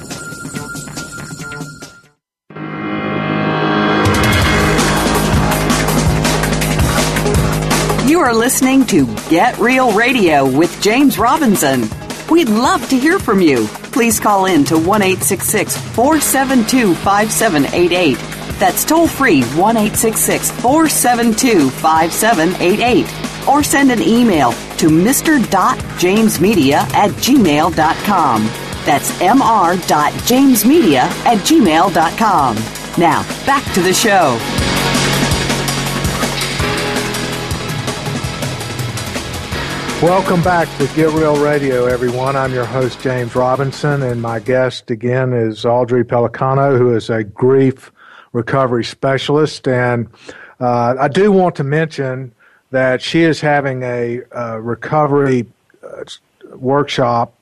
are 8.21 8.33
listening 8.33 8.85
to 8.85 9.07
Get 9.29 9.57
Real 9.57 9.91
Radio 9.93 10.45
with 10.45 10.79
James 10.79 11.17
Robinson. 11.17 11.89
We'd 12.29 12.49
love 12.49 12.87
to 12.89 12.97
hear 12.99 13.17
from 13.17 13.41
you. 13.41 13.65
Please 13.91 14.19
call 14.19 14.45
in 14.45 14.63
to 14.65 14.77
1 14.77 15.01
472 15.95 16.93
5788. 16.95 18.17
That's 18.59 18.85
toll 18.85 19.07
free 19.07 19.41
1 19.43 19.75
472 19.75 21.71
5788. 21.71 23.47
Or 23.47 23.63
send 23.63 23.91
an 23.91 24.03
email 24.03 24.51
to 24.77 24.89
mr.jamesmedia 24.89 26.77
at 26.93 27.09
gmail.com. 27.09 28.45
That's 28.85 29.11
mr.jamesmedia 29.19 30.99
at 31.25 31.37
gmail.com. 31.39 32.55
Now, 32.97 33.23
back 33.47 33.73
to 33.73 33.81
the 33.81 33.93
show. 33.93 34.37
Welcome 40.01 40.41
back 40.41 40.67
to 40.79 40.87
Get 40.95 41.13
Real 41.13 41.39
Radio, 41.39 41.85
everyone. 41.85 42.35
I'm 42.35 42.51
your 42.51 42.65
host, 42.65 42.99
James 43.01 43.35
Robinson, 43.35 44.01
and 44.01 44.19
my 44.19 44.39
guest 44.39 44.89
again 44.89 45.31
is 45.31 45.63
Audrey 45.63 46.03
Pellicano, 46.03 46.75
who 46.75 46.95
is 46.95 47.11
a 47.11 47.23
grief 47.23 47.91
recovery 48.33 48.83
specialist. 48.83 49.67
And 49.67 50.09
uh, 50.59 50.95
I 50.99 51.07
do 51.07 51.31
want 51.31 51.55
to 51.57 51.63
mention 51.63 52.33
that 52.71 53.03
she 53.03 53.21
is 53.21 53.41
having 53.41 53.83
a, 53.83 54.21
a 54.31 54.59
recovery 54.59 55.45
uh, 55.83 56.03
workshop 56.55 57.35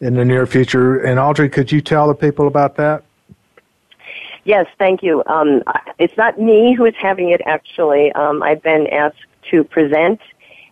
in 0.00 0.14
the 0.14 0.24
near 0.24 0.46
future. 0.46 0.98
And 1.00 1.20
Audrey, 1.20 1.50
could 1.50 1.70
you 1.70 1.82
tell 1.82 2.08
the 2.08 2.14
people 2.14 2.46
about 2.46 2.76
that? 2.76 3.04
Yes, 4.44 4.64
thank 4.78 5.02
you. 5.02 5.22
Um, 5.26 5.62
it's 5.98 6.16
not 6.16 6.40
me 6.40 6.74
who 6.74 6.86
is 6.86 6.94
having 6.98 7.28
it, 7.28 7.42
actually. 7.44 8.12
Um, 8.12 8.42
I've 8.42 8.62
been 8.62 8.86
asked 8.86 9.26
to 9.50 9.62
present 9.62 10.20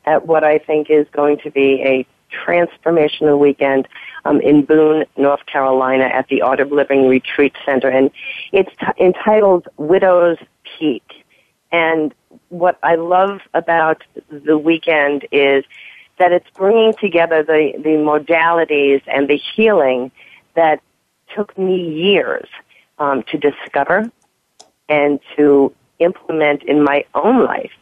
at 0.07 0.27
what 0.27 0.45
I 0.45 0.59
think 0.59 0.91
is 0.91 1.07
going 1.13 1.39
to 1.39 1.51
be 1.51 1.83
a 1.83 2.07
transformational 2.33 3.39
weekend 3.39 3.89
um, 4.25 4.41
in 4.41 4.65
Boone, 4.65 5.05
North 5.17 5.47
Carolina 5.47 6.05
at 6.05 6.29
the 6.29 6.43
Art 6.43 6.61
of 6.61 6.73
Living 6.73 7.09
Retreat 7.09 7.55
Center. 7.65 7.89
And 7.89 8.11
it's 8.53 8.71
t- 8.79 9.05
entitled 9.05 9.69
Widow's 9.77 10.39
Peak. 10.79 11.05
And 11.73 12.15
what 12.49 12.79
I 12.83 12.97
love 12.97 13.41
about 13.55 14.03
the 14.29 14.59
weekend 14.59 15.27
is 15.33 15.65
that 16.19 16.33
it's 16.33 16.49
bringing 16.51 16.95
together 16.95 17.43
the, 17.43 17.73
the 17.77 17.91
modalities 17.91 19.03
and 19.07 19.29
the 19.29 19.37
healing 19.37 20.11
that 20.55 20.81
took 21.35 21.57
me 21.59 21.93
years 21.93 22.49
um, 22.99 23.23
to 23.25 23.39
discover 23.39 24.11
and 24.89 25.21
to 25.37 25.75
implement 25.99 26.63
in 26.63 26.83
my 26.83 27.05
own 27.15 27.45
life 27.45 27.73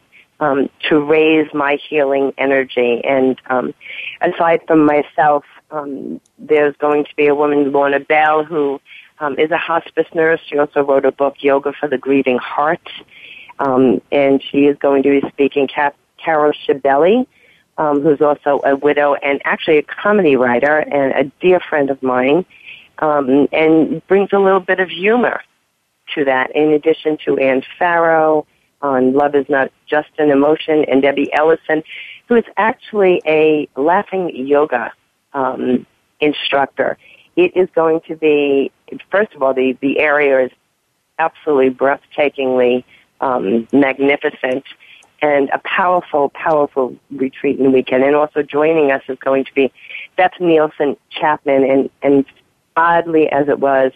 um, 0.41 0.69
to 0.89 1.01
raise 1.01 1.53
my 1.55 1.79
healing 1.89 2.33
energy. 2.39 3.03
And 3.05 3.41
um, 3.49 3.75
aside 4.21 4.61
from 4.67 4.85
myself, 4.85 5.45
um, 5.71 6.21
there's 6.39 6.77
going 6.77 7.05
to 7.05 7.15
be 7.17 7.27
a 7.27 7.35
woman, 7.35 7.73
Lorna 7.73 8.01
Bell, 8.01 8.45
who 8.45 8.81
um, 9.21 9.39
is 9.39 9.51
a 9.51 9.59
hospice 9.59 10.07
nurse. 10.15 10.41
She 10.47 10.59
also 10.59 10.83
wrote 10.83 11.05
a 11.05 11.13
book, 11.13 11.37
Yoga 11.41 11.73
for 11.79 11.89
the 11.89 11.99
Grieving 11.99 12.39
Heart. 12.39 12.89
Um, 13.59 14.01
and 14.11 14.43
she 14.43 14.67
is 14.67 14.77
going 14.79 15.05
to 15.05 15.21
be 15.21 15.29
speaking 15.29 15.69
Carol 15.69 16.53
Shibeli, 16.67 17.27
um, 17.79 18.03
who's 18.03 18.21
also 18.21 18.61
a 18.65 18.75
widow 18.75 19.15
and 19.15 19.41
actually 19.45 19.79
a 19.79 19.83
comedy 19.83 20.37
writer 20.37 20.79
and 20.79 21.13
a 21.13 21.31
dear 21.41 21.61
friend 21.61 21.91
of 21.91 22.03
mine, 22.03 22.45
um, 22.99 23.49
and 23.53 24.05
brings 24.09 24.31
a 24.33 24.39
little 24.39 24.61
bit 24.61 24.81
of 24.81 24.89
humor 24.89 25.41
to 26.15 26.25
that, 26.25 26.55
in 26.55 26.73
addition 26.73 27.17
to 27.25 27.39
Anne 27.39 27.63
Farrow 27.79 28.47
on 28.85 29.15
Love 29.15 29.35
is 29.35 29.49
Not 29.49 29.73
Just 29.87 30.11
an 30.19 30.31
Emotion 30.31 30.85
and 30.85 31.03
Debbie 31.03 31.33
Ellison. 31.33 31.83
who 32.29 32.37
is 32.37 32.45
actually 32.57 33.21
a 33.27 33.67
laughing 33.77 34.31
yoga 34.35 34.93
um, 35.33 35.87
instructor. 36.21 36.99
It 37.35 37.57
is 37.57 37.69
going 37.75 38.03
to 38.09 38.15
be, 38.15 38.71
first 39.11 39.35
of 39.35 39.43
all, 39.43 39.55
the, 39.55 39.77
the 39.81 39.99
area 39.99 40.45
is 40.45 40.53
absolutely 41.19 41.71
breathtakingly 41.71 42.85
um, 43.21 43.67
magnificent 43.73 44.65
and 45.23 45.49
a 45.51 45.59
powerful, 45.65 46.29
powerful 46.31 46.95
retreat 47.11 47.59
in 47.59 47.65
the 47.65 47.71
weekend. 47.71 48.05
And 48.05 48.15
also 48.15 48.43
joining 48.43 48.93
us 48.93 49.03
is 49.09 49.19
going 49.19 49.47
to 49.47 49.55
be 49.55 49.73
Beth 50.17 50.33
Nielsen 50.39 50.97
Chapman. 51.11 51.65
And, 51.65 51.91
and 52.03 52.25
oddly 52.77 53.31
as 53.31 53.49
it 53.49 53.59
was, 53.59 53.93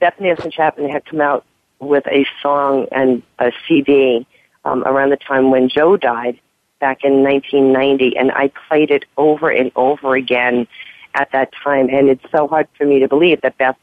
Beth 0.00 0.18
Nielsen 0.18 0.50
Chapman 0.50 0.88
had 0.88 1.04
come 1.04 1.20
out 1.20 1.44
with 1.80 2.06
a 2.06 2.26
song 2.42 2.86
and 2.92 3.22
a 3.38 3.52
CD 3.66 4.26
um, 4.64 4.82
around 4.84 5.10
the 5.10 5.16
time 5.16 5.50
when 5.50 5.68
Joe 5.68 5.96
died 5.96 6.38
back 6.80 7.04
in 7.04 7.22
1990, 7.22 8.16
and 8.16 8.32
I 8.32 8.50
played 8.68 8.90
it 8.90 9.04
over 9.16 9.50
and 9.50 9.70
over 9.76 10.14
again 10.14 10.66
at 11.14 11.30
that 11.32 11.52
time. 11.62 11.88
And 11.90 12.08
it's 12.08 12.24
so 12.30 12.48
hard 12.48 12.68
for 12.76 12.84
me 12.84 12.98
to 13.00 13.08
believe 13.08 13.40
that 13.42 13.58
Beth 13.58 13.76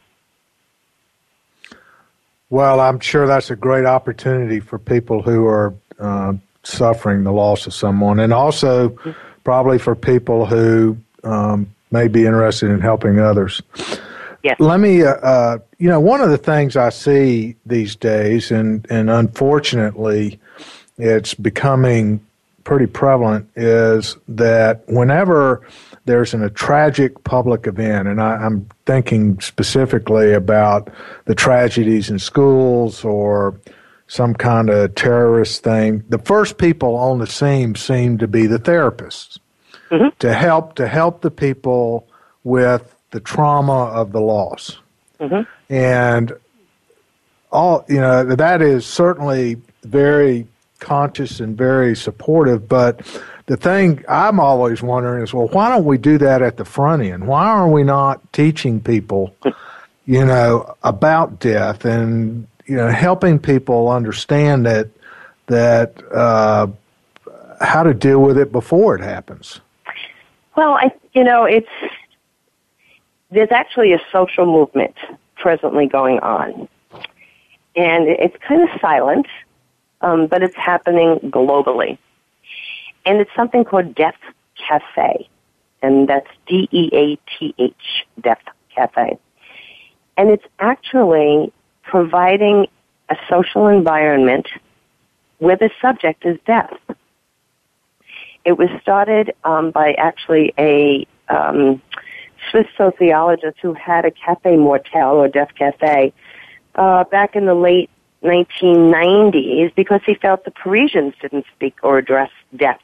Well, 2.51 2.80
I'm 2.80 3.01
sure 3.01 3.26
that's 3.26 3.51
a 3.51 3.57
great 3.57 3.87
opportunity 3.87 4.61
for 4.61 4.78
people 4.78 5.22
who 5.22 5.47
are 5.47 5.74
uh, 5.99 6.35
suffering 6.64 7.24
the 7.24 7.33
loss 7.33 7.66
of 7.66 7.72
someone, 7.72 8.20
and 8.20 8.33
also 8.33 8.97
probably 9.43 9.78
for 9.78 9.95
people 9.95 10.45
who 10.45 10.99
um, 11.24 11.74
may 11.91 12.09
be 12.09 12.26
interested 12.26 12.70
in 12.70 12.80
helping 12.80 13.18
others. 13.18 13.62
Yes. 14.43 14.57
Let 14.59 14.80
me, 14.80 15.03
uh, 15.03 15.14
uh, 15.14 15.59
you 15.78 15.89
know, 15.89 16.01
one 16.01 16.20
of 16.20 16.30
the 16.30 16.39
things 16.39 16.76
I 16.76 16.91
see 16.91 17.57
these 17.64 17.95
days, 17.97 18.51
and, 18.51 18.87
and 18.91 19.09
unfortunately, 19.09 20.41
it's 20.99 21.33
becoming 21.35 22.24
pretty 22.65 22.87
prevalent, 22.87 23.49
is 23.57 24.17
that 24.29 24.83
whenever 24.89 25.67
there's 26.05 26.35
an, 26.35 26.43
a 26.43 26.51
tragic 26.51 27.25
public 27.25 27.67
event, 27.67 28.09
and 28.09 28.21
I, 28.21 28.37
I'm 28.37 28.69
thinking 28.87 29.41
specifically 29.41 30.33
about 30.33 30.91
the 31.27 31.35
tragedies 31.35 32.11
in 32.11 32.19
schools 32.19 33.05
or 33.05 33.61
some 34.07 34.35
kind 34.35 34.69
of 34.69 34.95
terrorist 34.95 35.63
thing, 35.63 36.05
the 36.09 36.19
first 36.19 36.59
people 36.59 36.97
on 36.97 37.19
the 37.19 37.27
scene 37.27 37.75
seem 37.75 38.19
to 38.19 38.29
be 38.29 38.47
the 38.47 38.59
therapists 38.59 39.39
mm-hmm. 39.91 40.09
to 40.19 40.35
help 40.35 40.75
to 40.75 40.89
help 40.89 41.23
the 41.23 41.31
people 41.31 42.07
with 42.45 42.95
the 43.11 43.21
trauma 43.21 43.85
of 43.87 44.13
the 44.13 44.21
loss. 44.21 44.79
Mm-hmm. 45.21 45.73
And 45.73 46.33
all 47.51 47.85
you 47.89 48.01
know 48.01 48.25
that 48.25 48.63
is 48.63 48.87
certainly 48.87 49.61
very 49.85 50.47
conscious 50.83 51.41
and 51.41 51.57
very 51.57 51.97
supportive, 51.97 52.68
but 52.68 53.01
the 53.47 53.57
thing 53.57 54.05
I'm 54.09 54.41
always 54.41 54.83
wondering 54.83 55.22
is, 55.22 55.33
well, 55.33 55.49
why 55.49 55.68
don't 55.68 55.85
we 55.85 55.97
do 55.97 56.18
that 56.18 56.43
at 56.43 56.57
the 56.57 56.64
front 56.64 57.03
end? 57.03 57.26
Why 57.26 57.47
are 57.47 57.68
we 57.68 57.85
not 57.85 58.33
teaching 58.33 58.80
people, 58.80 59.35
you 60.07 60.24
know, 60.24 60.76
about 60.83 61.41
death 61.41 61.85
and 61.85 62.47
you 62.66 62.76
know 62.76 62.89
helping 62.89 63.39
people 63.39 63.91
understand 63.91 64.66
that 64.66 64.89
that 65.47 66.03
uh, 66.12 66.66
how 67.61 67.83
to 67.83 67.95
deal 67.95 68.20
with 68.20 68.39
it 68.39 68.53
before 68.53 68.95
it 68.95 69.03
happens? 69.03 69.61
Well, 70.57 70.72
I 70.72 70.93
you 71.12 71.24
know 71.24 71.45
it's 71.45 71.68
there's 73.30 73.51
actually 73.51 73.93
a 73.93 74.01
social 74.12 74.47
movement 74.47 74.95
presently 75.37 75.87
going 75.87 76.20
on, 76.20 76.68
and 77.74 78.09
it's 78.09 78.37
kind 78.47 78.62
of 78.62 78.68
silent, 78.80 79.26
um, 80.03 80.27
but 80.27 80.43
it's 80.43 80.57
happening 80.57 81.19
globally 81.25 81.99
and 83.05 83.21
it's 83.21 83.31
something 83.35 83.65
called 83.65 83.95
Death 83.95 84.19
Cafe, 84.57 85.29
and 85.83 86.09
that's 86.09 86.29
D 86.47 86.69
E 86.71 86.91
A 86.93 87.19
T 87.39 87.55
H, 87.59 88.07
Death 88.21 88.43
Cafe. 88.75 89.19
And 90.17 90.31
it's 90.31 90.45
actually 90.59 91.53
providing 91.83 92.67
a 93.09 93.17
social 93.29 93.67
environment 93.69 94.49
where 95.39 95.57
the 95.57 95.71
subject 95.81 96.25
is 96.25 96.39
death. 96.47 96.73
It 98.45 98.59
was 98.59 98.69
started 98.81 99.35
um, 99.45 99.71
by 99.71 99.95
actually 99.95 100.53
a 100.59 101.07
um, 101.29 101.83
Swiss 102.51 102.67
sociologist 102.77 103.59
who 103.63 103.73
had 103.73 104.05
a 104.05 104.11
cafe 104.11 104.57
mortel 104.57 105.17
or 105.17 105.29
death 105.29 105.55
cafe 105.57 106.13
uh, 106.75 107.05
back 107.05 107.35
in 107.37 107.47
the 107.47 107.55
late 107.55 107.91
1990s 108.23 109.75
because 109.75 110.01
he 110.07 110.14
felt 110.14 110.45
the 110.45 110.51
Parisians 110.51 111.14
didn't 111.20 111.45
speak 111.55 111.77
or 111.83 111.99
address 111.99 112.31
death 112.55 112.81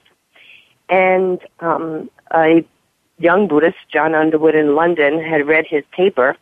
and 0.89 1.41
um, 1.61 2.11
a 2.31 2.65
young 3.19 3.49
Buddhist, 3.49 3.77
Jon 3.93 4.15
Underwood 4.15 4.55
in 4.55 4.75
London, 4.75 5.23
had 5.23 5.47
read 5.47 5.67
his 5.67 5.85
paper 5.93 6.37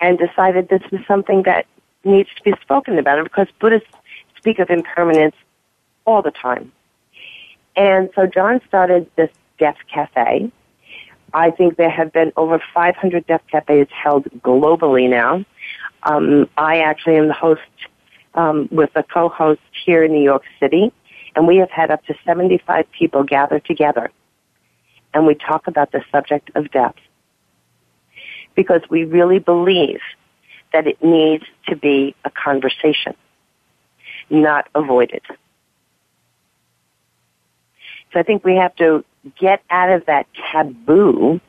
and 0.00 0.18
decided 0.18 0.68
this 0.68 0.82
was 0.90 1.00
something 1.06 1.42
that 1.44 1.66
needs 2.04 2.28
to 2.36 2.42
be 2.42 2.52
spoken 2.62 2.98
about 2.98 3.22
because 3.24 3.48
Buddhists 3.58 3.88
speak 4.36 4.58
of 4.58 4.70
impermanence 4.70 5.34
all 6.04 6.22
the 6.22 6.30
time. 6.30 6.72
And 7.76 8.10
so 8.14 8.26
Jon 8.26 8.60
started 8.66 9.10
this 9.16 9.30
death 9.58 9.76
cafe. 9.92 10.50
I 11.32 11.50
think 11.50 11.76
there 11.76 11.90
have 11.90 12.12
been 12.12 12.32
over 12.36 12.60
500 12.74 13.26
death 13.26 13.42
cafes 13.50 13.86
held 13.90 14.24
globally 14.40 15.08
now. 15.08 15.44
Um, 16.02 16.48
I 16.56 16.80
actually 16.80 17.16
am 17.16 17.28
the 17.28 17.34
host 17.34 17.60
um, 18.34 18.68
with 18.70 18.90
a 18.94 19.02
co-host 19.02 19.60
here 19.84 20.04
in 20.04 20.12
New 20.12 20.22
York 20.22 20.42
City 20.58 20.92
and 21.34 21.46
we 21.46 21.56
have 21.58 21.70
had 21.70 21.90
up 21.90 22.04
to 22.06 22.14
75 22.24 22.86
people 22.92 23.24
gather 23.24 23.60
together 23.60 24.10
and 25.14 25.26
we 25.26 25.34
talk 25.34 25.66
about 25.66 25.92
the 25.92 26.02
subject 26.10 26.50
of 26.54 26.70
death 26.70 26.94
because 28.54 28.82
we 28.90 29.04
really 29.04 29.38
believe 29.38 30.00
that 30.72 30.86
it 30.86 31.02
needs 31.02 31.44
to 31.68 31.76
be 31.76 32.14
a 32.24 32.30
conversation, 32.30 33.14
not 34.28 34.68
avoided. 34.74 35.22
So 38.12 38.18
I 38.18 38.22
think 38.22 38.44
we 38.44 38.56
have 38.56 38.74
to 38.76 39.04
get 39.38 39.62
out 39.70 39.90
of 39.90 40.06
that 40.06 40.26
taboo, 40.50 41.40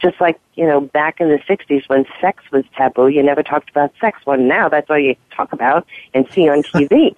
just 0.00 0.20
like, 0.20 0.40
you 0.54 0.66
know, 0.66 0.80
back 0.80 1.20
in 1.20 1.28
the 1.28 1.38
60s 1.38 1.88
when 1.88 2.06
sex 2.20 2.42
was 2.50 2.64
taboo, 2.76 3.08
you 3.08 3.22
never 3.22 3.42
talked 3.42 3.70
about 3.70 3.92
sex. 4.00 4.20
Well, 4.26 4.38
now 4.38 4.68
that's 4.68 4.88
all 4.90 4.98
you 4.98 5.16
talk 5.34 5.52
about 5.52 5.86
and 6.14 6.28
see 6.30 6.48
on 6.48 6.62
TV. 6.74 7.14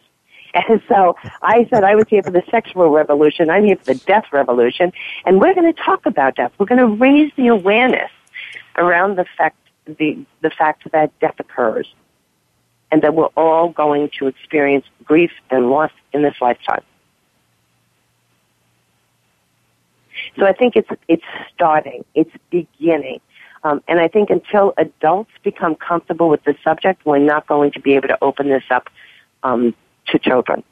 And 0.55 0.83
so 0.87 1.17
I 1.41 1.67
said 1.71 1.83
I 1.83 1.95
was 1.95 2.05
here 2.09 2.23
for 2.23 2.31
the 2.31 2.43
sexual 2.51 2.91
revolution. 2.91 3.49
I'm 3.49 3.65
here 3.65 3.77
for 3.77 3.95
the 3.95 4.01
death 4.01 4.27
revolution. 4.33 4.93
And 5.25 5.41
we're 5.41 5.55
going 5.55 5.73
to 5.73 5.83
talk 5.83 6.05
about 6.05 6.37
death. 6.37 6.53
We're 6.59 6.67
going 6.67 6.81
to 6.81 6.87
raise 6.87 7.33
the 7.37 7.47
awareness 7.49 8.11
around 8.77 9.17
the 9.17 9.25
fact, 9.37 9.57
the, 9.87 10.25
the 10.43 10.51
fact 10.51 10.91
that 10.93 11.19
death 11.21 11.37
occurs 11.39 11.95
and 12.91 13.01
that 13.03 13.15
we're 13.15 13.27
all 13.37 13.71
going 13.71 14.11
to 14.19 14.27
experience 14.27 14.85
grief 15.05 15.31
and 15.51 15.71
loss 15.71 15.91
in 16.13 16.23
this 16.23 16.35
lifetime. 16.41 16.83
So 20.39 20.47
I 20.47 20.53
think 20.53 20.77
it's, 20.77 20.89
it's 21.09 21.25
starting. 21.55 22.05
It's 22.15 22.31
beginning. 22.51 23.21
Um, 23.65 23.83
and 23.87 24.01
I 24.01 24.09
think 24.09 24.31
until 24.31 24.75
adults 24.77 25.31
become 25.43 25.77
comfortable 25.77 26.29
with 26.29 26.43
the 26.45 26.57
subject, 26.65 27.07
we're 27.07 27.19
not 27.19 27.47
going 27.47 27.71
to 27.73 27.81
be 27.81 27.95
able 27.95 28.09
to 28.09 28.19
open 28.23 28.49
this 28.49 28.65
up 28.71 28.89
um, 29.43 29.75
to 30.09 30.19
children. 30.19 30.65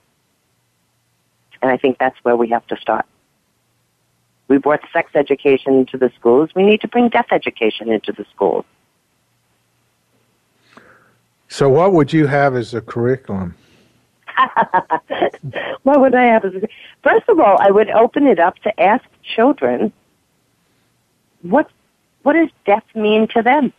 And 1.63 1.71
I 1.71 1.77
think 1.77 1.99
that's 1.99 2.17
where 2.23 2.37
we 2.37 2.49
have 2.49 2.67
to 2.69 2.77
start. 2.77 3.07
We 4.49 4.59
brought 4.59 4.81
sex 4.93 5.13
education 5.15 5.75
into 5.75 5.97
the 5.97 6.11
schools. 6.19 6.51
We 6.57 6.65
need 6.65 6.81
to 6.81 6.89
bring 6.89 7.09
death 7.09 7.29
education 7.31 7.91
into 7.91 8.13
the 8.13 8.25
schools. 8.35 8.65
So, 11.49 11.69
what 11.69 11.93
would 11.93 12.13
you 12.13 12.27
have 12.27 12.57
as 12.57 12.75
a 12.75 12.81
curriculum? 12.81 13.55
what 15.83 16.01
would 16.01 16.15
I 16.15 16.25
have 16.25 16.43
First 17.03 17.29
of 17.29 17.41
all, 17.41 17.59
I 17.61 17.71
would 17.71 17.91
open 17.91 18.27
it 18.27 18.39
up 18.39 18.59
to 18.61 18.81
ask 18.81 19.05
children 19.35 19.93
what 21.43 21.71
what 22.23 22.35
does 22.35 22.51
death 22.67 22.85
mean 22.95 23.29
to 23.29 23.43
them? 23.43 23.73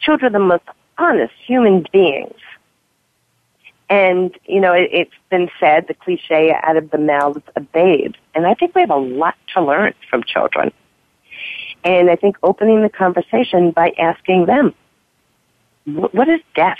Children 0.00 0.34
are 0.34 0.38
the 0.38 0.44
most 0.44 0.64
honest 0.98 1.34
human 1.46 1.86
beings. 1.92 2.38
And, 3.90 4.34
you 4.46 4.58
know, 4.58 4.72
it, 4.72 4.88
it's 4.90 5.14
been 5.30 5.50
said, 5.60 5.86
the 5.86 5.94
cliche, 5.94 6.54
out 6.62 6.78
of 6.78 6.90
the 6.90 6.98
mouths 6.98 7.42
of 7.56 7.72
babes. 7.72 8.18
And 8.34 8.46
I 8.46 8.54
think 8.54 8.74
we 8.74 8.80
have 8.80 8.90
a 8.90 8.96
lot 8.96 9.34
to 9.54 9.62
learn 9.62 9.92
from 10.08 10.22
children. 10.22 10.72
And 11.84 12.08
I 12.08 12.16
think 12.16 12.36
opening 12.42 12.80
the 12.80 12.88
conversation 12.88 13.70
by 13.70 13.92
asking 13.98 14.46
them, 14.46 14.74
what 15.84 16.28
is 16.28 16.40
death? 16.54 16.78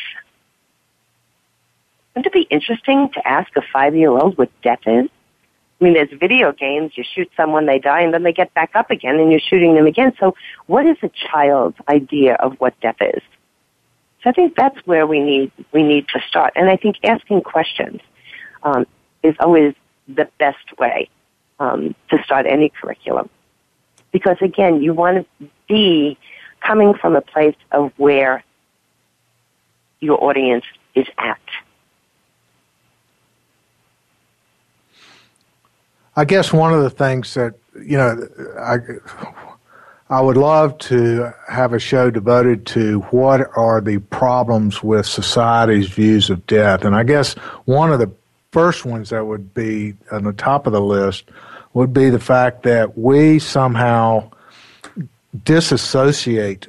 Wouldn't 2.14 2.26
it 2.26 2.32
be 2.32 2.46
interesting 2.54 3.08
to 3.14 3.26
ask 3.26 3.54
a 3.56 3.62
five-year-old 3.72 4.36
what 4.36 4.50
death 4.62 4.80
is? 4.86 5.08
I 5.80 5.84
mean, 5.84 5.94
there's 5.94 6.10
video 6.12 6.52
games. 6.52 6.92
You 6.94 7.02
shoot 7.02 7.30
someone, 7.36 7.66
they 7.66 7.78
die, 7.78 8.02
and 8.02 8.14
then 8.14 8.22
they 8.22 8.32
get 8.32 8.54
back 8.54 8.70
up 8.74 8.90
again, 8.90 9.18
and 9.18 9.30
you're 9.32 9.40
shooting 9.40 9.74
them 9.74 9.86
again. 9.86 10.12
So, 10.20 10.34
what 10.66 10.86
is 10.86 10.96
a 11.02 11.08
child's 11.08 11.76
idea 11.88 12.34
of 12.34 12.54
what 12.60 12.78
death 12.80 13.00
is? 13.00 13.22
So, 14.22 14.30
I 14.30 14.32
think 14.32 14.54
that's 14.54 14.78
where 14.86 15.06
we 15.06 15.18
need 15.20 15.50
we 15.72 15.82
need 15.82 16.06
to 16.08 16.20
start. 16.28 16.52
And 16.54 16.68
I 16.68 16.76
think 16.76 16.96
asking 17.02 17.40
questions 17.40 18.00
um, 18.62 18.86
is 19.24 19.34
always 19.40 19.74
the 20.06 20.28
best 20.38 20.78
way 20.78 21.08
um, 21.58 21.96
to 22.10 22.22
start 22.22 22.46
any 22.46 22.68
curriculum, 22.68 23.28
because 24.12 24.36
again, 24.40 24.82
you 24.82 24.94
want 24.94 25.26
to 25.40 25.48
be 25.66 26.16
coming 26.60 26.94
from 26.94 27.16
a 27.16 27.22
place 27.22 27.56
of 27.72 27.90
where 27.96 28.44
your 29.98 30.22
audience 30.22 30.64
is 30.94 31.06
at. 31.18 31.40
I 36.14 36.24
guess 36.24 36.52
one 36.52 36.72
of 36.72 36.82
the 36.82 36.90
things 36.90 37.34
that 37.34 37.54
you 37.80 37.96
know, 37.96 38.28
I 38.60 38.78
I 40.10 40.20
would 40.20 40.36
love 40.36 40.76
to 40.78 41.32
have 41.48 41.72
a 41.72 41.78
show 41.78 42.10
devoted 42.10 42.66
to 42.66 43.00
what 43.10 43.48
are 43.56 43.80
the 43.80 43.98
problems 43.98 44.82
with 44.82 45.06
society's 45.06 45.88
views 45.88 46.28
of 46.28 46.46
death, 46.46 46.84
and 46.84 46.94
I 46.94 47.02
guess 47.02 47.34
one 47.64 47.92
of 47.92 47.98
the 47.98 48.10
first 48.50 48.84
ones 48.84 49.10
that 49.10 49.26
would 49.26 49.54
be 49.54 49.94
on 50.10 50.24
the 50.24 50.32
top 50.32 50.66
of 50.66 50.74
the 50.74 50.82
list 50.82 51.24
would 51.72 51.94
be 51.94 52.10
the 52.10 52.20
fact 52.20 52.64
that 52.64 52.98
we 52.98 53.38
somehow 53.38 54.30
disassociate 55.44 56.68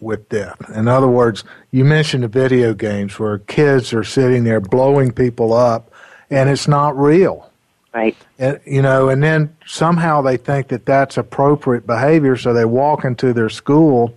with 0.00 0.28
death. 0.28 0.58
In 0.74 0.86
other 0.86 1.08
words, 1.08 1.42
you 1.72 1.84
mentioned 1.84 2.22
the 2.22 2.28
video 2.28 2.72
games 2.72 3.18
where 3.18 3.38
kids 3.38 3.92
are 3.92 4.04
sitting 4.04 4.44
there 4.44 4.60
blowing 4.60 5.10
people 5.10 5.52
up 5.52 5.90
and 6.30 6.48
it's 6.48 6.68
not 6.68 6.96
real. 6.96 7.50
Right. 7.94 8.16
And, 8.38 8.60
you 8.66 8.82
know, 8.82 9.08
and 9.08 9.22
then 9.22 9.56
somehow 9.66 10.22
they 10.22 10.36
think 10.36 10.68
that 10.68 10.84
that's 10.84 11.16
appropriate 11.16 11.86
behavior, 11.86 12.36
so 12.36 12.52
they 12.52 12.64
walk 12.64 13.04
into 13.04 13.32
their 13.32 13.48
school 13.48 14.16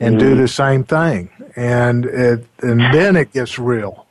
and 0.00 0.16
mm-hmm. 0.16 0.28
do 0.28 0.34
the 0.36 0.48
same 0.48 0.84
thing, 0.84 1.28
and 1.56 2.04
it, 2.04 2.46
and 2.62 2.80
then 2.94 3.16
it 3.16 3.32
gets 3.32 3.58
real. 3.58 4.06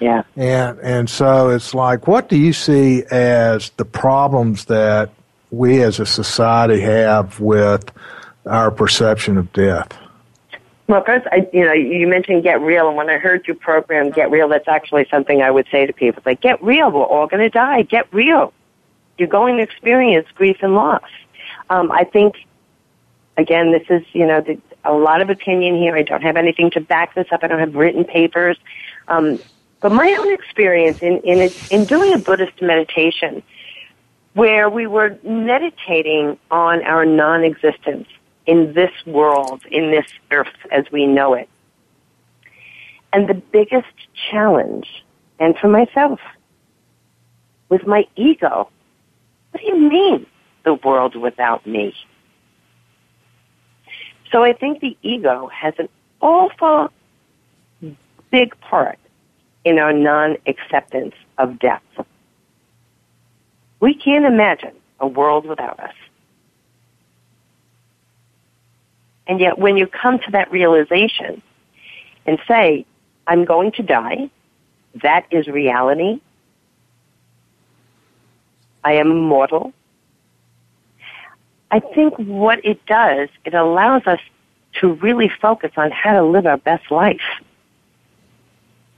Yeah. 0.00 0.22
And 0.34 0.78
and 0.80 1.10
so 1.10 1.50
it's 1.50 1.74
like, 1.74 2.08
what 2.08 2.28
do 2.28 2.36
you 2.36 2.52
see 2.52 3.04
as 3.10 3.70
the 3.76 3.84
problems 3.84 4.64
that 4.64 5.10
we 5.50 5.82
as 5.82 6.00
a 6.00 6.06
society 6.06 6.80
have 6.80 7.38
with 7.38 7.90
our 8.46 8.70
perception 8.70 9.36
of 9.36 9.52
death? 9.52 9.96
Well, 10.90 11.04
first, 11.04 11.24
I, 11.30 11.48
you 11.52 11.64
know, 11.64 11.72
you 11.72 12.08
mentioned 12.08 12.42
get 12.42 12.60
real, 12.60 12.88
and 12.88 12.96
when 12.96 13.08
I 13.08 13.16
heard 13.16 13.46
your 13.46 13.54
program, 13.54 14.10
get 14.10 14.28
real, 14.28 14.48
that's 14.48 14.66
actually 14.66 15.06
something 15.08 15.40
I 15.40 15.48
would 15.48 15.68
say 15.70 15.86
to 15.86 15.92
people. 15.92 16.20
Like, 16.26 16.40
get 16.40 16.60
real. 16.64 16.90
We're 16.90 17.04
all 17.04 17.28
going 17.28 17.44
to 17.44 17.48
die. 17.48 17.82
Get 17.82 18.12
real. 18.12 18.52
You're 19.16 19.28
going 19.28 19.58
to 19.58 19.62
experience 19.62 20.26
grief 20.34 20.56
and 20.62 20.74
loss. 20.74 21.08
Um, 21.70 21.92
I 21.92 22.02
think, 22.02 22.44
again, 23.36 23.70
this 23.70 23.84
is, 23.88 24.02
you 24.12 24.26
know, 24.26 24.40
the, 24.40 24.58
a 24.84 24.92
lot 24.92 25.22
of 25.22 25.30
opinion 25.30 25.76
here. 25.76 25.96
I 25.96 26.02
don't 26.02 26.22
have 26.22 26.36
anything 26.36 26.72
to 26.72 26.80
back 26.80 27.14
this 27.14 27.28
up. 27.30 27.44
I 27.44 27.46
don't 27.46 27.60
have 27.60 27.76
written 27.76 28.02
papers. 28.02 28.58
Um, 29.06 29.38
but 29.80 29.92
my 29.92 30.12
own 30.18 30.34
experience 30.34 31.02
in, 31.02 31.18
in, 31.18 31.52
in 31.70 31.84
doing 31.84 32.14
a 32.14 32.18
Buddhist 32.18 32.60
meditation, 32.60 33.44
where 34.34 34.68
we 34.68 34.88
were 34.88 35.16
meditating 35.22 36.36
on 36.50 36.82
our 36.82 37.06
non-existence, 37.06 38.08
in 38.50 38.72
this 38.74 38.90
world, 39.06 39.62
in 39.70 39.92
this 39.92 40.06
earth 40.32 40.58
as 40.72 40.84
we 40.90 41.06
know 41.06 41.34
it. 41.34 41.48
And 43.12 43.28
the 43.28 43.34
biggest 43.34 43.94
challenge, 44.28 44.88
and 45.38 45.56
for 45.56 45.68
myself, 45.68 46.18
was 47.68 47.80
my 47.86 48.08
ego. 48.16 48.68
What 49.52 49.60
do 49.60 49.66
you 49.68 49.78
mean, 49.78 50.26
the 50.64 50.74
world 50.74 51.14
without 51.14 51.64
me? 51.64 51.94
So 54.32 54.42
I 54.42 54.52
think 54.52 54.80
the 54.80 54.96
ego 55.02 55.46
has 55.46 55.74
an 55.78 55.88
awful 56.20 56.90
big 58.32 58.58
part 58.60 58.98
in 59.64 59.78
our 59.78 59.92
non-acceptance 59.92 61.14
of 61.38 61.60
death. 61.60 61.82
We 63.78 63.94
can't 63.94 64.24
imagine 64.24 64.74
a 64.98 65.06
world 65.06 65.46
without 65.46 65.78
us. 65.78 65.94
And 69.30 69.38
yet 69.38 69.60
when 69.60 69.76
you 69.76 69.86
come 69.86 70.18
to 70.18 70.30
that 70.32 70.50
realization 70.50 71.40
and 72.26 72.40
say, 72.48 72.84
I'm 73.28 73.44
going 73.44 73.70
to 73.72 73.82
die, 73.84 74.28
that 75.04 75.24
is 75.30 75.46
reality. 75.46 76.20
I 78.82 78.94
am 78.94 79.20
mortal. 79.20 79.72
I 81.70 81.78
think 81.78 82.16
what 82.16 82.64
it 82.64 82.84
does, 82.86 83.28
it 83.44 83.54
allows 83.54 84.04
us 84.08 84.18
to 84.80 84.94
really 84.94 85.28
focus 85.28 85.70
on 85.76 85.92
how 85.92 86.14
to 86.14 86.24
live 86.24 86.44
our 86.44 86.56
best 86.56 86.90
life. 86.90 87.20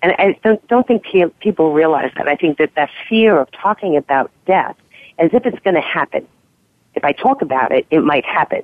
And 0.00 0.12
I 0.12 0.38
don't, 0.42 0.66
don't 0.68 0.86
think 0.86 1.04
people 1.40 1.74
realize 1.74 2.10
that. 2.16 2.26
I 2.26 2.36
think 2.36 2.56
that 2.56 2.74
that 2.76 2.88
fear 3.06 3.38
of 3.38 3.50
talking 3.52 3.98
about 3.98 4.30
death 4.46 4.76
as 5.18 5.28
if 5.34 5.44
it's 5.44 5.58
going 5.58 5.74
to 5.74 5.82
happen. 5.82 6.26
If 6.94 7.04
I 7.04 7.12
talk 7.12 7.42
about 7.42 7.70
it, 7.70 7.86
it 7.90 8.00
might 8.00 8.24
happen. 8.24 8.62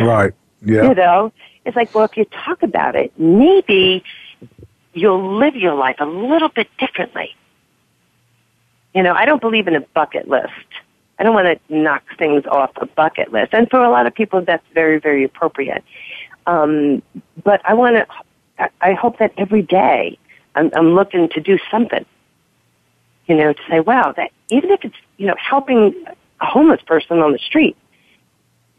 Right. 0.00 0.34
Yeah. 0.66 0.88
You 0.88 0.94
know, 0.94 1.32
it's 1.64 1.76
like, 1.76 1.94
well, 1.94 2.04
if 2.04 2.16
you 2.16 2.24
talk 2.26 2.62
about 2.62 2.96
it, 2.96 3.12
maybe 3.18 4.04
you'll 4.94 5.38
live 5.38 5.54
your 5.54 5.74
life 5.74 5.96
a 6.00 6.06
little 6.06 6.48
bit 6.48 6.68
differently. 6.78 7.34
You 8.94 9.02
know, 9.02 9.14
I 9.14 9.26
don't 9.26 9.40
believe 9.40 9.68
in 9.68 9.76
a 9.76 9.80
bucket 9.80 10.28
list. 10.28 10.50
I 11.18 11.22
don't 11.22 11.34
want 11.34 11.46
to 11.68 11.74
knock 11.74 12.02
things 12.18 12.44
off 12.46 12.72
a 12.76 12.86
bucket 12.86 13.32
list. 13.32 13.54
And 13.54 13.70
for 13.70 13.82
a 13.82 13.90
lot 13.90 14.06
of 14.06 14.14
people, 14.14 14.42
that's 14.42 14.66
very, 14.74 14.98
very 14.98 15.24
appropriate. 15.24 15.84
Um, 16.46 17.02
but 17.42 17.60
I 17.64 17.74
want 17.74 17.96
to, 17.96 18.70
I 18.80 18.92
hope 18.92 19.18
that 19.18 19.32
every 19.36 19.62
day 19.62 20.18
I'm, 20.54 20.70
I'm 20.74 20.94
looking 20.94 21.28
to 21.30 21.40
do 21.40 21.58
something. 21.70 22.04
You 23.26 23.36
know, 23.36 23.52
to 23.52 23.62
say, 23.68 23.80
wow, 23.80 24.12
that 24.16 24.30
even 24.50 24.70
if 24.70 24.84
it's, 24.84 24.96
you 25.16 25.26
know, 25.26 25.36
helping 25.38 25.94
a 26.40 26.46
homeless 26.46 26.80
person 26.82 27.18
on 27.20 27.32
the 27.32 27.38
street, 27.38 27.76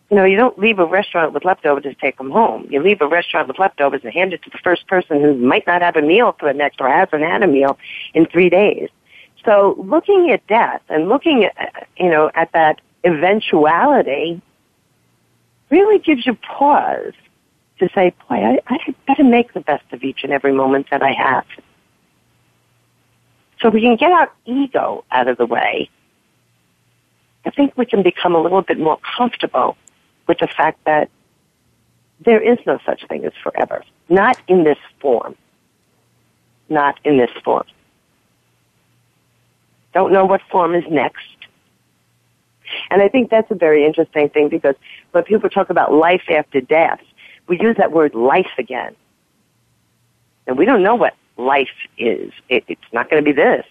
you 0.09 0.15
know, 0.15 0.23
you 0.23 0.37
don't 0.37 0.57
leave 0.57 0.79
a 0.79 0.85
restaurant 0.85 1.33
with 1.33 1.43
leftovers 1.43 1.83
to 1.83 1.93
take 1.93 2.17
them 2.17 2.31
home. 2.31 2.67
You 2.69 2.81
leave 2.81 3.01
a 3.01 3.07
restaurant 3.07 3.47
with 3.47 3.59
leftovers 3.59 4.01
and 4.03 4.13
hand 4.13 4.31
it 4.33 4.41
to 4.43 4.49
the 4.49 4.57
first 4.59 4.87
person 4.87 5.21
who 5.21 5.35
might 5.35 5.67
not 5.67 5.81
have 5.81 5.97
a 5.97 6.01
meal 6.01 6.33
for 6.39 6.51
the 6.51 6.57
next 6.57 6.79
or 6.79 6.87
hasn't 6.87 7.21
had 7.21 7.43
a 7.43 7.47
meal 7.47 7.77
in 8.13 8.25
three 8.25 8.49
days. 8.49 8.89
So 9.43 9.75
looking 9.77 10.31
at 10.31 10.45
death 10.47 10.81
and 10.87 11.09
looking 11.09 11.45
at, 11.45 11.87
you 11.97 12.09
know, 12.09 12.31
at 12.35 12.51
that 12.53 12.79
eventuality 13.03 14.41
really 15.69 15.99
gives 15.99 16.25
you 16.25 16.35
pause 16.35 17.13
to 17.79 17.89
say, 17.93 18.13
boy, 18.29 18.35
I, 18.35 18.59
I 18.67 18.95
better 19.07 19.25
make 19.25 19.53
the 19.53 19.59
best 19.59 19.85
of 19.91 20.03
each 20.03 20.23
and 20.23 20.31
every 20.31 20.53
moment 20.53 20.87
that 20.89 21.03
I 21.03 21.11
have. 21.11 21.45
So 23.59 23.67
if 23.67 23.73
we 23.73 23.81
can 23.81 23.97
get 23.97 24.11
our 24.11 24.31
ego 24.45 25.03
out 25.11 25.27
of 25.27 25.37
the 25.37 25.45
way. 25.45 25.89
I 27.45 27.49
think 27.49 27.77
we 27.77 27.85
can 27.85 28.03
become 28.03 28.35
a 28.35 28.41
little 28.41 28.61
bit 28.61 28.77
more 28.77 28.99
comfortable 29.17 29.77
with 30.27 30.39
the 30.39 30.47
fact 30.47 30.83
that 30.85 31.09
there 32.19 32.41
is 32.41 32.57
no 32.65 32.79
such 32.85 33.05
thing 33.07 33.25
as 33.25 33.33
forever. 33.41 33.83
Not 34.09 34.39
in 34.47 34.63
this 34.63 34.77
form. 34.99 35.35
Not 36.69 36.99
in 37.03 37.17
this 37.17 37.31
form. 37.43 37.65
Don't 39.93 40.11
know 40.11 40.25
what 40.25 40.41
form 40.51 40.75
is 40.75 40.83
next. 40.89 41.25
And 42.89 43.01
I 43.01 43.07
think 43.07 43.29
that's 43.29 43.49
a 43.51 43.55
very 43.55 43.85
interesting 43.85 44.29
thing 44.29 44.49
because 44.49 44.75
when 45.11 45.23
people 45.23 45.49
talk 45.49 45.69
about 45.69 45.93
life 45.93 46.23
after 46.29 46.59
death, 46.61 46.99
we 47.47 47.59
use 47.59 47.77
that 47.77 47.91
word 47.91 48.13
life 48.13 48.51
again. 48.57 48.95
And 50.45 50.57
we 50.57 50.65
don't 50.65 50.83
know 50.83 50.95
what 50.95 51.15
life 51.37 51.69
is. 51.97 52.31
It, 52.49 52.65
it's 52.67 52.81
not 52.91 53.09
going 53.09 53.23
to 53.23 53.25
be 53.25 53.33
this. 53.33 53.65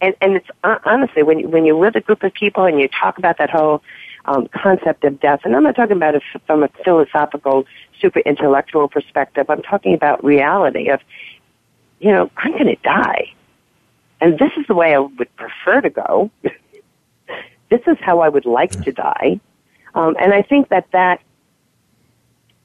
And 0.00 0.14
and 0.20 0.36
it's 0.36 0.48
honestly 0.62 1.22
when 1.22 1.40
you, 1.40 1.48
when 1.48 1.64
you're 1.64 1.76
with 1.76 1.96
a 1.96 2.00
group 2.00 2.22
of 2.22 2.32
people 2.32 2.64
and 2.64 2.80
you 2.80 2.88
talk 2.88 3.18
about 3.18 3.38
that 3.38 3.50
whole 3.50 3.82
um, 4.24 4.48
concept 4.48 5.04
of 5.04 5.20
death, 5.20 5.40
and 5.44 5.56
I'm 5.56 5.62
not 5.62 5.76
talking 5.76 5.96
about 5.96 6.14
it 6.14 6.22
from 6.46 6.62
a 6.62 6.68
philosophical, 6.84 7.66
super 8.00 8.20
intellectual 8.20 8.88
perspective. 8.88 9.46
I'm 9.48 9.62
talking 9.62 9.94
about 9.94 10.22
reality 10.22 10.88
of, 10.88 11.00
you 11.98 12.12
know, 12.12 12.30
I'm 12.36 12.52
going 12.52 12.66
to 12.66 12.76
die, 12.76 13.32
and 14.20 14.38
this 14.38 14.52
is 14.56 14.66
the 14.66 14.74
way 14.74 14.94
I 14.94 14.98
would 14.98 15.34
prefer 15.36 15.80
to 15.80 15.90
go. 15.90 16.30
this 17.70 17.80
is 17.86 17.96
how 18.00 18.20
I 18.20 18.28
would 18.28 18.46
like 18.46 18.78
to 18.82 18.92
die, 18.92 19.40
um, 19.94 20.16
and 20.20 20.32
I 20.32 20.42
think 20.42 20.68
that 20.68 20.86
that. 20.92 21.20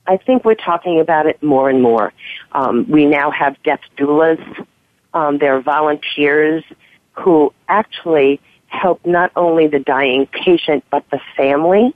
I 0.05 0.17
think 0.17 0.43
we're 0.43 0.55
talking 0.55 0.99
about 0.99 1.27
it 1.27 1.41
more 1.41 1.69
and 1.69 1.81
more. 1.81 2.11
Um, 2.51 2.85
we 2.89 3.05
now 3.05 3.31
have 3.31 3.55
death 3.63 3.79
doulas. 3.97 4.65
Um, 5.13 5.37
there 5.37 5.55
are 5.55 5.61
volunteers 5.61 6.65
who 7.13 7.53
actually 7.67 8.39
help 8.67 9.05
not 9.05 9.31
only 9.35 9.67
the 9.67 9.79
dying 9.79 10.27
patient 10.27 10.83
but 10.89 11.03
the 11.11 11.19
family, 11.37 11.93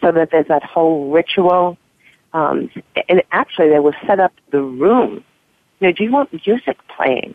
so 0.00 0.12
that 0.12 0.30
there's 0.30 0.48
that 0.48 0.62
whole 0.62 1.10
ritual. 1.10 1.76
Um, 2.32 2.70
and 3.08 3.22
actually, 3.32 3.70
they 3.70 3.78
will 3.78 3.94
set 4.06 4.20
up 4.20 4.32
the 4.50 4.60
room. 4.60 5.24
You 5.80 5.88
know, 5.88 5.92
do 5.92 6.04
you 6.04 6.10
want 6.10 6.32
music 6.46 6.76
playing 6.94 7.34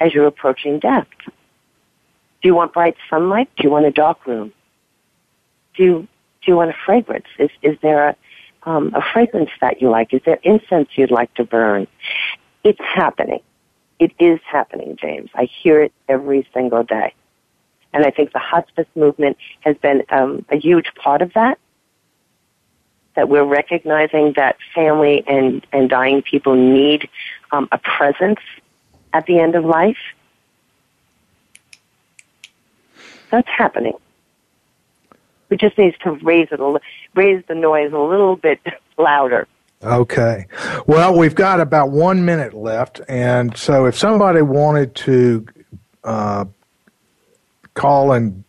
as 0.00 0.14
you're 0.14 0.26
approaching 0.26 0.78
death? 0.78 1.06
Do 1.26 2.48
you 2.48 2.54
want 2.54 2.72
bright 2.72 2.96
sunlight? 3.10 3.48
Do 3.56 3.64
you 3.64 3.70
want 3.70 3.86
a 3.86 3.90
dark 3.90 4.26
room? 4.26 4.52
Do 5.76 5.82
you, 5.82 6.08
do 6.42 6.52
you 6.52 6.56
want 6.56 6.70
a 6.70 6.76
fragrance? 6.84 7.26
Is, 7.38 7.50
is 7.62 7.76
there 7.82 8.10
a, 8.10 8.16
um, 8.62 8.94
a 8.94 9.02
fragrance 9.12 9.50
that 9.60 9.80
you 9.80 9.90
like? 9.90 10.12
Is 10.12 10.20
there 10.24 10.38
incense 10.42 10.88
you'd 10.96 11.10
like 11.10 11.32
to 11.34 11.44
burn? 11.44 11.86
It's 12.62 12.80
happening. 12.80 13.40
It 13.98 14.12
is 14.18 14.40
happening, 14.46 14.96
James. 15.00 15.30
I 15.34 15.44
hear 15.44 15.80
it 15.82 15.92
every 16.08 16.46
single 16.52 16.82
day. 16.82 17.14
And 17.92 18.04
I 18.04 18.10
think 18.10 18.32
the 18.32 18.38
hospice 18.38 18.86
movement 18.94 19.38
has 19.60 19.76
been 19.78 20.02
um, 20.10 20.44
a 20.50 20.56
huge 20.56 20.92
part 20.94 21.22
of 21.22 21.32
that. 21.34 21.58
That 23.14 23.30
we're 23.30 23.44
recognizing 23.44 24.34
that 24.36 24.58
family 24.74 25.24
and, 25.26 25.66
and 25.72 25.88
dying 25.88 26.20
people 26.20 26.54
need 26.54 27.08
um, 27.52 27.68
a 27.72 27.78
presence 27.78 28.40
at 29.14 29.24
the 29.24 29.38
end 29.38 29.54
of 29.54 29.64
life. 29.64 29.96
That's 33.30 33.48
happening. 33.48 33.94
We 35.48 35.56
just 35.56 35.78
need 35.78 35.96
to 36.02 36.12
raise 36.12 36.48
it 36.50 36.60
a 36.60 36.80
raise 37.14 37.42
the 37.46 37.54
noise 37.54 37.92
a 37.92 37.98
little 37.98 38.36
bit 38.36 38.60
louder. 38.98 39.48
Okay. 39.82 40.46
Well, 40.86 41.16
we've 41.16 41.34
got 41.34 41.60
about 41.60 41.90
one 41.90 42.24
minute 42.24 42.54
left, 42.54 43.00
and 43.08 43.56
so 43.56 43.86
if 43.86 43.96
somebody 43.96 44.42
wanted 44.42 44.94
to 44.96 45.46
uh, 46.02 46.44
call 47.74 48.12
and 48.12 48.42